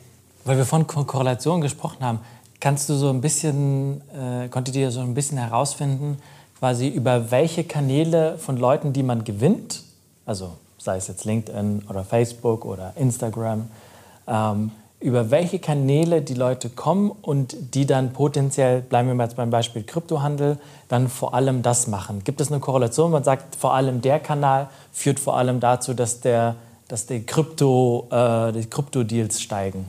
Weil 0.45 0.57
wir 0.57 0.65
von 0.65 0.85
Korrelation 0.85 1.61
gesprochen 1.61 2.05
haben, 2.05 2.19
kannst 2.59 2.89
du 2.89 2.93
so 2.93 3.09
ein 3.09 3.21
bisschen, 3.21 4.01
äh, 4.11 4.49
konntet 4.49 4.75
ihr 4.75 4.91
so 4.91 4.99
ein 4.99 5.15
bisschen 5.15 5.39
herausfinden, 5.39 6.19
quasi 6.59 6.89
über 6.89 7.31
welche 7.31 7.63
Kanäle 7.63 8.37
von 8.37 8.55
Leuten, 8.57 8.93
die 8.93 9.01
man 9.01 9.23
gewinnt, 9.23 9.81
also 10.27 10.51
sei 10.83 10.97
es 10.97 11.07
jetzt 11.07 11.25
LinkedIn 11.25 11.83
oder 11.89 12.03
Facebook 12.03 12.65
oder 12.65 12.93
Instagram, 12.95 13.67
ähm, 14.27 14.71
über 14.99 15.31
welche 15.31 15.57
Kanäle 15.59 16.21
die 16.21 16.35
Leute 16.35 16.69
kommen 16.69 17.11
und 17.21 17.55
die 17.73 17.87
dann 17.87 18.13
potenziell, 18.13 18.81
bleiben 18.81 19.07
wir 19.07 19.15
mal 19.15 19.23
jetzt 19.23 19.35
beim 19.35 19.49
Beispiel 19.49 19.83
Kryptohandel, 19.83 20.59
dann 20.89 21.07
vor 21.07 21.33
allem 21.33 21.63
das 21.63 21.87
machen. 21.87 22.23
Gibt 22.23 22.39
es 22.39 22.51
eine 22.51 22.59
Korrelation? 22.59 23.11
Man 23.11 23.23
sagt, 23.23 23.55
vor 23.55 23.73
allem 23.73 24.01
der 24.01 24.19
Kanal 24.19 24.69
führt 24.91 25.19
vor 25.19 25.37
allem 25.37 25.59
dazu, 25.59 25.93
dass 25.93 26.21
der 26.21 26.55
dass 26.91 27.05
die 27.05 27.25
Krypto, 27.25 28.07
äh, 28.11 28.51
die 28.51 28.65
Krypto-Deals 28.65 29.41
steigen? 29.41 29.85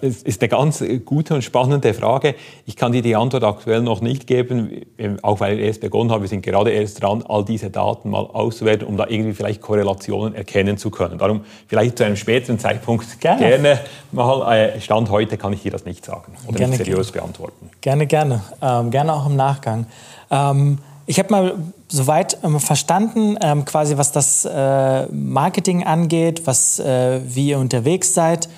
Es 0.00 0.22
ist 0.22 0.42
eine 0.42 0.48
ganz 0.48 0.82
gute 1.04 1.34
und 1.34 1.42
spannende 1.42 1.94
Frage. 1.94 2.34
Ich 2.66 2.76
kann 2.76 2.92
dir 2.92 3.02
die 3.02 3.16
Antwort 3.16 3.44
aktuell 3.44 3.82
noch 3.82 4.00
nicht 4.00 4.26
geben, 4.26 4.82
auch 5.22 5.40
weil 5.40 5.58
ich 5.58 5.66
erst 5.66 5.80
begonnen 5.80 6.10
habe. 6.10 6.22
Wir 6.22 6.28
sind 6.28 6.42
gerade 6.42 6.70
erst 6.70 7.02
dran, 7.02 7.24
all 7.28 7.44
diese 7.44 7.70
Daten 7.70 8.10
mal 8.10 8.20
auszuwerten, 8.20 8.86
um 8.86 8.96
da 8.96 9.06
irgendwie 9.08 9.32
vielleicht 9.32 9.60
Korrelationen 9.60 10.34
erkennen 10.34 10.78
zu 10.78 10.90
können. 10.90 11.18
Darum 11.18 11.44
vielleicht 11.66 11.98
zu 11.98 12.04
einem 12.04 12.16
späteren 12.16 12.58
Zeitpunkt 12.58 13.20
gerne, 13.20 13.40
gerne 13.40 13.80
mal. 14.12 14.56
Äh, 14.56 14.80
Stand 14.80 15.10
heute 15.10 15.36
kann 15.36 15.52
ich 15.52 15.62
dir 15.62 15.70
das 15.70 15.84
nicht 15.84 16.04
sagen 16.04 16.32
oder 16.46 16.58
gerne, 16.58 16.76
nicht 16.76 16.84
seriös 16.84 17.12
beantworten. 17.12 17.70
Gerne, 17.80 18.06
gerne. 18.06 18.42
Ähm, 18.62 18.90
gerne 18.90 19.14
auch 19.14 19.26
im 19.26 19.36
Nachgang. 19.36 19.86
Ähm, 20.30 20.78
ich 21.06 21.18
habe 21.18 21.30
mal 21.30 21.54
soweit 21.88 22.38
ähm, 22.42 22.58
verstanden, 22.60 23.36
ähm, 23.42 23.64
quasi 23.64 23.98
was 23.98 24.10
das 24.12 24.44
äh, 24.44 25.06
Marketing 25.06 25.84
angeht, 25.84 26.46
was, 26.46 26.78
äh, 26.78 27.20
wie 27.26 27.48
ihr 27.48 27.58
unterwegs 27.58 28.14
seid. 28.14 28.48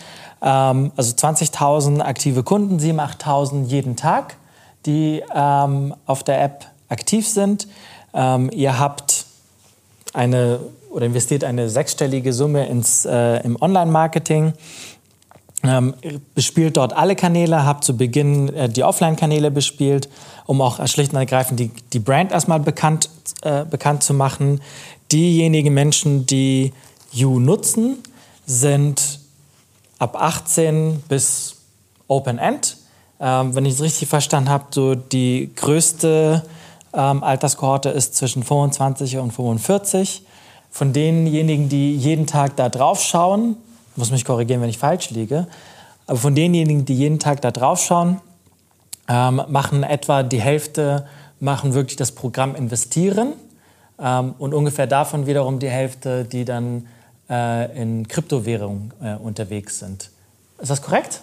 Ähm, 0.42 0.92
also 0.96 1.14
20.000 1.14 2.00
aktive 2.00 2.42
Kunden, 2.42 2.78
7.000, 2.78 3.20
8.000 3.20 3.64
jeden 3.66 3.96
Tag, 3.96 4.36
die 4.84 5.22
ähm, 5.34 5.94
auf 6.06 6.22
der 6.22 6.42
App 6.42 6.66
aktiv 6.88 7.28
sind. 7.28 7.66
Ähm, 8.14 8.50
ihr 8.52 8.78
habt 8.78 9.26
eine 10.12 10.60
oder 10.90 11.06
investiert 11.06 11.44
eine 11.44 11.68
sechsstellige 11.68 12.32
Summe 12.32 12.66
ins, 12.66 13.04
äh, 13.04 13.42
im 13.44 13.60
Online-Marketing. 13.60 14.54
Ähm, 15.62 15.94
bespielt 16.34 16.76
dort 16.76 16.94
alle 16.94 17.16
Kanäle, 17.16 17.66
habt 17.66 17.84
zu 17.84 17.96
Beginn 17.96 18.48
äh, 18.54 18.68
die 18.68 18.82
Offline-Kanäle 18.82 19.50
bespielt, 19.50 20.08
um 20.46 20.62
auch 20.62 20.86
schlicht 20.86 21.12
und 21.12 21.18
ergreifend 21.18 21.60
die, 21.60 21.70
die 21.92 21.98
Brand 21.98 22.32
erstmal 22.32 22.60
bekannt, 22.60 23.10
äh, 23.42 23.64
bekannt 23.64 24.04
zu 24.04 24.14
machen. 24.14 24.62
Diejenigen 25.12 25.74
Menschen, 25.74 26.24
die 26.24 26.72
You 27.12 27.40
nutzen, 27.40 27.98
sind 28.46 29.20
ab 29.98 30.16
18 30.20 31.02
bis 31.08 31.56
Open 32.08 32.38
End. 32.38 32.76
Ähm, 33.18 33.54
wenn 33.54 33.64
ich 33.64 33.74
es 33.74 33.82
richtig 33.82 34.08
verstanden 34.08 34.50
habe, 34.50 34.64
so 34.70 34.94
die 34.94 35.50
größte 35.56 36.42
ähm, 36.92 37.22
Alterskohorte 37.22 37.88
ist 37.88 38.14
zwischen 38.14 38.42
25 38.42 39.18
und 39.18 39.32
45. 39.32 40.22
Von 40.70 40.92
denjenigen, 40.92 41.68
die 41.68 41.96
jeden 41.96 42.26
Tag 42.26 42.56
da 42.56 42.68
drauf 42.68 43.02
schauen, 43.02 43.56
muss 43.96 44.10
mich 44.10 44.24
korrigieren, 44.24 44.60
wenn 44.60 44.68
ich 44.68 44.78
falsch 44.78 45.10
liege, 45.10 45.46
aber 46.06 46.18
von 46.18 46.34
denjenigen, 46.34 46.84
die 46.84 46.94
jeden 46.94 47.18
Tag 47.18 47.40
da 47.40 47.50
drauf 47.50 47.82
schauen, 47.82 48.20
ähm, 49.08 49.42
machen 49.48 49.82
etwa 49.82 50.22
die 50.22 50.40
Hälfte, 50.40 51.06
machen 51.40 51.74
wirklich 51.74 51.96
das 51.96 52.12
Programm 52.12 52.54
investieren 52.54 53.32
ähm, 53.98 54.34
und 54.38 54.52
ungefähr 54.52 54.86
davon 54.86 55.26
wiederum 55.26 55.58
die 55.58 55.70
Hälfte, 55.70 56.24
die 56.24 56.44
dann 56.44 56.86
äh, 57.30 57.80
in 57.80 58.06
Kryptowährungen 58.08 58.92
äh, 59.02 59.14
unterwegs 59.14 59.78
sind. 59.78 60.10
Ist 60.58 60.70
das 60.70 60.82
korrekt? 60.82 61.20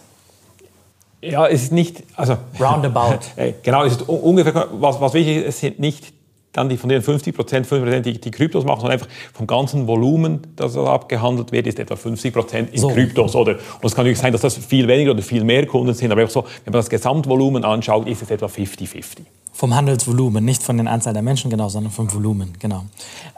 Ja, 1.22 1.48
es 1.48 1.64
ist 1.64 1.72
nicht, 1.72 2.04
also 2.16 2.38
roundabout. 2.60 3.20
Äh, 3.36 3.54
genau, 3.64 3.86
es 3.86 3.94
ist 3.94 4.02
ungefähr, 4.08 4.68
was, 4.74 5.00
was 5.00 5.14
wichtig 5.14 5.38
ist, 5.38 5.48
es 5.48 5.60
sind 5.60 5.80
nicht 5.80 6.14
dann 6.54 6.70
die 6.70 6.78
von 6.78 6.88
den 6.88 7.02
50 7.02 7.36
Prozent, 7.36 7.66
50 7.66 7.84
Prozent, 7.84 8.06
die, 8.06 8.22
die 8.22 8.32
Kryptos 8.32 8.64
machen, 8.64 8.82
sondern 8.82 9.00
einfach 9.00 9.08
vom 9.34 9.48
ganzen 9.48 9.88
Volumen, 9.88 10.42
das 10.56 10.78
abgehandelt 10.78 11.52
wird, 11.52 11.66
ist 11.66 11.80
etwa 11.80 11.96
50 11.96 12.32
Prozent 12.32 12.70
in 12.72 12.80
so. 12.80 12.90
Kryptos. 12.90 13.36
Oder, 13.36 13.54
und 13.54 13.86
es 13.86 13.96
kann 13.96 14.06
natürlich 14.06 14.20
sein, 14.20 14.32
dass 14.32 14.42
das 14.42 14.56
viel 14.58 14.88
weniger 14.88 15.12
oder 15.12 15.24
viel 15.24 15.44
mehr 15.44 15.66
Kunden 15.66 15.94
sind, 15.96 16.12
aber 16.12 16.22
einfach 16.22 16.34
so, 16.34 16.44
wenn 16.64 16.72
man 16.72 16.80
das 16.80 16.90
Gesamtvolumen 16.90 17.66
anschaut, 17.66 18.08
ist 18.08 18.22
es 18.22 18.30
etwa 18.30 18.46
50-50. 18.46 19.22
Vom 19.52 19.76
Handelsvolumen, 19.76 20.46
nicht 20.46 20.62
von 20.62 20.78
der 20.78 20.92
Anzahl 20.92 21.14
der 21.14 21.24
Menschen, 21.24 21.50
genau, 21.50 21.70
sondern 21.70 21.92
vom 21.92 22.12
Volumen, 22.14 22.54
genau. 22.60 22.86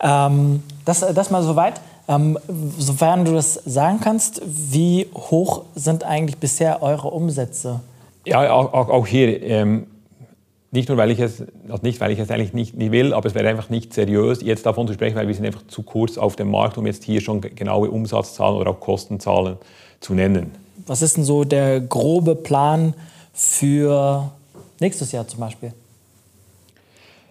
Ähm, 0.02 0.64
das, 0.84 1.00
das 1.00 1.32
mal 1.32 1.42
soweit. 1.42 1.80
Ähm, 2.08 2.38
sofern 2.78 3.26
du 3.26 3.34
das 3.34 3.56
sagen 3.66 4.00
kannst, 4.00 4.42
wie 4.46 5.08
hoch 5.14 5.64
sind 5.76 6.04
eigentlich 6.04 6.38
bisher 6.38 6.84
eure 6.84 7.08
Umsätze? 7.10 7.82
Ja, 8.26 8.52
auch, 8.52 8.90
auch 8.90 9.08
hier. 9.08 9.42
Ähm, 9.42 9.88
nicht 10.72 10.90
nur, 10.90 10.98
weil 10.98 11.10
ich 11.10 11.20
es, 11.20 11.44
also 11.70 11.82
nicht, 11.84 12.00
weil 12.02 12.12
ich 12.12 12.20
es 12.20 12.30
eigentlich 12.30 12.54
nicht, 12.54 12.76
nicht 12.76 12.92
will, 12.92 13.14
aber 13.14 13.28
es 13.28 13.34
wäre 13.34 13.48
einfach 13.48 13.70
nicht 13.70 13.94
seriös, 13.94 14.42
jetzt 14.42 14.66
davon 14.66 14.88
zu 14.88 14.94
sprechen, 14.94 15.16
weil 15.16 15.28
wir 15.28 15.34
sind 15.34 15.46
einfach 15.46 15.66
zu 15.68 15.84
kurz 15.84 16.18
auf 16.18 16.36
dem 16.36 16.52
Markt, 16.52 16.78
um 16.78 16.86
jetzt 16.86 17.04
hier 17.04 17.22
schon 17.22 17.42
genaue 17.42 17.90
Umsatzzahlen 17.90 18.58
oder 18.58 18.72
auch 18.72 18.80
Kostenzahlen 18.80 19.58
zu 20.00 20.14
nennen. 20.14 20.52
Was 20.86 21.02
ist 21.02 21.18
denn 21.18 21.24
so 21.24 21.44
der 21.44 21.80
grobe 21.80 22.36
Plan 22.36 22.94
für 23.34 24.30
nächstes 24.80 25.12
Jahr 25.12 25.28
zum 25.28 25.40
Beispiel? 25.40 25.74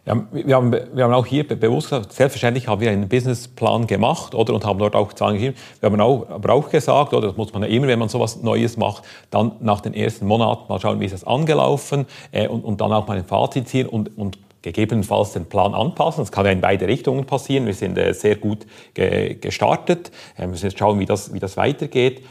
Ja, 0.06 0.22
wir, 0.32 0.54
haben, 0.54 0.70
wir 0.70 1.04
haben 1.04 1.14
auch 1.14 1.24
hier 1.24 1.48
bewusst 1.48 1.88
gesagt, 1.88 2.12
selbstverständlich 2.12 2.68
haben 2.68 2.78
wir 2.78 2.90
einen 2.90 3.08
Businessplan 3.08 3.86
gemacht 3.86 4.34
oder, 4.34 4.52
und 4.52 4.66
haben 4.66 4.78
dort 4.78 4.94
auch 4.94 5.14
Zahlen 5.14 5.36
geschrieben. 5.36 5.56
Wir 5.80 5.90
haben 5.90 5.98
auch, 5.98 6.28
aber 6.28 6.52
auch 6.52 6.68
gesagt, 6.68 7.14
oder 7.14 7.28
das 7.28 7.38
muss 7.38 7.54
man 7.54 7.62
ja 7.62 7.68
immer, 7.68 7.86
wenn 7.86 7.98
man 7.98 8.10
so 8.10 8.18
etwas 8.18 8.42
Neues 8.42 8.76
macht, 8.76 9.04
dann 9.30 9.52
nach 9.60 9.80
den 9.80 9.94
ersten 9.94 10.26
Monaten 10.26 10.64
mal 10.68 10.78
schauen, 10.78 11.00
wie 11.00 11.06
ist 11.06 11.14
es 11.14 11.24
angelaufen 11.24 12.04
äh, 12.32 12.46
und, 12.48 12.64
und 12.64 12.82
dann 12.82 12.92
auch 12.92 13.06
mal 13.06 13.16
ein 13.16 13.24
Fazit 13.24 13.66
ziehen 13.66 13.86
und, 13.86 14.18
und 14.18 14.36
gegebenenfalls 14.60 15.32
den 15.32 15.46
Plan 15.46 15.72
anpassen. 15.72 16.22
Das 16.22 16.30
kann 16.30 16.44
ja 16.44 16.52
in 16.52 16.60
beide 16.60 16.86
Richtungen 16.86 17.24
passieren. 17.24 17.64
Wir 17.64 17.74
sind 17.74 17.96
äh, 17.96 18.12
sehr 18.12 18.36
gut 18.36 18.66
ge 18.92 19.36
gestartet. 19.36 20.10
Äh, 20.36 20.42
wir 20.42 20.48
müssen 20.48 20.66
jetzt 20.66 20.78
schauen, 20.78 20.98
wie 20.98 21.06
das, 21.06 21.32
wie 21.32 21.40
das 21.40 21.56
weitergeht. 21.56 22.22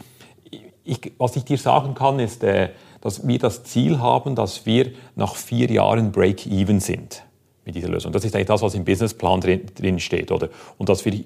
Ich, 0.84 1.00
was 1.18 1.34
ich 1.34 1.44
dir 1.44 1.58
sagen 1.58 1.94
kann, 1.96 2.20
ist, 2.20 2.44
äh, 2.44 2.68
dass 3.00 3.26
wir 3.26 3.40
das 3.40 3.64
Ziel 3.64 3.98
haben, 3.98 4.36
dass 4.36 4.64
wir 4.64 4.92
nach 5.16 5.34
vier 5.34 5.68
Jahren 5.72 6.12
Break-Even 6.12 6.78
sind 6.78 7.23
mit 7.64 7.74
dieser 7.74 7.88
Lösung. 7.88 8.12
Das 8.12 8.24
ist 8.24 8.34
eigentlich 8.34 8.46
das, 8.46 8.62
was 8.62 8.74
im 8.74 8.84
Businessplan 8.84 9.40
drin, 9.40 9.62
drin 9.74 10.00
steht. 10.00 10.30
Oder? 10.30 10.48
Und 10.78 10.88
dass 10.88 11.04
wir 11.04 11.18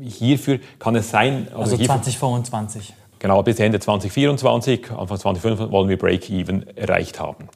hierfür 0.00 0.60
kann 0.78 0.96
es 0.96 1.10
sein. 1.10 1.48
Also, 1.54 1.74
also 1.74 1.84
2025. 1.84 2.94
Genau, 3.18 3.42
bis 3.42 3.58
Ende 3.58 3.80
2024, 3.80 4.90
Anfang 4.90 5.18
2025 5.18 5.72
wollen 5.72 5.88
wir 5.88 5.98
Break-Even 5.98 6.66
erreicht 6.76 7.18
haben. 7.18 7.48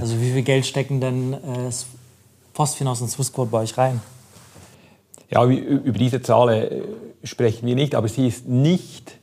Also 0.00 0.20
wie 0.20 0.32
viel 0.32 0.42
Geld 0.42 0.64
stecken 0.64 1.00
denn 1.00 1.34
äh, 1.34 1.70
Postfinance 2.54 3.02
und 3.02 3.10
Swissquote 3.10 3.50
bei 3.50 3.60
euch 3.60 3.76
rein? 3.76 4.00
Ja, 5.28 5.44
über 5.44 5.98
diese 5.98 6.22
Zahl 6.22 6.48
äh, 6.50 7.26
sprechen 7.26 7.66
wir 7.66 7.74
nicht, 7.74 7.94
aber 7.94 8.08
sie 8.08 8.26
ist 8.26 8.48
nicht, 8.48 9.18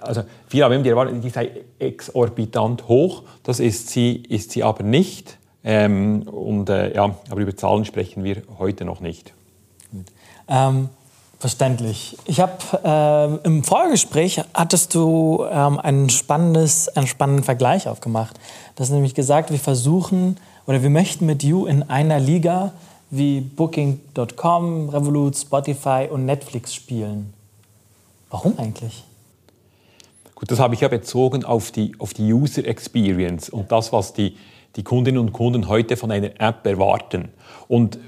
also 0.00 0.22
viele 0.48 0.64
haben 0.64 0.82
die 0.82 0.90
erwartet, 0.90 1.22
die 1.22 1.30
sei 1.30 1.50
exorbitant 1.78 2.88
hoch, 2.88 3.22
das 3.42 3.60
ist 3.60 3.90
sie, 3.90 4.16
ist 4.16 4.50
sie 4.50 4.62
aber 4.62 4.82
nicht. 4.82 5.38
Ähm, 5.62 6.22
und, 6.22 6.68
äh, 6.70 6.94
ja, 6.94 7.14
aber 7.30 7.40
über 7.40 7.54
Zahlen 7.56 7.84
sprechen 7.84 8.24
wir 8.24 8.42
heute 8.58 8.84
noch 8.84 9.00
nicht. 9.00 9.34
Ähm, 10.48 10.88
verständlich. 11.38 12.16
Ich 12.24 12.40
habe 12.40 13.40
äh, 13.42 13.46
im 13.46 13.62
Vorgespräch 13.64 14.42
hattest 14.54 14.94
du 14.94 15.44
ähm, 15.50 15.78
ein 15.78 16.08
spannendes, 16.10 16.88
einen 16.88 17.06
spannenden 17.06 17.44
Vergleich 17.44 17.88
aufgemacht. 17.88 18.38
Das 18.76 18.88
ist 18.88 18.94
nämlich 18.94 19.14
gesagt, 19.14 19.50
wir 19.50 19.58
versuchen 19.58 20.36
oder 20.66 20.82
wir 20.82 20.90
möchten 20.90 21.26
mit 21.26 21.42
You 21.42 21.66
in 21.66 21.82
einer 21.84 22.20
Liga 22.20 22.72
wie 23.10 23.40
Booking.com, 23.40 24.88
Revolut, 24.88 25.36
Spotify 25.36 26.08
und 26.10 26.26
Netflix 26.26 26.74
spielen. 26.74 27.34
Warum 28.30 28.58
eigentlich? 28.58 29.04
Gut, 30.36 30.50
das 30.50 30.58
habe 30.58 30.74
ich 30.74 30.80
ja 30.80 30.88
bezogen 30.88 31.44
auf 31.44 31.70
die, 31.70 31.92
auf 31.98 32.14
die 32.14 32.32
User 32.32 32.64
Experience 32.64 33.50
und 33.50 33.72
das, 33.72 33.92
was 33.92 34.12
die, 34.12 34.36
die 34.76 34.84
Kundinnen 34.84 35.20
und 35.20 35.32
Kunden 35.32 35.68
heute 35.68 35.96
von 35.96 36.10
einer 36.10 36.40
App 36.40 36.66
erwarten. 36.66 37.28
Und 37.68 37.98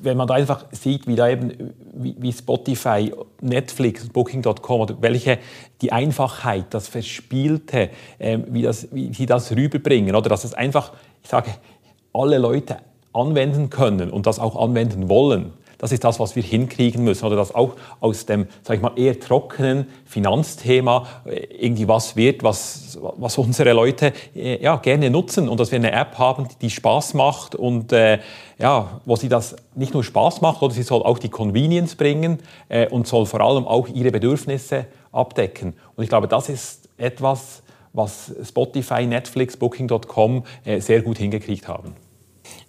wenn 0.00 0.16
man 0.16 0.28
da 0.28 0.34
einfach 0.34 0.66
sieht, 0.70 1.06
wie 1.06 1.16
da 1.16 1.28
eben 1.28 1.74
wie 1.94 2.32
Spotify, 2.32 3.12
Netflix, 3.40 4.08
Booking.com 4.08 4.80
oder 4.80 4.96
welche 5.00 5.38
die 5.80 5.90
Einfachheit, 5.90 6.66
das 6.70 6.86
Verspielte, 6.88 7.90
äh, 8.18 8.38
wie, 8.46 8.62
das, 8.62 8.88
wie 8.92 9.12
sie 9.12 9.26
das 9.26 9.50
rüberbringen, 9.50 10.14
oder 10.14 10.28
dass 10.28 10.44
es 10.44 10.54
einfach, 10.54 10.92
ich 11.22 11.28
sage, 11.28 11.50
alle 12.12 12.38
Leute 12.38 12.76
anwenden 13.12 13.70
können 13.70 14.10
und 14.10 14.26
das 14.26 14.38
auch 14.38 14.56
anwenden 14.56 15.08
wollen. 15.08 15.52
Das 15.82 15.90
ist 15.90 16.04
das, 16.04 16.20
was 16.20 16.36
wir 16.36 16.44
hinkriegen 16.44 17.02
müssen. 17.02 17.26
Oder 17.26 17.34
dass 17.34 17.56
auch 17.56 17.74
aus 17.98 18.24
dem, 18.24 18.46
sag 18.62 18.76
ich 18.76 18.82
mal, 18.82 18.92
eher 18.94 19.18
trockenen 19.18 19.88
Finanzthema 20.04 21.08
äh, 21.24 21.40
irgendwie 21.58 21.88
was 21.88 22.14
wird, 22.14 22.44
was, 22.44 23.00
was 23.16 23.36
unsere 23.36 23.72
Leute 23.72 24.12
äh, 24.36 24.62
ja, 24.62 24.76
gerne 24.76 25.10
nutzen. 25.10 25.48
Und 25.48 25.58
dass 25.58 25.72
wir 25.72 25.80
eine 25.80 25.90
App 25.90 26.18
haben, 26.18 26.46
die 26.60 26.70
Spaß 26.70 27.14
macht 27.14 27.56
und 27.56 27.92
äh, 27.92 28.20
ja, 28.60 29.00
wo 29.06 29.16
sie 29.16 29.28
das 29.28 29.56
nicht 29.74 29.92
nur 29.92 30.04
Spaß 30.04 30.40
macht, 30.40 30.62
oder 30.62 30.72
sie 30.72 30.84
soll 30.84 31.02
auch 31.02 31.18
die 31.18 31.30
Convenience 31.30 31.96
bringen 31.96 32.38
äh, 32.68 32.86
und 32.86 33.08
soll 33.08 33.26
vor 33.26 33.40
allem 33.40 33.66
auch 33.66 33.88
ihre 33.88 34.12
Bedürfnisse 34.12 34.86
abdecken. 35.10 35.74
Und 35.96 36.04
ich 36.04 36.08
glaube, 36.08 36.28
das 36.28 36.48
ist 36.48 36.90
etwas, 36.96 37.64
was 37.92 38.32
Spotify, 38.44 39.04
Netflix, 39.04 39.56
Booking.com 39.56 40.44
äh, 40.64 40.78
sehr 40.78 41.02
gut 41.02 41.18
hingekriegt 41.18 41.66
haben. 41.66 41.96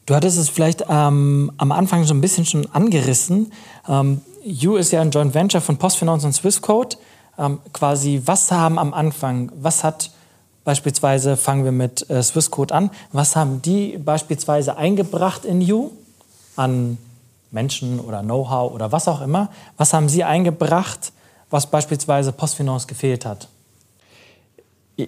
Du 0.06 0.16
hattest 0.16 0.38
es 0.38 0.50
vielleicht 0.50 0.84
ähm, 0.90 1.52
am 1.58 1.72
Anfang 1.72 2.04
so 2.04 2.14
ein 2.14 2.20
bisschen 2.20 2.46
schon 2.46 2.68
angerissen. 2.74 3.54
Ähm, 3.88 4.22
You 4.44 4.76
ist 4.76 4.92
ja 4.92 5.00
ein 5.02 5.12
Joint 5.12 5.34
Venture 5.34 5.62
von 5.62 5.78
Postfinance 5.78 6.26
und 6.26 6.34
Swissquote. 6.34 6.98
Ähm, 7.38 7.60
quasi, 7.72 8.22
was 8.26 8.52
haben 8.52 8.78
am 8.78 8.94
Anfang, 8.94 9.52
was 9.56 9.84
hat 9.84 10.12
beispielsweise, 10.66 11.38
fangen 11.38 11.64
wir 11.64 11.72
mit 11.72 12.10
äh, 12.10 12.22
Swissquote 12.22 12.74
an, 12.74 12.90
was 13.12 13.36
haben 13.36 13.62
die 13.62 13.98
beispielsweise 13.98 14.78
eingebracht 14.78 15.46
in 15.46 15.62
You 15.62 15.92
an 16.56 16.98
Menschen 17.52 18.00
oder 18.00 18.22
Know-how 18.22 18.74
oder 18.74 18.92
was 18.92 19.08
auch 19.08 19.22
immer? 19.22 19.50
Was 19.78 19.94
haben 19.94 20.10
sie 20.10 20.24
eingebracht, 20.24 21.14
was 21.50 21.68
beispielsweise 21.68 22.34
Postfinance 22.34 22.88
gefehlt 22.88 23.26
hat? 23.26 23.48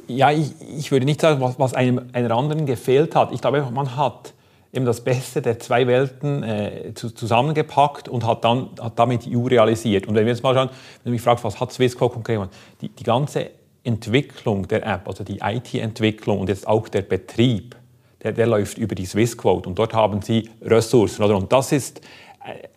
Ja, 0.08 0.32
ich, 0.32 0.54
ich 0.62 0.92
würde 0.92 1.06
nicht 1.06 1.22
sagen, 1.22 1.42
was, 1.42 1.60
was 1.60 1.74
einem 1.74 2.02
einer 2.14 2.32
anderen 2.32 2.66
gefehlt 2.66 3.14
hat. 3.14 3.32
Ich 3.34 3.42
glaube, 3.42 3.68
man 3.72 3.96
hat 3.98 4.34
eben 4.76 4.86
das 4.86 5.02
Beste 5.02 5.42
der 5.42 5.60
zwei 5.60 5.88
Welten 5.88 6.44
äh, 6.44 6.94
zu, 6.94 7.10
zusammengepackt 7.10 8.10
und 8.10 8.26
hat, 8.26 8.44
dann, 8.44 8.70
hat 8.80 9.00
damit 9.00 9.28
EU 9.28 9.44
realisiert. 9.44 10.08
Und 10.08 10.16
wenn 10.16 10.26
wir 10.26 10.34
jetzt 10.34 10.44
mal 10.44 10.54
schauen, 10.54 10.70
wenn 10.70 11.12
du 11.12 11.12
mich 11.12 11.22
fragst, 11.22 11.44
was 11.44 11.60
hat 11.60 11.72
Swissquote 11.72 12.14
konkret 12.14 12.36
gemacht, 12.36 12.52
die, 12.82 12.90
die 12.90 13.04
ganze 13.04 13.52
Entwicklung 13.84 14.68
der 14.68 14.86
App, 14.86 15.08
also 15.08 15.24
die 15.24 15.40
IT-Entwicklung 15.42 16.40
und 16.40 16.50
jetzt 16.50 16.68
auch 16.68 16.90
der 16.90 17.04
Betrieb, 17.04 17.76
der, 18.24 18.34
der 18.34 18.48
läuft 18.48 18.78
über 18.78 18.96
die 18.96 19.06
Swissquote 19.06 19.70
und 19.70 19.80
dort 19.80 19.94
haben 19.94 20.22
sie 20.22 20.50
Ressourcen. 20.62 21.24
Oder? 21.24 21.38
Und 21.38 21.54
das 21.54 21.72
ist 21.72 22.02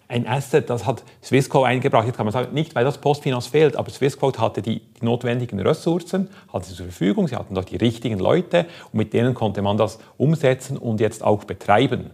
ein 0.09 0.27
Asset, 0.27 0.71
das 0.71 0.87
hat 0.87 1.05
Swissquote 1.23 1.67
eingebracht. 1.67 2.07
Jetzt 2.07 2.17
kann 2.17 2.25
man 2.25 2.33
sagen, 2.33 2.55
nicht 2.55 2.75
weil 2.75 2.85
das 2.85 2.99
Postfinance 2.99 3.51
fehlt, 3.51 3.77
aber 3.77 3.91
Swissquote 3.91 4.41
hatte 4.41 4.63
die, 4.63 4.81
die, 4.81 5.05
notwendigen 5.05 5.61
Ressourcen, 5.61 6.31
hatte 6.53 6.67
sie 6.67 6.75
zur 6.75 6.87
Verfügung, 6.87 7.29
sie 7.29 7.37
hatten 7.37 7.55
dort 7.55 7.71
die 7.71 7.77
richtigen 7.77 8.19
Leute 8.19 8.67
und 8.91 8.99
mit 8.99 9.13
denen 9.13 9.35
konnte 9.35 9.61
man 9.61 9.77
das 9.77 9.99
umsetzen 10.17 10.79
und 10.79 11.01
jetzt 11.01 11.23
auch 11.23 11.45
betreiben. 11.45 12.11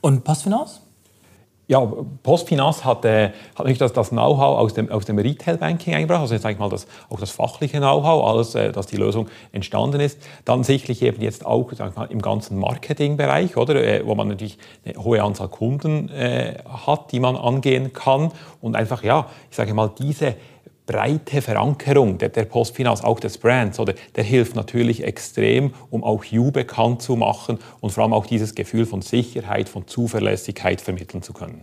Und 0.00 0.22
Postfinance? 0.22 0.83
Ja, 1.66 1.80
Postfinance 2.22 2.84
hat, 2.84 3.06
äh, 3.06 3.28
hat 3.28 3.58
natürlich 3.58 3.78
das, 3.78 3.94
das 3.94 4.10
Know-how 4.10 4.58
aus 4.58 4.74
dem, 4.74 4.90
aus 4.90 5.06
dem 5.06 5.18
Retail-Banking 5.18 5.94
eingebracht, 5.94 6.20
also 6.20 6.34
jetzt 6.34 6.58
mal 6.58 6.68
das, 6.68 6.86
auch 7.08 7.18
das 7.18 7.30
fachliche 7.30 7.78
Know-how, 7.78 8.26
alles, 8.26 8.54
äh, 8.54 8.70
dass 8.70 8.86
die 8.86 8.96
Lösung 8.96 9.28
entstanden 9.50 10.00
ist. 10.00 10.20
Dann 10.44 10.62
sicherlich 10.62 11.00
eben 11.00 11.22
jetzt 11.22 11.46
auch 11.46 11.72
ich 11.72 11.78
mal, 11.78 12.04
im 12.10 12.20
ganzen 12.20 12.58
Marketingbereich, 12.58 13.56
oder, 13.56 13.76
äh, 13.76 14.06
wo 14.06 14.14
man 14.14 14.28
natürlich 14.28 14.58
eine 14.84 15.02
hohe 15.02 15.22
Anzahl 15.22 15.48
Kunden 15.48 16.10
äh, 16.10 16.56
hat, 16.86 17.12
die 17.12 17.20
man 17.20 17.34
angehen 17.34 17.94
kann. 17.94 18.30
Und 18.60 18.76
einfach, 18.76 19.02
ja, 19.02 19.26
ich 19.50 19.56
sage 19.56 19.72
mal, 19.72 19.90
diese 19.98 20.34
breite 20.86 21.40
Verankerung 21.40 22.18
der, 22.18 22.28
der 22.28 22.44
Postfinance, 22.44 23.04
auch 23.04 23.20
des 23.20 23.38
Brands, 23.38 23.80
oder, 23.80 23.94
der 24.16 24.24
hilft 24.24 24.54
natürlich 24.54 25.02
extrem, 25.04 25.72
um 25.90 26.04
auch 26.04 26.24
You 26.24 26.50
bekannt 26.50 27.02
zu 27.02 27.16
machen 27.16 27.58
und 27.80 27.90
vor 27.90 28.04
allem 28.04 28.12
auch 28.12 28.26
dieses 28.26 28.54
Gefühl 28.54 28.86
von 28.86 29.02
Sicherheit, 29.02 29.68
von 29.68 29.86
Zuverlässigkeit 29.86 30.80
vermitteln 30.80 31.22
zu 31.22 31.32
können. 31.32 31.62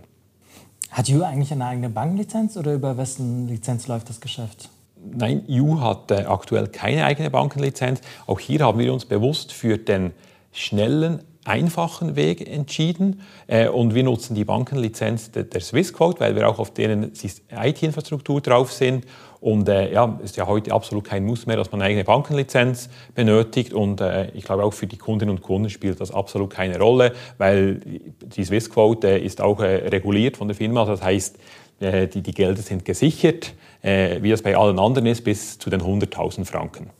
Hat 0.90 1.08
You 1.08 1.22
eigentlich 1.22 1.52
eine 1.52 1.66
eigene 1.66 1.88
Banklizenz 1.88 2.56
oder 2.56 2.74
über 2.74 2.96
wessen 2.96 3.48
Lizenz 3.48 3.86
läuft 3.86 4.08
das 4.08 4.20
Geschäft? 4.20 4.68
Nein, 5.04 5.42
You 5.46 5.80
hat 5.80 6.10
äh, 6.10 6.24
aktuell 6.24 6.68
keine 6.68 7.04
eigene 7.04 7.30
Bankenlizenz. 7.30 8.00
Auch 8.26 8.38
hier 8.38 8.60
haben 8.60 8.78
wir 8.78 8.92
uns 8.92 9.04
bewusst 9.04 9.52
für 9.52 9.78
den 9.78 10.12
schnellen, 10.52 11.22
einfachen 11.44 12.16
Weg 12.16 12.46
entschieden. 12.48 13.20
Äh, 13.46 13.68
und 13.68 13.94
wir 13.94 14.02
nutzen 14.02 14.34
die 14.34 14.44
Bankenlizenz 14.44 15.30
der, 15.30 15.44
der 15.44 15.60
Swissquote, 15.60 16.20
weil 16.20 16.34
wir 16.34 16.48
auch 16.48 16.58
auf 16.58 16.72
deren 16.72 17.12
IT-Infrastruktur 17.12 18.40
drauf 18.40 18.72
sind. 18.72 19.06
Und 19.40 19.68
äh, 19.68 19.92
ja, 19.92 20.20
ist 20.22 20.36
ja 20.36 20.46
heute 20.46 20.72
absolut 20.72 21.04
kein 21.04 21.24
Muss 21.24 21.46
mehr, 21.46 21.56
dass 21.56 21.72
man 21.72 21.80
eine 21.80 21.88
eigene 21.88 22.04
Bankenlizenz 22.04 22.88
benötigt. 23.14 23.72
Und 23.72 24.00
äh, 24.00 24.30
ich 24.34 24.44
glaube 24.44 24.62
auch 24.62 24.72
für 24.72 24.86
die 24.86 24.98
Kundinnen 24.98 25.34
und 25.34 25.42
Kunden 25.42 25.68
spielt 25.68 26.00
das 26.00 26.12
absolut 26.12 26.50
keine 26.50 26.78
Rolle, 26.78 27.12
weil 27.38 27.80
die 28.24 28.44
Swissquote 28.44 29.08
ist 29.08 29.40
auch 29.40 29.60
äh, 29.60 29.88
reguliert 29.88 30.36
von 30.36 30.46
der 30.46 30.56
Firma, 30.56 30.84
das 30.84 31.02
heißt, 31.02 31.38
äh, 31.80 32.06
die, 32.06 32.22
die 32.22 32.32
Gelder 32.32 32.62
sind 32.62 32.84
gesichert, 32.84 33.54
äh, 33.82 34.22
wie 34.22 34.30
das 34.30 34.42
bei 34.42 34.56
allen 34.56 34.78
anderen 34.78 35.06
ist, 35.06 35.24
bis 35.24 35.58
zu 35.58 35.70
den 35.70 35.80
100.000 35.80 36.44
Franken 36.44 36.90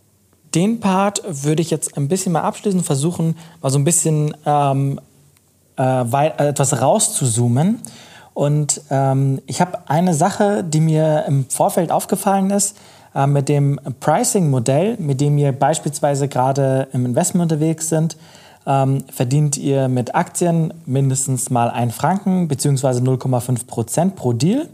den 0.55 0.80
Part 0.80 1.22
würde 1.26 1.62
ich 1.62 1.70
jetzt 1.70 1.96
ein 1.96 2.09
bisschen 2.09 2.32
mal 2.32 2.42
abschließen, 2.42 2.82
versuchen, 2.82 3.36
mal 3.61 3.70
so 3.70 3.78
ein 3.78 3.84
bisschen 3.84 4.36
ähm, 4.44 5.00
äh, 5.76 5.82
weit, 5.82 6.40
äh, 6.40 6.48
etwas 6.48 6.80
rauszuzoomen. 6.80 7.80
Und 8.34 8.80
ähm, 8.90 9.40
ich 9.46 9.61
habe 9.61 9.78
eine 9.88 10.14
Sache, 10.14 10.64
die 10.64 10.80
mir 10.80 11.24
im 11.26 11.46
Vorfeld 11.48 11.90
aufgefallen 11.90 12.50
ist, 12.50 12.76
äh, 13.14 13.26
mit 13.26 13.48
dem 13.48 13.78
Pricing-Modell, 14.00 14.96
mit 14.98 15.20
dem 15.20 15.36
ihr 15.38 15.53
beispielsweise 15.53 16.28
gerade 16.28 16.88
im 16.92 17.05
Investment 17.05 17.53
unterwegs 17.53 17.88
sind, 17.88 18.16
ähm, 18.66 19.05
verdient 19.12 19.57
ihr 19.57 19.88
mit 19.88 20.14
Aktien 20.14 20.72
mindestens 20.86 21.50
mal 21.50 21.68
ein 21.70 21.90
Franken 21.90 22.48
bzw. 22.48 23.00
0,5 23.00 23.66
Prozent 23.66 24.16
pro 24.16 24.32
Deal. 24.32 24.68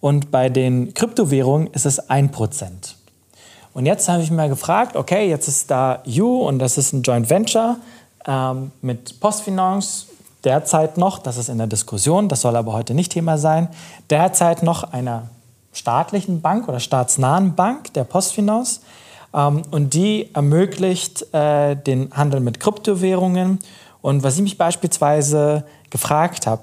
Und 0.00 0.30
bei 0.30 0.48
den 0.48 0.94
Kryptowährungen 0.94 1.68
ist 1.72 1.86
es 1.86 1.98
ein 2.10 2.30
Prozent. 2.30 2.97
Und 3.78 3.86
jetzt 3.86 4.08
habe 4.08 4.24
ich 4.24 4.32
mir 4.32 4.48
gefragt, 4.48 4.96
okay, 4.96 5.28
jetzt 5.28 5.46
ist 5.46 5.70
da 5.70 6.00
You 6.04 6.40
und 6.40 6.58
das 6.58 6.78
ist 6.78 6.92
ein 6.92 7.02
Joint 7.02 7.30
Venture 7.30 7.76
ähm, 8.26 8.72
mit 8.82 9.20
Postfinance. 9.20 10.06
derzeit 10.42 10.98
noch, 10.98 11.20
das 11.20 11.36
ist 11.36 11.48
in 11.48 11.58
der 11.58 11.68
Diskussion, 11.68 12.28
das 12.28 12.40
soll 12.40 12.56
aber 12.56 12.72
heute 12.72 12.92
nicht 12.92 13.12
Thema 13.12 13.38
sein, 13.38 13.68
derzeit 14.10 14.64
noch 14.64 14.92
einer 14.92 15.28
staatlichen 15.72 16.40
Bank 16.40 16.66
oder 16.66 16.80
staatsnahen 16.80 17.54
Bank, 17.54 17.94
der 17.94 18.02
Postfinance. 18.02 18.80
Ähm, 19.32 19.62
und 19.70 19.94
die 19.94 20.34
ermöglicht 20.34 21.32
äh, 21.32 21.76
den 21.76 22.10
Handel 22.12 22.40
mit 22.40 22.58
Kryptowährungen. 22.58 23.60
Und 24.02 24.24
was 24.24 24.34
ich 24.34 24.42
mich 24.42 24.58
beispielsweise 24.58 25.62
gefragt 25.90 26.48
habe, 26.48 26.62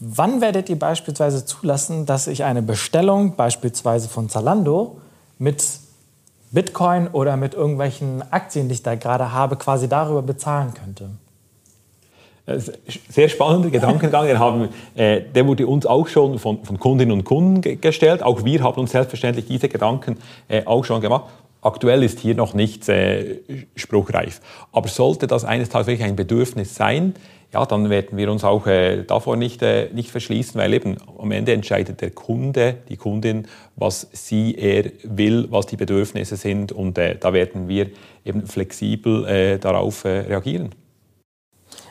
wann 0.00 0.42
werdet 0.42 0.68
ihr 0.68 0.78
beispielsweise 0.78 1.46
zulassen, 1.46 2.04
dass 2.04 2.26
ich 2.26 2.44
eine 2.44 2.60
Bestellung 2.60 3.36
beispielsweise 3.36 4.10
von 4.10 4.28
Zalando 4.28 4.98
mit 5.38 5.85
Bitcoin 6.50 7.08
oder 7.08 7.36
mit 7.36 7.54
irgendwelchen 7.54 8.22
Aktien, 8.30 8.68
die 8.68 8.74
ich 8.74 8.82
da 8.82 8.94
gerade 8.94 9.32
habe, 9.32 9.56
quasi 9.56 9.88
darüber 9.88 10.22
bezahlen 10.22 10.72
könnte? 10.74 11.10
Sehr 13.08 13.28
spannender 13.28 13.70
Gedankengang. 13.70 14.26
Den 14.26 14.38
haben, 14.38 14.68
äh, 14.94 15.20
der 15.20 15.46
wurde 15.48 15.66
uns 15.66 15.84
auch 15.84 16.06
schon 16.06 16.38
von, 16.38 16.62
von 16.62 16.78
Kundinnen 16.78 17.12
und 17.12 17.24
Kunden 17.24 17.60
ge 17.60 17.74
gestellt. 17.74 18.22
Auch 18.22 18.44
wir 18.44 18.62
haben 18.62 18.80
uns 18.80 18.92
selbstverständlich 18.92 19.46
diese 19.46 19.68
Gedanken 19.68 20.18
äh, 20.46 20.64
auch 20.64 20.84
schon 20.84 21.00
gemacht. 21.00 21.24
Aktuell 21.60 22.04
ist 22.04 22.20
hier 22.20 22.36
noch 22.36 22.54
nichts 22.54 22.88
äh, 22.88 23.38
spruchreif. 23.74 24.40
Aber 24.70 24.86
sollte 24.88 25.26
das 25.26 25.44
eines 25.44 25.70
Tages 25.70 25.88
wirklich 25.88 26.06
ein 26.06 26.14
Bedürfnis 26.14 26.76
sein, 26.76 27.14
ja, 27.52 27.64
dann 27.64 27.90
werden 27.90 28.18
wir 28.18 28.30
uns 28.30 28.44
auch 28.44 28.66
äh, 28.66 29.04
davor 29.04 29.36
nicht, 29.36 29.62
äh, 29.62 29.88
nicht 29.92 30.10
verschließen, 30.10 30.60
weil 30.60 30.74
eben 30.74 30.96
am 31.18 31.30
Ende 31.30 31.52
entscheidet 31.52 32.00
der 32.00 32.10
Kunde, 32.10 32.78
die 32.88 32.96
Kundin, 32.96 33.46
was 33.76 34.08
sie, 34.12 34.54
er 34.56 34.90
will, 35.04 35.46
was 35.50 35.66
die 35.66 35.76
Bedürfnisse 35.76 36.36
sind 36.36 36.72
und 36.72 36.98
äh, 36.98 37.16
da 37.18 37.32
werden 37.32 37.68
wir 37.68 37.90
eben 38.24 38.46
flexibel 38.46 39.26
äh, 39.26 39.58
darauf 39.58 40.04
äh, 40.04 40.20
reagieren. 40.20 40.74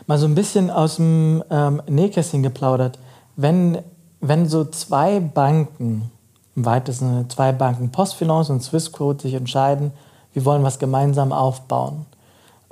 Mal 0.08 0.18
so 0.18 0.28
ein 0.28 0.36
bisschen 0.36 0.70
aus 0.70 0.98
dem 0.98 1.44
ähm, 1.50 1.82
Nähkästchen 1.88 2.44
geplaudert. 2.44 3.00
Wenn, 3.36 3.80
wenn 4.22 4.48
so 4.48 4.66
zwei 4.66 5.20
Banken, 5.20 6.12
im 6.56 6.66
weitesten 6.66 7.30
zwei 7.30 7.52
Banken, 7.52 7.92
Postfinance 7.92 8.52
und 8.52 8.62
Swissquote, 8.62 9.24
sich 9.24 9.34
entscheiden, 9.34 9.92
wir 10.34 10.46
wollen 10.46 10.64
was 10.64 10.78
gemeinsam 10.78 11.32
aufbauen. 11.32 12.06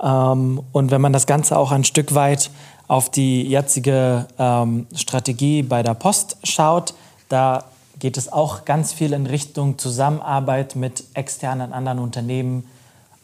Ähm, 0.00 0.62
und 0.72 0.90
wenn 0.90 1.00
man 1.00 1.12
das 1.12 1.26
Ganze 1.26 1.58
auch 1.58 1.72
ein 1.72 1.84
Stück 1.84 2.14
weit 2.14 2.50
auf 2.94 3.10
die 3.10 3.42
jetzige 3.42 4.28
ähm, 4.38 4.86
Strategie 4.94 5.64
bei 5.64 5.82
der 5.82 5.94
Post 5.94 6.36
schaut, 6.44 6.94
da 7.28 7.64
geht 7.98 8.16
es 8.16 8.32
auch 8.32 8.64
ganz 8.64 8.92
viel 8.92 9.12
in 9.14 9.26
Richtung 9.26 9.78
Zusammenarbeit 9.78 10.76
mit 10.76 11.02
externen 11.12 11.72
anderen 11.72 11.98
Unternehmen 11.98 12.68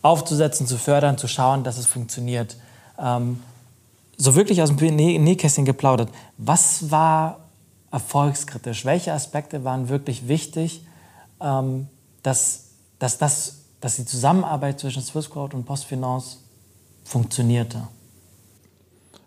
aufzusetzen, 0.03 0.67
zu 0.67 0.77
fördern, 0.77 1.19
zu 1.19 1.29
schauen, 1.29 1.63
dass 1.63 1.79
es 1.79 1.87
funktioniert. 1.87 2.57
Ähm, 2.99 3.41
so 4.17 4.35
wirklich 4.35 4.61
aus 4.61 4.75
dem 4.75 4.97
Nähkästchen 4.97 5.65
geplaudert. 5.65 6.09
Was 6.37 6.91
war 6.91 7.39
erfolgskritisch? 7.93 8.85
Welche 8.85 9.13
Aspekte 9.13 9.63
waren 9.63 9.89
wirklich 9.89 10.27
wichtig, 10.27 10.85
ähm, 11.41 11.87
dass, 12.25 12.71
dass, 12.99 13.19
das, 13.19 13.59
dass 13.81 13.95
die 13.95 14.05
Zusammenarbeit 14.05 14.81
zwischen 14.81 15.01
Swissquote 15.01 15.57
und 15.57 15.65
Postfinance 15.65 16.39
funktionierte? 17.05 17.87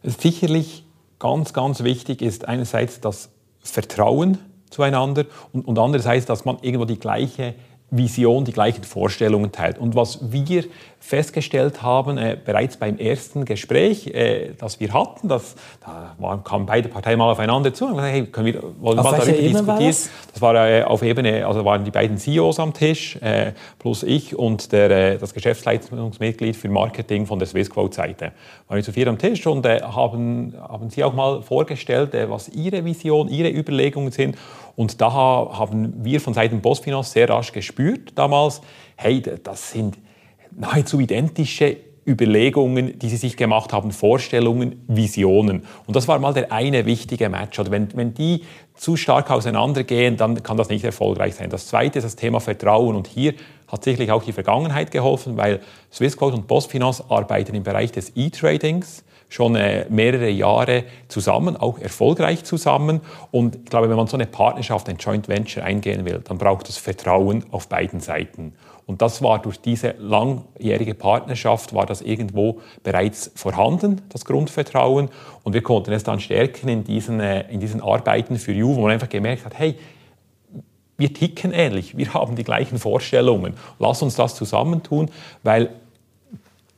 Sicherlich 0.04 0.86
ganz, 1.20 1.54
ganz 1.54 1.84
wichtig 1.84 2.22
ist 2.22 2.48
einerseits 2.48 3.00
das 3.00 3.30
Vertrauen 3.60 4.38
zueinander 4.70 5.26
und, 5.54 5.66
und 5.66 5.80
andererseits, 5.80 6.26
dass 6.26 6.46
man 6.46 6.58
irgendwo 6.62 6.86
die 6.86 7.00
gleiche 7.00 7.56
Vision, 7.96 8.44
die 8.46 8.52
gleichen 8.52 8.84
Vorstellungen 8.84 9.52
teilt. 9.52 9.78
Und 9.78 9.96
was 9.96 10.32
wir 10.32 10.64
festgestellt 11.00 11.82
haben, 11.82 12.18
äh, 12.18 12.38
bereits 12.44 12.78
beim 12.78 12.98
ersten 12.98 13.44
Gespräch, 13.44 14.08
äh, 14.08 14.52
das 14.58 14.80
wir 14.80 14.94
hatten, 14.94 15.28
das, 15.28 15.56
da 15.86 16.16
waren, 16.18 16.46
kamen 16.46 16.66
beide 16.66 16.88
Parteien 16.88 17.20
mal 17.20 17.30
aufeinander 17.30 17.74
zu 17.74 17.86
und 17.86 17.96
gesagt, 17.96 18.14
hey, 18.14 18.26
können 18.26 18.46
wir, 18.46 18.64
wollen 18.80 19.00
auf 19.00 19.12
mal 19.12 19.18
darüber 19.18 19.34
diskutieren? 19.34 19.68
War 19.68 19.80
das? 19.80 20.10
das? 20.32 20.42
war 20.42 20.70
äh, 20.70 20.84
auf 20.84 21.04
Ebene, 21.04 21.46
also 21.46 21.66
waren 21.66 21.84
die 21.84 21.92
beiden 21.92 22.18
CEOs 22.18 22.58
am 22.62 22.74
Tisch, 22.74 23.18
äh, 23.18 23.52
plus 23.80 24.04
ich 24.04 24.38
und 24.38 24.72
der, 24.72 24.90
äh, 24.92 25.18
das 25.18 25.34
Geschäftsleitungsmitglied 25.34 26.56
für 26.56 26.70
Marketing 26.70 27.26
von 27.26 27.38
der 27.38 27.50
Swissquote-Seite. 27.50 28.32
Waren 28.70 28.78
wir 28.78 28.84
zu 28.84 28.94
vier 28.94 29.08
am 29.10 29.18
Tisch 29.18 29.46
und 29.46 29.66
äh, 29.66 29.82
haben, 29.82 30.56
haben 30.58 30.90
sie 30.90 31.04
auch 31.04 31.14
mal 31.14 31.42
vorgestellt, 31.42 32.12
was 32.30 32.48
ihre 32.48 32.86
Vision, 32.86 33.28
ihre 33.28 33.50
Überlegungen 33.50 34.12
sind. 34.12 34.38
Und 34.76 35.02
da 35.02 35.12
haben 35.14 36.04
wir 36.04 36.20
von 36.20 36.34
Seiten 36.34 36.62
Postfinance 36.62 37.12
sehr 37.12 37.30
rasch 37.30 37.52
gespürt 37.52 38.14
damals, 38.16 38.62
hey, 38.96 39.22
das 39.22 39.72
sind 39.72 39.98
nahezu 40.52 41.00
identische 41.00 41.78
Überlegungen, 42.06 43.00
die 43.00 43.10
sie 43.10 43.18
sich 43.18 43.38
gemacht 43.38 43.72
haben, 43.72 43.92
Vorstellungen, 43.92 44.84
Visionen. 44.88 45.64
Und 45.86 45.96
das 45.96 46.08
war 46.08 46.20
mal 46.20 46.34
der 46.34 46.52
eine 46.52 46.86
wichtige 46.86 47.30
Match. 47.30 47.60
Oder 47.60 47.72
wenn, 47.72 47.96
wenn 47.96 48.14
die 48.14 48.44
zu 48.76 48.98
stark 48.98 49.32
auseinandergehen, 49.32 50.18
dann 50.18 50.44
kann 50.44 50.58
das 50.58 50.70
nicht 50.70 50.84
erfolgreich 50.84 51.36
sein. 51.36 51.50
Das 51.50 51.68
zweite 51.68 52.00
ist 52.00 52.04
das 52.04 52.16
Thema 52.16 52.42
Vertrauen. 52.42 52.96
Und 52.96 53.08
hier 53.08 53.34
hat 53.68 53.84
sicherlich 53.86 54.12
auch 54.12 54.24
die 54.24 54.34
Vergangenheit 54.34 54.92
geholfen, 54.92 55.38
weil 55.38 55.62
Swissquote 55.92 56.36
und 56.36 56.48
Postfinance 56.48 57.06
arbeiten 57.08 57.56
im 57.56 57.64
Bereich 57.64 57.92
des 57.92 58.12
E-Tradings 58.16 59.06
schon 59.34 59.56
äh, 59.56 59.88
mehrere 59.90 60.30
Jahre 60.30 60.84
zusammen, 61.08 61.58
auch 61.58 61.80
erfolgreich 61.80 62.44
zusammen. 62.44 63.02
Und 63.32 63.56
ich 63.56 63.66
glaube, 63.66 63.90
wenn 63.90 63.98
man 63.98 64.06
so 64.06 64.16
eine 64.16 64.28
Partnerschaft, 64.28 64.88
ein 64.90 64.98
Joint 64.98 65.28
Venture 65.28 65.64
eingehen 65.64 66.06
will, 66.06 66.22
dann 66.24 66.38
braucht 66.38 66.70
es 66.70 66.78
Vertrauen 66.78 67.44
auf 67.50 67.68
beiden 67.68 68.00
Seiten. 68.00 68.54
Und 68.86 69.02
das 69.02 69.24
war 69.24 69.42
durch 69.42 69.60
diese 69.60 69.96
langjährige 69.98 70.94
Partnerschaft, 70.94 71.74
war 71.74 71.88
das 71.88 72.04
irgendwo 72.04 72.60
bereits 72.84 73.32
vorhanden, 73.34 74.04
das 74.10 74.24
Grundvertrauen. 74.24 75.10
Und 75.42 75.54
wir 75.54 75.64
konnten 75.64 75.94
es 75.94 76.04
dann 76.04 76.20
stärken 76.20 76.70
in 76.70 76.84
diesen, 76.84 77.20
äh, 77.20 77.50
in 77.52 77.60
diesen 77.60 77.82
Arbeiten 77.82 78.38
für 78.38 78.52
You, 78.52 78.76
wo 78.76 78.82
man 78.82 78.92
einfach 78.92 79.10
gemerkt 79.10 79.46
hat, 79.46 79.58
hey, 79.58 79.74
wir 80.96 81.12
ticken 81.12 81.54
ähnlich, 81.54 81.98
wir 81.98 82.14
haben 82.14 82.36
die 82.36 82.44
gleichen 82.44 82.78
Vorstellungen. 82.78 83.56
Lass 83.80 84.04
uns 84.04 84.14
das 84.14 84.36
zusammentun, 84.36 85.10
weil 85.42 85.72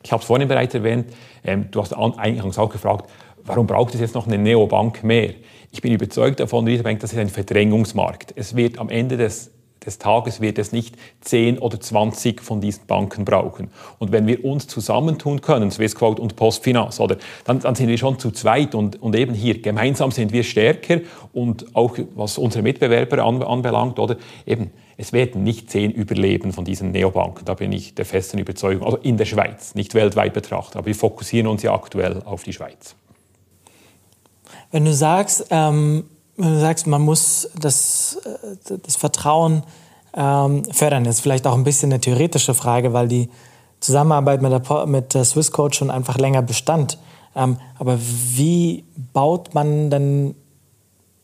ich 0.06 0.12
habe 0.12 0.22
es 0.22 0.28
vorhin 0.28 0.48
bereits 0.48 0.76
erwähnt, 0.76 1.08
ähm, 1.44 1.70
du 1.72 1.82
hast 1.82 1.94
eingangs 1.94 2.60
auch 2.60 2.70
gefragt, 2.70 3.10
warum 3.44 3.66
braucht 3.66 3.96
es 3.96 4.02
jetzt 4.02 4.14
noch 4.14 4.28
eine 4.28 4.38
Neobank 4.38 5.04
mehr? 5.04 5.34
Ich 5.72 5.82
bin 5.82 5.92
überzeugt 5.92 6.40
davon, 6.40 6.66
Bank, 6.84 7.00
das 7.00 7.12
ist 7.12 7.18
ein 7.18 7.28
Verdrängungsmarkt. 7.28 8.32
Es 8.36 8.56
wird 8.56 8.78
am 8.78 8.90
Ende 8.90 9.18
des, 9.18 9.52
des 9.86 9.98
Tages 9.98 10.42
wird 10.42 10.58
es 10.58 10.72
nicht 10.72 10.96
10 11.22 11.60
oder 11.60 11.80
20 11.80 12.42
von 12.42 12.62
diesen 12.62 12.86
Banken 12.86 13.26
brauchen. 13.26 13.70
Und 14.00 14.12
wenn 14.12 14.28
wir 14.28 14.44
uns 14.44 14.68
zusammentun 14.68 15.42
können, 15.42 15.72
Swissquote 15.72 16.22
und 16.22 16.36
Postfinance, 16.36 17.02
oder, 17.02 17.18
dann, 17.46 17.60
dann 17.60 17.76
sind 17.76 17.88
wir 17.90 17.98
schon 17.98 18.20
zu 18.20 18.32
zweit 18.32 18.76
und, 18.76 19.02
und 19.02 19.16
eben 19.16 19.34
hier 19.34 19.62
gemeinsam 19.62 20.12
sind 20.12 20.34
wir 20.34 20.44
stärker 20.44 21.02
und 21.34 21.76
auch 21.76 21.98
was 22.16 22.38
unsere 22.38 22.64
Mitbewerber 22.64 23.24
an, 23.24 23.42
anbelangt, 23.42 24.00
oder 24.00 24.18
eben 24.46 24.72
es 24.98 25.12
werden 25.12 25.44
nicht 25.44 25.70
zehn 25.70 25.92
überleben 25.92 26.54
von 26.54 26.64
diesen 26.64 26.92
Neobanken, 26.92 27.46
da 27.46 27.54
bin 27.54 27.72
ich 27.72 27.96
der 27.96 28.06
festen 28.06 28.38
Überzeugung. 28.38 28.86
Also 28.86 28.98
in 28.98 29.18
der 29.18 29.26
Schweiz, 29.26 29.76
nicht 29.76 29.94
weltweit 29.94 30.34
betrachtet, 30.34 30.78
aber 30.78 30.86
wir 30.88 30.96
fokussieren 30.96 31.48
uns 31.48 31.64
ja 31.64 31.74
aktuell 31.74 32.22
auf 32.24 32.44
die 32.44 32.54
Schweiz. 32.54 32.96
Wenn 34.72 34.86
du 34.86 34.94
sagst, 34.94 35.48
ähm, 35.50 36.06
wenn 36.38 36.54
du 36.54 36.60
sagst 36.60 36.88
man 36.88 37.02
muss 37.02 37.50
das, 37.60 38.20
äh, 38.26 38.78
das 38.82 38.96
Vertrauen 38.96 39.64
ähm, 40.16 40.64
fördern, 40.72 41.04
das 41.04 41.16
ist 41.16 41.22
vielleicht 41.22 41.48
auch 41.48 41.54
ein 41.54 41.64
bisschen 41.64 41.92
eine 41.92 42.02
theoretische 42.02 42.54
Frage, 42.54 42.94
weil 42.94 43.08
die 43.08 43.30
Zusammenarbeit 43.80 44.42
mit 44.42 44.52
der, 44.52 44.86
mit 44.86 45.14
der 45.14 45.26
Swiss 45.26 45.52
Code 45.52 45.76
schon 45.76 45.92
einfach 45.92 46.18
länger 46.18 46.42
bestand. 46.42 46.98
Ähm, 47.36 47.58
aber 47.78 48.00
wie 48.00 48.86
baut 49.14 49.54
man 49.54 49.90
dann 49.90 50.36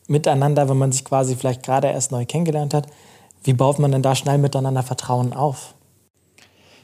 miteinander, 0.06 0.68
wenn 0.68 0.78
man 0.78 0.92
sich 0.92 1.04
quasi 1.04 1.36
vielleicht 1.36 1.62
gerade 1.62 1.88
erst 1.88 2.12
neu 2.12 2.26
kennengelernt 2.26 2.74
hat, 2.74 2.86
wie 3.44 3.54
baut 3.54 3.78
man 3.78 3.90
denn 3.92 4.02
da 4.02 4.14
schnell 4.14 4.38
miteinander 4.38 4.82
Vertrauen 4.82 5.32
auf? 5.32 5.74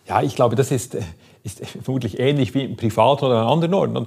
Ja, 0.09 0.23
ich 0.23 0.35
glaube, 0.35 0.57
das 0.57 0.71
ist, 0.71 0.97
ist 1.45 1.65
vermutlich 1.83 2.19
ähnlich 2.19 2.55
wie 2.55 2.65
im 2.65 2.77
Privat 2.77 3.23
oder 3.23 3.43
an 3.43 3.49
anderen 3.49 3.75
Orten. 3.75 4.07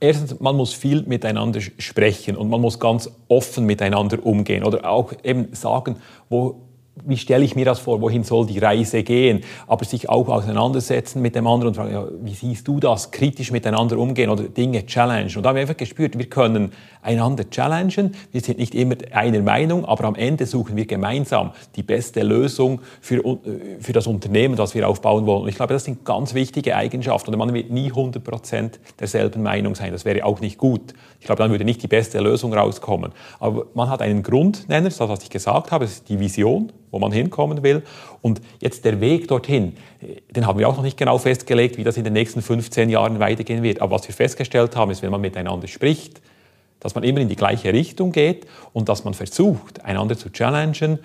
Erstens, 0.00 0.40
man 0.40 0.56
muss 0.56 0.72
viel 0.72 1.02
miteinander 1.02 1.60
sprechen 1.60 2.36
und 2.36 2.48
man 2.48 2.60
muss 2.60 2.78
ganz 2.78 3.10
offen 3.28 3.66
miteinander 3.66 4.24
umgehen 4.24 4.64
oder 4.64 4.88
auch 4.88 5.12
eben 5.22 5.54
sagen, 5.54 5.96
wo 6.28 6.67
wie 7.06 7.16
stelle 7.16 7.44
ich 7.44 7.56
mir 7.56 7.64
das 7.64 7.78
vor, 7.78 8.00
wohin 8.00 8.24
soll 8.24 8.46
die 8.46 8.58
Reise 8.58 9.02
gehen, 9.02 9.42
aber 9.66 9.84
sich 9.84 10.08
auch 10.08 10.28
auseinandersetzen 10.28 11.22
mit 11.22 11.34
dem 11.34 11.46
anderen 11.46 11.68
und 11.68 11.74
fragen, 11.74 11.92
ja, 11.92 12.06
wie 12.22 12.34
siehst 12.34 12.66
du 12.68 12.80
das, 12.80 13.10
kritisch 13.10 13.50
miteinander 13.50 13.98
umgehen 13.98 14.30
oder 14.30 14.44
Dinge 14.44 14.86
challengen. 14.86 15.34
Und 15.36 15.42
da 15.42 15.50
haben 15.50 15.56
wir 15.56 15.62
einfach 15.62 15.76
gespürt, 15.76 16.18
wir 16.18 16.26
können 16.26 16.72
einander 17.02 17.48
challengen, 17.48 18.14
wir 18.32 18.40
sind 18.40 18.58
nicht 18.58 18.74
immer 18.74 18.96
einer 19.12 19.40
Meinung, 19.40 19.84
aber 19.84 20.04
am 20.04 20.14
Ende 20.14 20.46
suchen 20.46 20.76
wir 20.76 20.86
gemeinsam 20.86 21.52
die 21.76 21.82
beste 21.82 22.22
Lösung 22.22 22.80
für, 23.00 23.24
äh, 23.24 23.80
für 23.80 23.92
das 23.92 24.06
Unternehmen, 24.06 24.56
das 24.56 24.74
wir 24.74 24.88
aufbauen 24.88 25.26
wollen. 25.26 25.42
Und 25.42 25.48
ich 25.48 25.56
glaube, 25.56 25.72
das 25.72 25.84
sind 25.84 26.04
ganz 26.04 26.34
wichtige 26.34 26.76
Eigenschaften. 26.76 27.32
Und 27.32 27.38
man 27.38 27.54
wird 27.54 27.70
nie 27.70 27.88
100 27.88 28.22
Prozent 28.22 28.80
derselben 28.98 29.42
Meinung 29.42 29.74
sein, 29.74 29.92
das 29.92 30.04
wäre 30.04 30.24
auch 30.24 30.40
nicht 30.40 30.58
gut. 30.58 30.94
Ich 31.20 31.26
glaube, 31.26 31.42
dann 31.42 31.50
würde 31.50 31.64
nicht 31.64 31.82
die 31.82 31.88
beste 31.88 32.20
Lösung 32.20 32.52
rauskommen. 32.52 33.12
Aber 33.40 33.66
man 33.74 33.88
hat 33.90 34.02
einen 34.02 34.22
Grundnenner, 34.22 34.88
das 34.88 35.00
was 35.00 35.22
ich 35.22 35.30
gesagt 35.30 35.72
habe, 35.72 35.84
das 35.84 35.94
ist 35.94 36.08
die 36.08 36.20
Vision 36.20 36.72
wo 36.90 36.98
man 36.98 37.12
hinkommen 37.12 37.62
will. 37.62 37.82
Und 38.22 38.40
jetzt 38.60 38.84
der 38.84 39.00
Weg 39.00 39.28
dorthin, 39.28 39.76
den 40.34 40.46
haben 40.46 40.58
wir 40.58 40.68
auch 40.68 40.76
noch 40.76 40.82
nicht 40.82 40.96
genau 40.96 41.18
festgelegt, 41.18 41.76
wie 41.78 41.84
das 41.84 41.96
in 41.96 42.04
den 42.04 42.12
nächsten 42.12 42.42
15 42.42 42.90
Jahren 42.90 43.20
weitergehen 43.20 43.62
wird. 43.62 43.80
Aber 43.80 43.96
was 43.96 44.06
wir 44.08 44.14
festgestellt 44.14 44.76
haben, 44.76 44.90
ist, 44.90 45.02
wenn 45.02 45.10
man 45.10 45.20
miteinander 45.20 45.68
spricht, 45.68 46.20
dass 46.80 46.94
man 46.94 47.04
immer 47.04 47.20
in 47.20 47.28
die 47.28 47.36
gleiche 47.36 47.72
Richtung 47.72 48.12
geht 48.12 48.46
und 48.72 48.88
dass 48.88 49.04
man 49.04 49.14
versucht, 49.14 49.84
einander 49.84 50.16
zu 50.16 50.30
challengen, 50.30 51.00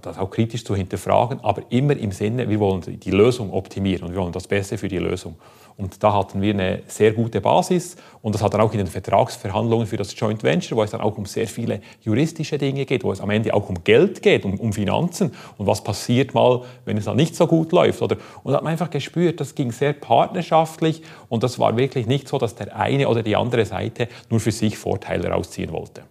das 0.00 0.18
auch 0.18 0.30
kritisch 0.30 0.64
zu 0.64 0.74
hinterfragen, 0.74 1.40
aber 1.42 1.62
immer 1.68 1.96
im 1.96 2.12
Sinne, 2.12 2.48
wir 2.48 2.58
wollen 2.58 2.82
die 2.98 3.10
Lösung 3.10 3.52
optimieren 3.52 4.08
und 4.08 4.14
wir 4.14 4.20
wollen 4.20 4.32
das 4.32 4.48
Beste 4.48 4.78
für 4.78 4.88
die 4.88 4.98
Lösung. 4.98 5.36
Und 5.82 6.00
da 6.00 6.12
hatten 6.12 6.40
wir 6.40 6.54
eine 6.54 6.82
sehr 6.86 7.10
gute 7.10 7.40
Basis 7.40 7.96
und 8.22 8.36
das 8.36 8.42
hat 8.42 8.54
dann 8.54 8.60
auch 8.60 8.70
in 8.70 8.78
den 8.78 8.86
Vertragsverhandlungen 8.86 9.88
für 9.88 9.96
das 9.96 10.16
Joint 10.16 10.44
Venture, 10.44 10.78
wo 10.78 10.84
es 10.84 10.92
dann 10.92 11.00
auch 11.00 11.18
um 11.18 11.26
sehr 11.26 11.48
viele 11.48 11.80
juristische 12.02 12.56
Dinge 12.56 12.86
geht, 12.86 13.02
wo 13.02 13.10
es 13.10 13.20
am 13.20 13.30
Ende 13.30 13.52
auch 13.52 13.68
um 13.68 13.82
Geld 13.82 14.22
geht, 14.22 14.44
um, 14.44 14.60
um 14.60 14.72
Finanzen 14.72 15.32
und 15.58 15.66
was 15.66 15.82
passiert 15.82 16.34
mal, 16.34 16.62
wenn 16.84 16.96
es 16.96 17.06
dann 17.06 17.16
nicht 17.16 17.34
so 17.34 17.48
gut 17.48 17.72
läuft. 17.72 18.00
Oder, 18.00 18.16
und 18.44 18.54
hat 18.54 18.62
man 18.62 18.70
einfach 18.70 18.90
gespürt, 18.90 19.40
das 19.40 19.56
ging 19.56 19.72
sehr 19.72 19.92
partnerschaftlich 19.92 21.02
und 21.28 21.42
das 21.42 21.58
war 21.58 21.76
wirklich 21.76 22.06
nicht 22.06 22.28
so, 22.28 22.38
dass 22.38 22.54
der 22.54 22.76
eine 22.76 23.08
oder 23.08 23.24
die 23.24 23.34
andere 23.34 23.64
Seite 23.64 24.06
nur 24.30 24.38
für 24.38 24.52
sich 24.52 24.78
Vorteile 24.78 25.30
rausziehen 25.30 25.72
wollte. 25.72 26.02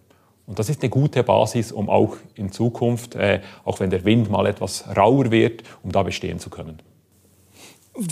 Und 0.46 0.58
das 0.58 0.68
ist 0.68 0.82
eine 0.82 0.90
gute 0.90 1.22
Basis, 1.22 1.72
um 1.72 1.88
auch 1.88 2.16
in 2.34 2.52
Zukunft, 2.52 3.14
äh, 3.14 3.40
auch 3.64 3.80
wenn 3.80 3.88
der 3.88 4.04
Wind 4.04 4.30
mal 4.30 4.44
etwas 4.44 4.84
rauer 4.94 5.30
wird, 5.30 5.62
um 5.82 5.92
da 5.92 6.02
bestehen 6.02 6.38
zu 6.38 6.50
können. 6.50 6.82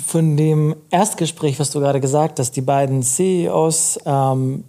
Von 0.06 0.36
dem 0.36 0.76
Erstgespräch, 0.90 1.58
was 1.58 1.70
du 1.70 1.80
gerade 1.80 2.00
gesagt 2.00 2.38
hast, 2.38 2.52
die 2.52 2.60
beiden 2.60 3.02
CEOs, 3.02 3.98
ähm, 4.04 4.64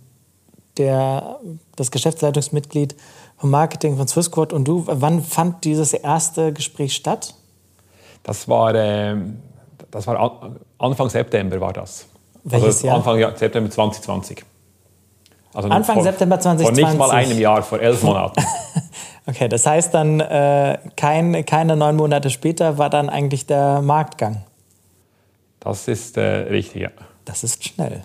der, 0.77 1.39
das 1.75 1.91
Geschäftsleitungsmitglied 1.91 2.95
vom 3.37 3.49
Marketing 3.49 3.97
von 3.97 4.07
Swissquote 4.07 4.55
und 4.55 4.67
du, 4.67 4.83
wann 4.87 5.21
fand 5.21 5.65
dieses 5.65 5.93
erste 5.93 6.53
Gespräch 6.53 6.93
statt? 6.93 7.35
Das 8.23 8.47
war, 8.47 8.73
äh, 8.73 9.15
das 9.89 10.07
war 10.07 10.59
Anfang 10.77 11.09
September 11.09 11.59
war 11.59 11.73
das. 11.73 12.05
Welches 12.43 12.75
also 12.75 12.87
Jahr? 12.87 12.95
Anfang 12.97 13.37
September 13.37 13.69
2020. 13.69 14.45
Also 15.53 15.69
Anfang 15.69 15.95
vor, 15.95 16.03
September 16.03 16.39
2020? 16.39 16.83
Vor 16.83 16.89
nicht 16.89 16.99
mal 16.99 17.11
einem 17.11 17.39
Jahr, 17.39 17.61
vor 17.61 17.79
elf 17.79 18.01
Monaten. 18.03 18.41
okay, 19.25 19.49
das 19.49 19.65
heißt 19.65 19.93
dann, 19.93 20.21
äh, 20.21 20.77
kein, 20.95 21.45
keine 21.45 21.75
neun 21.75 21.97
Monate 21.97 22.29
später 22.29 22.77
war 22.77 22.89
dann 22.89 23.09
eigentlich 23.09 23.45
der 23.45 23.81
Marktgang. 23.81 24.43
Das 25.61 25.87
ist 25.87 26.17
äh, 26.17 26.21
richtig, 26.21 26.81
ja. 26.81 26.89
Das 27.23 27.43
ist 27.43 27.63
schnell. 27.63 28.03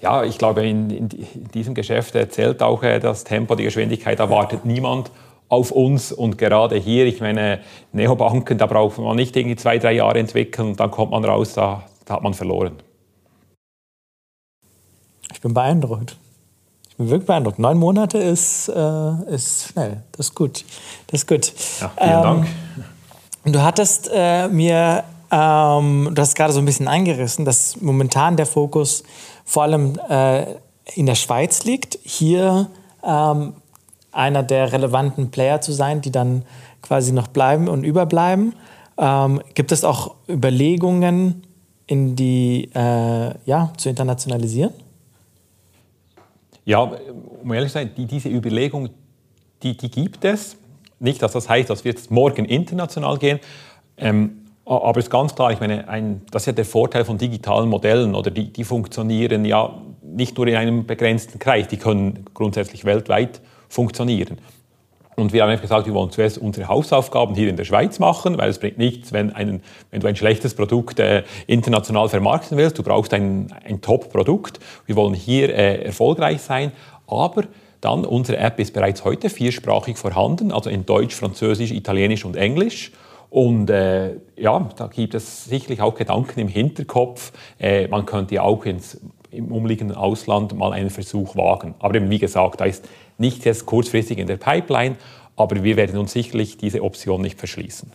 Ja, 0.00 0.22
ich 0.22 0.38
glaube, 0.38 0.64
in, 0.66 0.90
in 0.90 1.08
diesem 1.52 1.74
Geschäft 1.74 2.16
zählt 2.30 2.62
auch 2.62 2.82
äh, 2.84 3.00
das 3.00 3.24
Tempo, 3.24 3.56
die 3.56 3.64
Geschwindigkeit. 3.64 4.18
Da 4.20 4.30
wartet 4.30 4.64
niemand 4.64 5.10
auf 5.48 5.72
uns. 5.72 6.12
Und 6.12 6.38
gerade 6.38 6.76
hier, 6.76 7.06
ich 7.06 7.20
meine, 7.20 7.60
Neobanken, 7.92 8.58
da 8.58 8.66
braucht 8.66 8.98
man 8.98 9.16
nicht 9.16 9.36
irgendwie 9.36 9.56
zwei, 9.56 9.78
drei 9.78 9.92
Jahre 9.92 10.20
entwickeln 10.20 10.68
und 10.68 10.80
dann 10.80 10.90
kommt 10.90 11.10
man 11.10 11.24
raus, 11.24 11.52
da, 11.54 11.84
da 12.04 12.14
hat 12.14 12.22
man 12.22 12.32
verloren. 12.32 12.76
Ich 15.32 15.40
bin 15.40 15.52
beeindruckt. 15.52 16.16
Ich 16.90 16.96
bin 16.96 17.10
wirklich 17.10 17.26
beeindruckt. 17.26 17.58
Neun 17.58 17.78
Monate 17.78 18.18
ist, 18.18 18.68
äh, 18.68 19.34
ist 19.34 19.68
schnell. 19.72 20.04
Das 20.12 20.28
ist 20.28 20.34
gut. 20.34 20.64
Das 21.08 21.22
ist 21.22 21.26
gut. 21.26 21.52
Ja, 21.80 21.92
vielen 21.96 22.10
ähm, 22.10 22.22
Dank. 22.22 22.46
Du 23.44 23.62
hattest 23.62 24.10
äh, 24.12 24.48
mir 24.48 25.02
ähm, 25.30 26.10
du 26.12 26.22
hast 26.22 26.34
gerade 26.34 26.52
so 26.52 26.58
ein 26.58 26.64
bisschen 26.64 26.88
eingerissen, 26.88 27.44
dass 27.44 27.80
momentan 27.80 28.36
der 28.36 28.46
Fokus 28.46 29.02
vor 29.44 29.64
allem 29.64 29.98
äh, 30.08 30.54
in 30.94 31.06
der 31.06 31.14
Schweiz 31.14 31.64
liegt, 31.64 31.98
hier 32.02 32.68
ähm, 33.04 33.54
einer 34.12 34.42
der 34.42 34.72
relevanten 34.72 35.30
Player 35.30 35.60
zu 35.60 35.72
sein, 35.72 36.00
die 36.00 36.10
dann 36.10 36.44
quasi 36.82 37.12
noch 37.12 37.28
bleiben 37.28 37.68
und 37.68 37.84
überbleiben. 37.84 38.54
Ähm, 38.96 39.42
gibt 39.54 39.72
es 39.72 39.84
auch 39.84 40.14
Überlegungen, 40.28 41.42
in 41.86 42.16
die 42.16 42.70
äh, 42.74 43.34
ja, 43.44 43.72
zu 43.76 43.88
internationalisieren? 43.88 44.72
Ja, 46.64 46.80
um 46.80 47.52
ehrlich 47.52 47.70
zu 47.70 47.74
sein, 47.78 47.90
die, 47.96 48.04
diese 48.04 48.28
Überlegung, 48.28 48.90
die, 49.62 49.76
die 49.76 49.90
gibt 49.90 50.24
es. 50.24 50.56
Nicht, 51.00 51.22
dass 51.22 51.32
das 51.32 51.48
heißt, 51.48 51.70
dass 51.70 51.84
wir 51.84 51.92
jetzt 51.92 52.10
morgen 52.10 52.44
international 52.44 53.18
gehen. 53.18 53.40
Ähm, 53.96 54.47
aber 54.68 54.98
es 54.98 55.06
ist 55.06 55.10
ganz 55.10 55.34
klar, 55.34 55.50
ich 55.52 55.60
meine, 55.60 55.88
ein, 55.88 56.22
das 56.30 56.42
ist 56.42 56.46
ja 56.46 56.52
der 56.52 56.64
Vorteil 56.64 57.04
von 57.04 57.16
digitalen 57.18 57.68
Modellen, 57.68 58.14
oder 58.14 58.30
die, 58.30 58.52
die 58.52 58.64
funktionieren 58.64 59.44
ja 59.44 59.74
nicht 60.02 60.36
nur 60.36 60.46
in 60.46 60.56
einem 60.56 60.86
begrenzten 60.86 61.38
Kreis, 61.38 61.68
die 61.68 61.76
können 61.76 62.26
grundsätzlich 62.34 62.84
weltweit 62.84 63.40
funktionieren. 63.68 64.38
Und 65.16 65.32
wir 65.32 65.42
haben 65.42 65.50
einfach 65.50 65.62
gesagt, 65.62 65.86
wir 65.86 65.94
wollen 65.94 66.12
zuerst 66.12 66.38
unsere 66.38 66.68
Hausaufgaben 66.68 67.34
hier 67.34 67.48
in 67.48 67.56
der 67.56 67.64
Schweiz 67.64 67.98
machen, 67.98 68.38
weil 68.38 68.50
es 68.50 68.60
bringt 68.60 68.78
nichts, 68.78 69.12
wenn, 69.12 69.32
ein, 69.32 69.62
wenn 69.90 70.00
du 70.00 70.06
ein 70.06 70.14
schlechtes 70.14 70.54
Produkt 70.54 71.00
äh, 71.00 71.24
international 71.48 72.08
vermarkten 72.08 72.56
willst. 72.56 72.78
Du 72.78 72.84
brauchst 72.84 73.12
ein, 73.12 73.52
ein 73.64 73.80
Top-Produkt. 73.80 74.60
Wir 74.86 74.94
wollen 74.94 75.14
hier 75.14 75.52
äh, 75.52 75.82
erfolgreich 75.82 76.40
sein. 76.40 76.70
Aber 77.08 77.44
dann, 77.80 78.04
unsere 78.04 78.38
App 78.38 78.60
ist 78.60 78.72
bereits 78.74 79.04
heute 79.04 79.28
viersprachig 79.28 79.96
vorhanden, 79.96 80.52
also 80.52 80.70
in 80.70 80.86
Deutsch, 80.86 81.16
Französisch, 81.16 81.72
Italienisch 81.72 82.24
und 82.24 82.36
Englisch. 82.36 82.92
Und 83.30 83.68
äh, 83.68 84.16
ja, 84.36 84.68
da 84.76 84.86
gibt 84.86 85.14
es 85.14 85.44
sicherlich 85.44 85.82
auch 85.82 85.94
Gedanken 85.94 86.40
im 86.40 86.48
Hinterkopf. 86.48 87.32
Äh, 87.58 87.88
man 87.88 88.06
könnte 88.06 88.36
ja 88.36 88.42
auch 88.42 88.64
ins, 88.64 88.98
im 89.30 89.52
umliegenden 89.52 89.96
Ausland 89.96 90.56
mal 90.56 90.72
einen 90.72 90.90
Versuch 90.90 91.36
wagen. 91.36 91.74
Aber 91.78 91.94
eben, 91.94 92.08
wie 92.10 92.18
gesagt, 92.18 92.60
da 92.60 92.64
ist 92.64 92.84
nichts 93.18 93.44
jetzt 93.44 93.66
kurzfristig 93.66 94.18
in 94.18 94.26
der 94.26 94.38
Pipeline, 94.38 94.96
aber 95.36 95.62
wir 95.62 95.76
werden 95.76 95.98
uns 95.98 96.12
sicherlich 96.12 96.56
diese 96.56 96.82
Option 96.82 97.20
nicht 97.20 97.38
verschließen. 97.38 97.90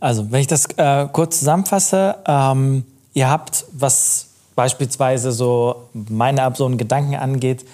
Also, 0.00 0.32
wenn 0.32 0.40
ich 0.40 0.48
das 0.48 0.66
äh, 0.76 1.06
kurz 1.12 1.38
zusammenfasse, 1.38 2.16
ähm, 2.26 2.84
ihr 3.14 3.30
habt, 3.30 3.64
was 3.72 4.30
beispielsweise 4.56 5.30
so 5.30 5.88
meine 5.94 6.42
einen 6.42 6.76
Gedanken 6.76 7.14
angeht, 7.14 7.64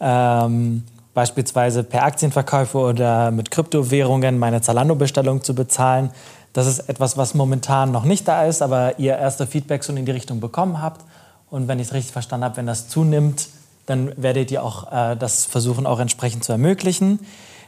ähm, 0.00 0.82
beispielsweise 1.12 1.84
per 1.84 2.04
Aktienverkäufe 2.04 2.78
oder 2.78 3.30
mit 3.30 3.50
Kryptowährungen 3.50 4.38
meine 4.38 4.60
Zalando-Bestellung 4.60 5.42
zu 5.42 5.54
bezahlen, 5.54 6.10
das 6.54 6.68
ist 6.68 6.88
etwas, 6.88 7.18
was 7.18 7.34
momentan 7.34 7.90
noch 7.90 8.04
nicht 8.04 8.26
da 8.26 8.44
ist, 8.44 8.62
aber 8.62 8.98
ihr 8.98 9.18
erste 9.18 9.46
Feedbacks 9.46 9.86
schon 9.86 9.96
in 9.96 10.06
die 10.06 10.12
Richtung 10.12 10.40
bekommen 10.40 10.80
habt. 10.80 11.04
Und 11.50 11.68
wenn 11.68 11.80
ich 11.80 11.88
es 11.88 11.92
richtig 11.92 12.12
verstanden 12.12 12.44
habe, 12.44 12.56
wenn 12.56 12.66
das 12.66 12.88
zunimmt, 12.88 13.48
dann 13.86 14.12
werdet 14.16 14.50
ihr 14.50 14.62
auch 14.62 14.90
äh, 14.90 15.16
das 15.16 15.44
versuchen, 15.44 15.84
auch 15.84 15.98
entsprechend 15.98 16.44
zu 16.44 16.52
ermöglichen. 16.52 17.18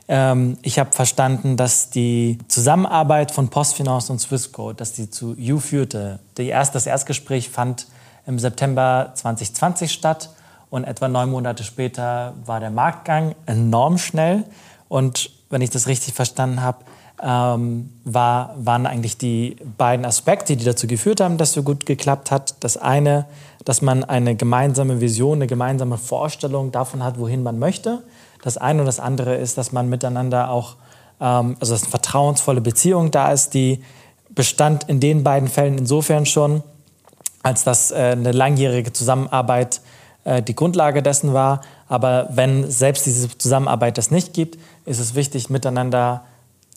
Ähm, 0.07 0.57
ich 0.62 0.78
habe 0.78 0.93
verstanden, 0.93 1.57
dass 1.57 1.91
die 1.91 2.39
Zusammenarbeit 2.47 3.32
von 3.32 3.49
Postfinance 3.49 4.11
und 4.12 4.20
Swissquote, 4.20 4.76
dass 4.76 4.93
die 4.93 5.11
zu 5.11 5.34
You 5.37 5.59
führte. 5.59 6.20
Erst, 6.39 6.76
das 6.76 6.87
Erstgespräch 6.87 7.51
fand 7.51 7.89
im 8.24 8.39
September 8.39 9.11
2020 9.14 9.93
statt 9.93 10.30
und 10.70 10.84
etwa 10.84 11.09
neun 11.09 11.30
Monate 11.30 11.64
später 11.64 12.34
war 12.45 12.61
der 12.61 12.70
Marktgang 12.70 13.34
enorm 13.47 13.99
schnell. 13.99 14.45
Und 14.89 15.30
wenn 15.51 15.61
ich 15.61 15.70
das 15.70 15.89
richtig 15.89 16.14
verstanden 16.14 16.62
habe, 16.62 16.78
ähm, 17.23 17.91
war, 18.05 18.55
waren 18.59 18.87
eigentlich 18.87 19.17
die 19.19 19.57
beiden 19.79 20.05
Aspekte, 20.05 20.57
die 20.57 20.64
dazu 20.64 20.87
geführt 20.87 21.21
haben, 21.21 21.39
dass 21.39 21.53
so 21.53 21.62
gut 21.62 21.87
geklappt 21.87 22.31
hat. 22.31 22.55
Das 22.61 22.77
eine, 22.77 23.27
dass 23.64 23.83
man 23.83 24.05
eine 24.05 24.37
gemeinsame 24.37 25.01
Vision, 25.01 25.39
eine 25.39 25.47
gemeinsame 25.47 25.99
Vorstellung 25.99 26.73
davon 26.73 27.03
hat, 27.03 27.19
wohin 27.19 27.43
man 27.43 27.59
möchte. 27.59 28.03
Das 28.43 28.59
eine 28.59 28.81
und 28.81 28.87
das 28.87 29.01
andere 29.01 29.37
ist, 29.37 29.59
dass 29.59 29.73
man 29.73 29.89
miteinander 29.89 30.51
auch, 30.51 30.77
ähm, 31.21 31.57
also 31.59 31.73
dass 31.73 31.83
eine 31.83 31.91
vertrauensvolle 31.91 32.61
Beziehung 32.61 33.11
da 33.11 33.33
ist, 33.33 33.55
die 33.55 33.83
bestand 34.31 34.85
in 34.85 35.01
den 35.01 35.25
beiden 35.25 35.49
Fällen 35.49 35.79
insofern 35.79 36.27
schon, 36.27 36.62
als 37.43 37.64
dass 37.64 37.91
äh, 37.91 37.95
eine 38.12 38.33
langjährige 38.33 38.93
Zusammenarbeit 38.93 39.81
äh, 40.25 40.43
die 40.43 40.55
Grundlage 40.55 41.03
dessen 41.03 41.33
war. 41.33 41.62
Aber 41.89 42.29
wenn 42.31 42.71
selbst 42.71 43.07
diese 43.07 43.37
Zusammenarbeit 43.39 43.97
das 43.97 44.11
nicht 44.11 44.35
gibt, 44.35 44.59
ist 44.85 44.99
es 44.99 45.14
wichtig, 45.14 45.49
miteinander 45.49 46.25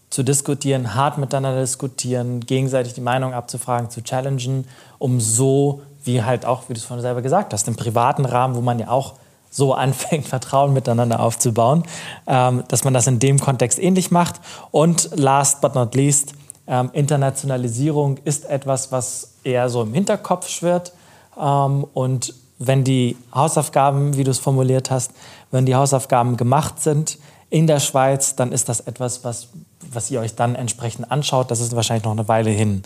zu 0.09 0.23
diskutieren, 0.23 0.95
hart 0.95 1.17
miteinander 1.17 1.61
diskutieren, 1.61 2.39
gegenseitig 2.39 2.93
die 2.93 3.01
Meinung 3.01 3.33
abzufragen, 3.33 3.89
zu 3.89 4.01
challengen, 4.01 4.67
um 4.97 5.19
so, 5.19 5.81
wie 6.03 6.23
halt 6.23 6.45
auch, 6.45 6.63
wie 6.67 6.73
du 6.73 6.79
es 6.79 6.85
vorhin 6.85 7.01
selber 7.01 7.21
gesagt 7.21 7.53
hast, 7.53 7.67
im 7.67 7.75
privaten 7.75 8.25
Rahmen, 8.25 8.55
wo 8.55 8.61
man 8.61 8.79
ja 8.79 8.89
auch 8.89 9.15
so 9.51 9.73
anfängt, 9.75 10.27
Vertrauen 10.27 10.73
miteinander 10.73 11.19
aufzubauen, 11.19 11.83
ähm, 12.27 12.63
dass 12.67 12.83
man 12.83 12.93
das 12.93 13.07
in 13.07 13.19
dem 13.19 13.39
Kontext 13.39 13.79
ähnlich 13.79 14.11
macht. 14.11 14.39
Und 14.71 15.09
last 15.15 15.61
but 15.61 15.75
not 15.75 15.95
least, 15.95 16.33
ähm, 16.67 16.89
Internationalisierung 16.93 18.17
ist 18.25 18.45
etwas, 18.45 18.91
was 18.91 19.33
eher 19.43 19.69
so 19.69 19.81
im 19.81 19.93
Hinterkopf 19.93 20.47
schwirrt. 20.47 20.93
Ähm, 21.39 21.85
und 21.93 22.33
wenn 22.59 22.83
die 22.83 23.15
Hausaufgaben, 23.33 24.17
wie 24.17 24.23
du 24.23 24.31
es 24.31 24.39
formuliert 24.39 24.91
hast, 24.91 25.11
wenn 25.51 25.65
die 25.65 25.75
Hausaufgaben 25.75 26.35
gemacht 26.35 26.81
sind 26.81 27.17
in 27.49 27.67
der 27.67 27.79
Schweiz, 27.79 28.35
dann 28.35 28.51
ist 28.51 28.69
das 28.69 28.81
etwas, 28.81 29.23
was 29.23 29.47
was 29.91 30.11
ihr 30.11 30.19
euch 30.19 30.35
dann 30.35 30.55
entsprechend 30.55 31.11
anschaut. 31.11 31.51
Das 31.51 31.59
ist 31.59 31.75
wahrscheinlich 31.75 32.03
noch 32.05 32.11
eine 32.11 32.27
Weile 32.27 32.49
hin. 32.49 32.83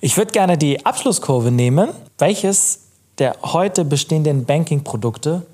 Ich 0.00 0.16
würde 0.16 0.32
gerne 0.32 0.58
die 0.58 0.84
Abschlusskurve 0.84 1.50
nehmen. 1.50 1.90
Welches 2.18 2.88
der 3.18 3.36
heute 3.42 3.84
bestehenden 3.84 4.44
Banking-Produkte 4.44 5.46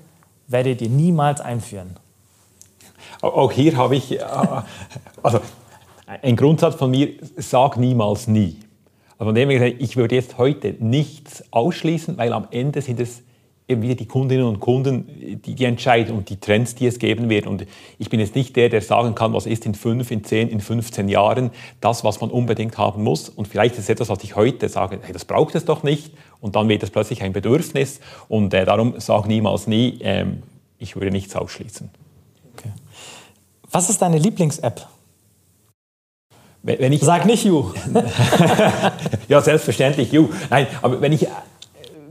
werdet 0.47 0.81
ihr 0.81 0.89
niemals 0.89 1.41
einführen? 1.41 1.97
Auch 3.21 3.51
hier 3.51 3.75
habe 3.75 3.95
ich, 3.95 4.19
äh, 4.19 4.23
also 5.21 5.39
ein 6.21 6.35
Grundsatz 6.35 6.75
von 6.75 6.91
mir, 6.91 7.09
sag 7.37 7.77
niemals 7.77 8.27
nie. 8.27 8.59
Also 9.17 9.25
von 9.25 9.35
dem 9.35 9.49
her, 9.49 9.79
ich 9.79 9.97
würde 9.97 10.15
jetzt 10.15 10.37
heute 10.37 10.75
nichts 10.79 11.43
ausschließen, 11.51 12.17
weil 12.17 12.31
am 12.33 12.47
Ende 12.51 12.81
sind 12.81 12.99
es 12.99 13.21
eben 13.69 13.83
wieder 13.83 13.95
die 13.95 14.07
Kundinnen 14.07 14.45
und 14.45 14.59
Kunden, 14.59 15.07
die, 15.45 15.53
die 15.53 15.65
entscheiden 15.65 16.15
und 16.15 16.29
die 16.29 16.39
Trends, 16.39 16.73
die 16.75 16.87
es 16.87 16.97
geben 16.97 17.29
wird. 17.29 17.45
Und 17.45 17.65
ich 17.99 18.09
bin 18.09 18.19
jetzt 18.19 18.35
nicht 18.35 18.55
der, 18.55 18.69
der 18.69 18.81
sagen 18.81 19.13
kann, 19.13 19.31
was 19.33 19.45
ist 19.45 19.65
in 19.65 19.75
fünf, 19.75 20.09
in 20.09 20.23
zehn, 20.23 20.49
in 20.49 20.59
15 20.59 21.07
Jahren 21.07 21.51
das, 21.79 22.03
was 22.03 22.19
man 22.19 22.31
unbedingt 22.31 22.77
haben 22.77 23.03
muss. 23.03 23.29
Und 23.29 23.47
vielleicht 23.47 23.75
ist 23.75 23.81
es 23.81 23.89
etwas, 23.89 24.09
was 24.09 24.23
ich 24.23 24.35
heute 24.35 24.67
sage, 24.69 24.99
hey, 25.01 25.13
das 25.13 25.23
braucht 25.23 25.53
es 25.53 25.65
doch 25.65 25.83
nicht. 25.83 26.11
Und 26.41 26.55
dann 26.55 26.67
wird 26.67 26.81
es 26.81 26.89
plötzlich 26.89 27.21
ein 27.21 27.31
Bedürfnis. 27.31 27.99
Und 28.27 28.53
äh, 28.53 28.65
darum 28.65 28.99
sage 28.99 29.27
niemals 29.27 29.67
nie, 29.67 29.99
ähm, 30.01 30.41
ich 30.79 30.95
würde 30.95 31.11
nichts 31.11 31.35
ausschließen. 31.35 31.91
Okay. 32.57 32.69
Was 33.69 33.89
ist 33.89 34.01
deine 34.01 34.17
Lieblings-App? 34.17 34.87
Wenn 36.63 36.91
ich, 36.91 37.01
Sag 37.01 37.25
nicht 37.25 37.45
You. 37.45 37.71
ja, 39.29 39.39
selbstverständlich 39.39 40.11
You. 40.11 40.27
Nein, 40.49 40.67
aber 40.81 40.99
wenn 40.99 41.13
ich, 41.13 41.27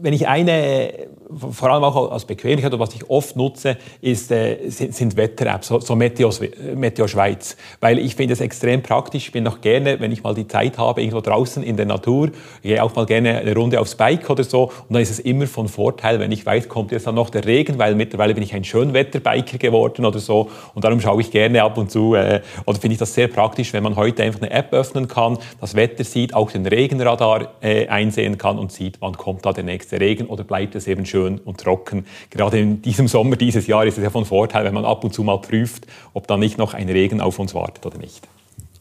wenn 0.00 0.14
ich 0.14 0.26
eine 0.26 1.08
vor 1.30 1.70
allem 1.70 1.84
auch 1.84 2.10
als 2.10 2.24
Bequemlichkeit 2.24 2.72
oder 2.72 2.80
was 2.80 2.94
ich 2.94 3.08
oft 3.10 3.36
nutze, 3.36 3.76
ist, 4.00 4.30
äh, 4.30 4.68
sind, 4.68 4.94
sind 4.94 5.16
Wetter-Apps, 5.16 5.68
so, 5.68 5.80
so 5.80 5.94
Meteos, 5.94 6.40
Meteo 6.74 7.06
Schweiz. 7.06 7.56
Weil 7.80 7.98
ich 7.98 8.14
finde 8.14 8.32
es 8.32 8.40
extrem 8.40 8.82
praktisch. 8.82 9.26
Ich 9.26 9.32
bin 9.32 9.46
auch 9.46 9.60
gerne, 9.60 10.00
wenn 10.00 10.10
ich 10.12 10.22
mal 10.22 10.34
die 10.34 10.48
Zeit 10.48 10.78
habe, 10.78 11.02
irgendwo 11.02 11.20
draußen 11.20 11.62
in 11.62 11.76
der 11.76 11.86
Natur, 11.86 12.30
gehe 12.62 12.82
auch 12.82 12.94
mal 12.94 13.06
gerne 13.06 13.38
eine 13.38 13.54
Runde 13.54 13.80
aufs 13.80 13.94
Bike 13.94 14.28
oder 14.30 14.44
so. 14.44 14.64
Und 14.88 14.94
dann 14.94 15.02
ist 15.02 15.10
es 15.10 15.18
immer 15.20 15.46
von 15.46 15.68
Vorteil, 15.68 16.18
wenn 16.20 16.32
ich 16.32 16.44
weiß, 16.44 16.68
kommt 16.68 16.92
jetzt 16.92 17.06
dann 17.06 17.14
noch 17.14 17.30
der 17.30 17.44
Regen, 17.44 17.78
weil 17.78 17.94
mittlerweile 17.94 18.34
bin 18.34 18.42
ich 18.42 18.54
ein 18.54 18.64
Schönwetterbiker 18.64 19.58
geworden 19.58 20.06
oder 20.06 20.18
so. 20.18 20.50
Und 20.74 20.84
darum 20.84 21.00
schaue 21.00 21.20
ich 21.20 21.30
gerne 21.30 21.62
ab 21.62 21.76
und 21.76 21.90
zu, 21.90 22.14
äh, 22.14 22.40
oder 22.64 22.80
finde 22.80 22.94
ich 22.94 22.98
das 22.98 23.14
sehr 23.14 23.28
praktisch, 23.28 23.72
wenn 23.72 23.82
man 23.82 23.96
heute 23.96 24.22
einfach 24.22 24.40
eine 24.40 24.50
App 24.50 24.72
öffnen 24.72 25.08
kann, 25.08 25.38
das 25.60 25.74
Wetter 25.74 26.04
sieht, 26.04 26.34
auch 26.34 26.50
den 26.50 26.66
Regenradar 26.66 27.52
äh, 27.60 27.86
einsehen 27.88 28.38
kann 28.38 28.58
und 28.58 28.72
sieht, 28.72 29.00
wann 29.00 29.16
kommt 29.16 29.44
da 29.44 29.52
der 29.52 29.64
nächste 29.64 30.00
Regen 30.00 30.26
oder 30.26 30.44
bleibt 30.44 30.74
es 30.74 30.86
eben 30.86 31.04
schön 31.04 31.17
schön 31.18 31.38
und 31.38 31.60
trocken. 31.60 32.06
Gerade 32.30 32.58
in 32.58 32.82
diesem 32.82 33.08
Sommer 33.08 33.36
dieses 33.36 33.66
Jahr 33.66 33.84
ist 33.84 33.98
es 33.98 34.04
ja 34.04 34.10
von 34.10 34.24
Vorteil, 34.24 34.64
wenn 34.64 34.74
man 34.74 34.84
ab 34.84 35.04
und 35.04 35.12
zu 35.12 35.22
mal 35.22 35.38
prüft, 35.38 35.86
ob 36.14 36.26
da 36.26 36.36
nicht 36.36 36.58
noch 36.58 36.74
ein 36.74 36.88
Regen 36.88 37.20
auf 37.20 37.38
uns 37.38 37.54
wartet 37.54 37.84
oder 37.86 37.98
nicht. 37.98 38.26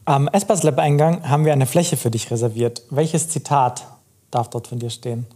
Am 0.04 0.28
Espas 0.28 0.62
Lab 0.62 0.78
Eingang 0.78 1.28
haben 1.28 1.44
wir 1.44 1.52
eine 1.52 1.66
Fläche 1.66 1.96
für 1.96 2.10
dich 2.10 2.30
reserviert. 2.30 2.82
Welches 2.90 3.28
Zitat 3.28 3.86
darf 4.30 4.48
dort 4.48 4.68
von 4.68 4.78
dir 4.78 4.90
stehen? 4.90 5.26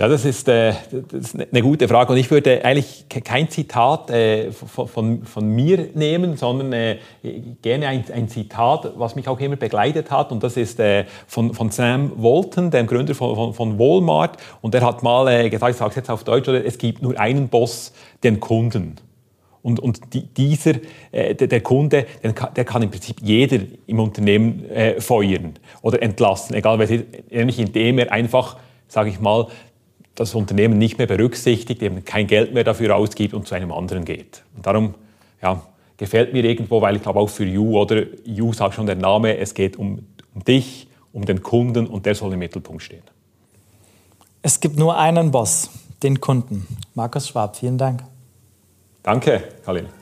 Ja, 0.00 0.08
das 0.08 0.24
ist, 0.24 0.48
äh, 0.48 0.72
das 0.90 1.34
ist, 1.34 1.52
eine 1.52 1.60
gute 1.60 1.86
Frage. 1.86 2.12
Und 2.12 2.18
ich 2.18 2.30
würde 2.30 2.64
eigentlich 2.64 3.04
kein 3.10 3.50
Zitat 3.50 4.08
äh, 4.08 4.50
von, 4.50 4.88
von, 4.88 5.24
von, 5.24 5.46
mir 5.46 5.90
nehmen, 5.92 6.38
sondern 6.38 6.72
äh, 6.72 6.96
gerne 7.60 7.86
ein, 7.86 8.04
ein, 8.10 8.26
Zitat, 8.26 8.94
was 8.96 9.14
mich 9.14 9.28
auch 9.28 9.38
immer 9.40 9.56
begleitet 9.56 10.10
hat. 10.10 10.32
Und 10.32 10.42
das 10.42 10.56
ist 10.56 10.80
äh, 10.80 11.04
von, 11.26 11.52
von, 11.52 11.70
Sam 11.70 12.12
Walton, 12.16 12.70
dem 12.70 12.86
Gründer 12.86 13.14
von, 13.14 13.52
von 13.52 13.78
Walmart. 13.78 14.38
Und 14.62 14.72
der 14.72 14.80
hat 14.86 15.02
mal 15.02 15.28
äh, 15.28 15.50
gesagt, 15.50 15.72
ich 15.72 15.76
sage 15.76 15.90
es 15.90 15.96
jetzt 15.96 16.08
auf 16.08 16.24
Deutsch, 16.24 16.48
oder, 16.48 16.64
es 16.64 16.78
gibt 16.78 17.02
nur 17.02 17.20
einen 17.20 17.48
Boss, 17.48 17.92
den 18.24 18.40
Kunden. 18.40 18.96
Und, 19.60 19.80
und 19.80 20.14
die, 20.14 20.22
dieser, 20.22 20.76
äh, 21.12 21.34
der, 21.34 21.46
der, 21.46 21.60
Kunde, 21.60 22.06
der 22.22 22.32
kann, 22.32 22.54
der 22.54 22.64
kann, 22.64 22.80
im 22.80 22.90
Prinzip 22.90 23.16
jeder 23.20 23.58
im 23.86 24.00
Unternehmen 24.00 24.64
äh, 24.70 24.98
feuern 24.98 25.58
oder 25.82 26.00
entlassen, 26.00 26.56
egal 26.56 26.78
welches, 26.78 27.02
nämlich 27.30 27.58
indem 27.58 27.98
er 27.98 28.10
einfach, 28.10 28.56
sage 28.88 29.10
ich 29.10 29.20
mal, 29.20 29.48
das 30.20 30.34
Unternehmen 30.34 30.76
nicht 30.78 30.98
mehr 30.98 31.06
berücksichtigt, 31.06 31.82
eben 31.82 32.04
kein 32.04 32.26
Geld 32.26 32.52
mehr 32.52 32.64
dafür 32.64 32.94
ausgibt 32.94 33.32
und 33.32 33.48
zu 33.48 33.54
einem 33.54 33.72
anderen 33.72 34.04
geht. 34.04 34.42
Und 34.54 34.66
darum 34.66 34.94
ja, 35.42 35.62
gefällt 35.96 36.32
mir 36.32 36.44
irgendwo, 36.44 36.82
weil 36.82 36.96
ich 36.96 37.02
glaube 37.02 37.20
auch 37.20 37.28
für 37.28 37.44
You 37.44 37.78
oder 37.78 38.04
You 38.24 38.52
sagt 38.52 38.74
schon 38.74 38.86
der 38.86 38.96
Name, 38.96 39.38
es 39.38 39.54
geht 39.54 39.76
um, 39.76 40.06
um 40.34 40.44
dich, 40.44 40.88
um 41.12 41.24
den 41.24 41.42
Kunden 41.42 41.86
und 41.86 42.04
der 42.04 42.14
soll 42.14 42.34
im 42.34 42.38
Mittelpunkt 42.38 42.82
stehen. 42.82 43.02
Es 44.42 44.60
gibt 44.60 44.78
nur 44.78 44.98
einen 44.98 45.30
Boss, 45.30 45.70
den 46.02 46.20
Kunden. 46.20 46.66
Markus 46.94 47.28
Schwab, 47.28 47.56
vielen 47.56 47.78
Dank. 47.78 48.04
Danke, 49.02 49.42
Karin. 49.64 49.99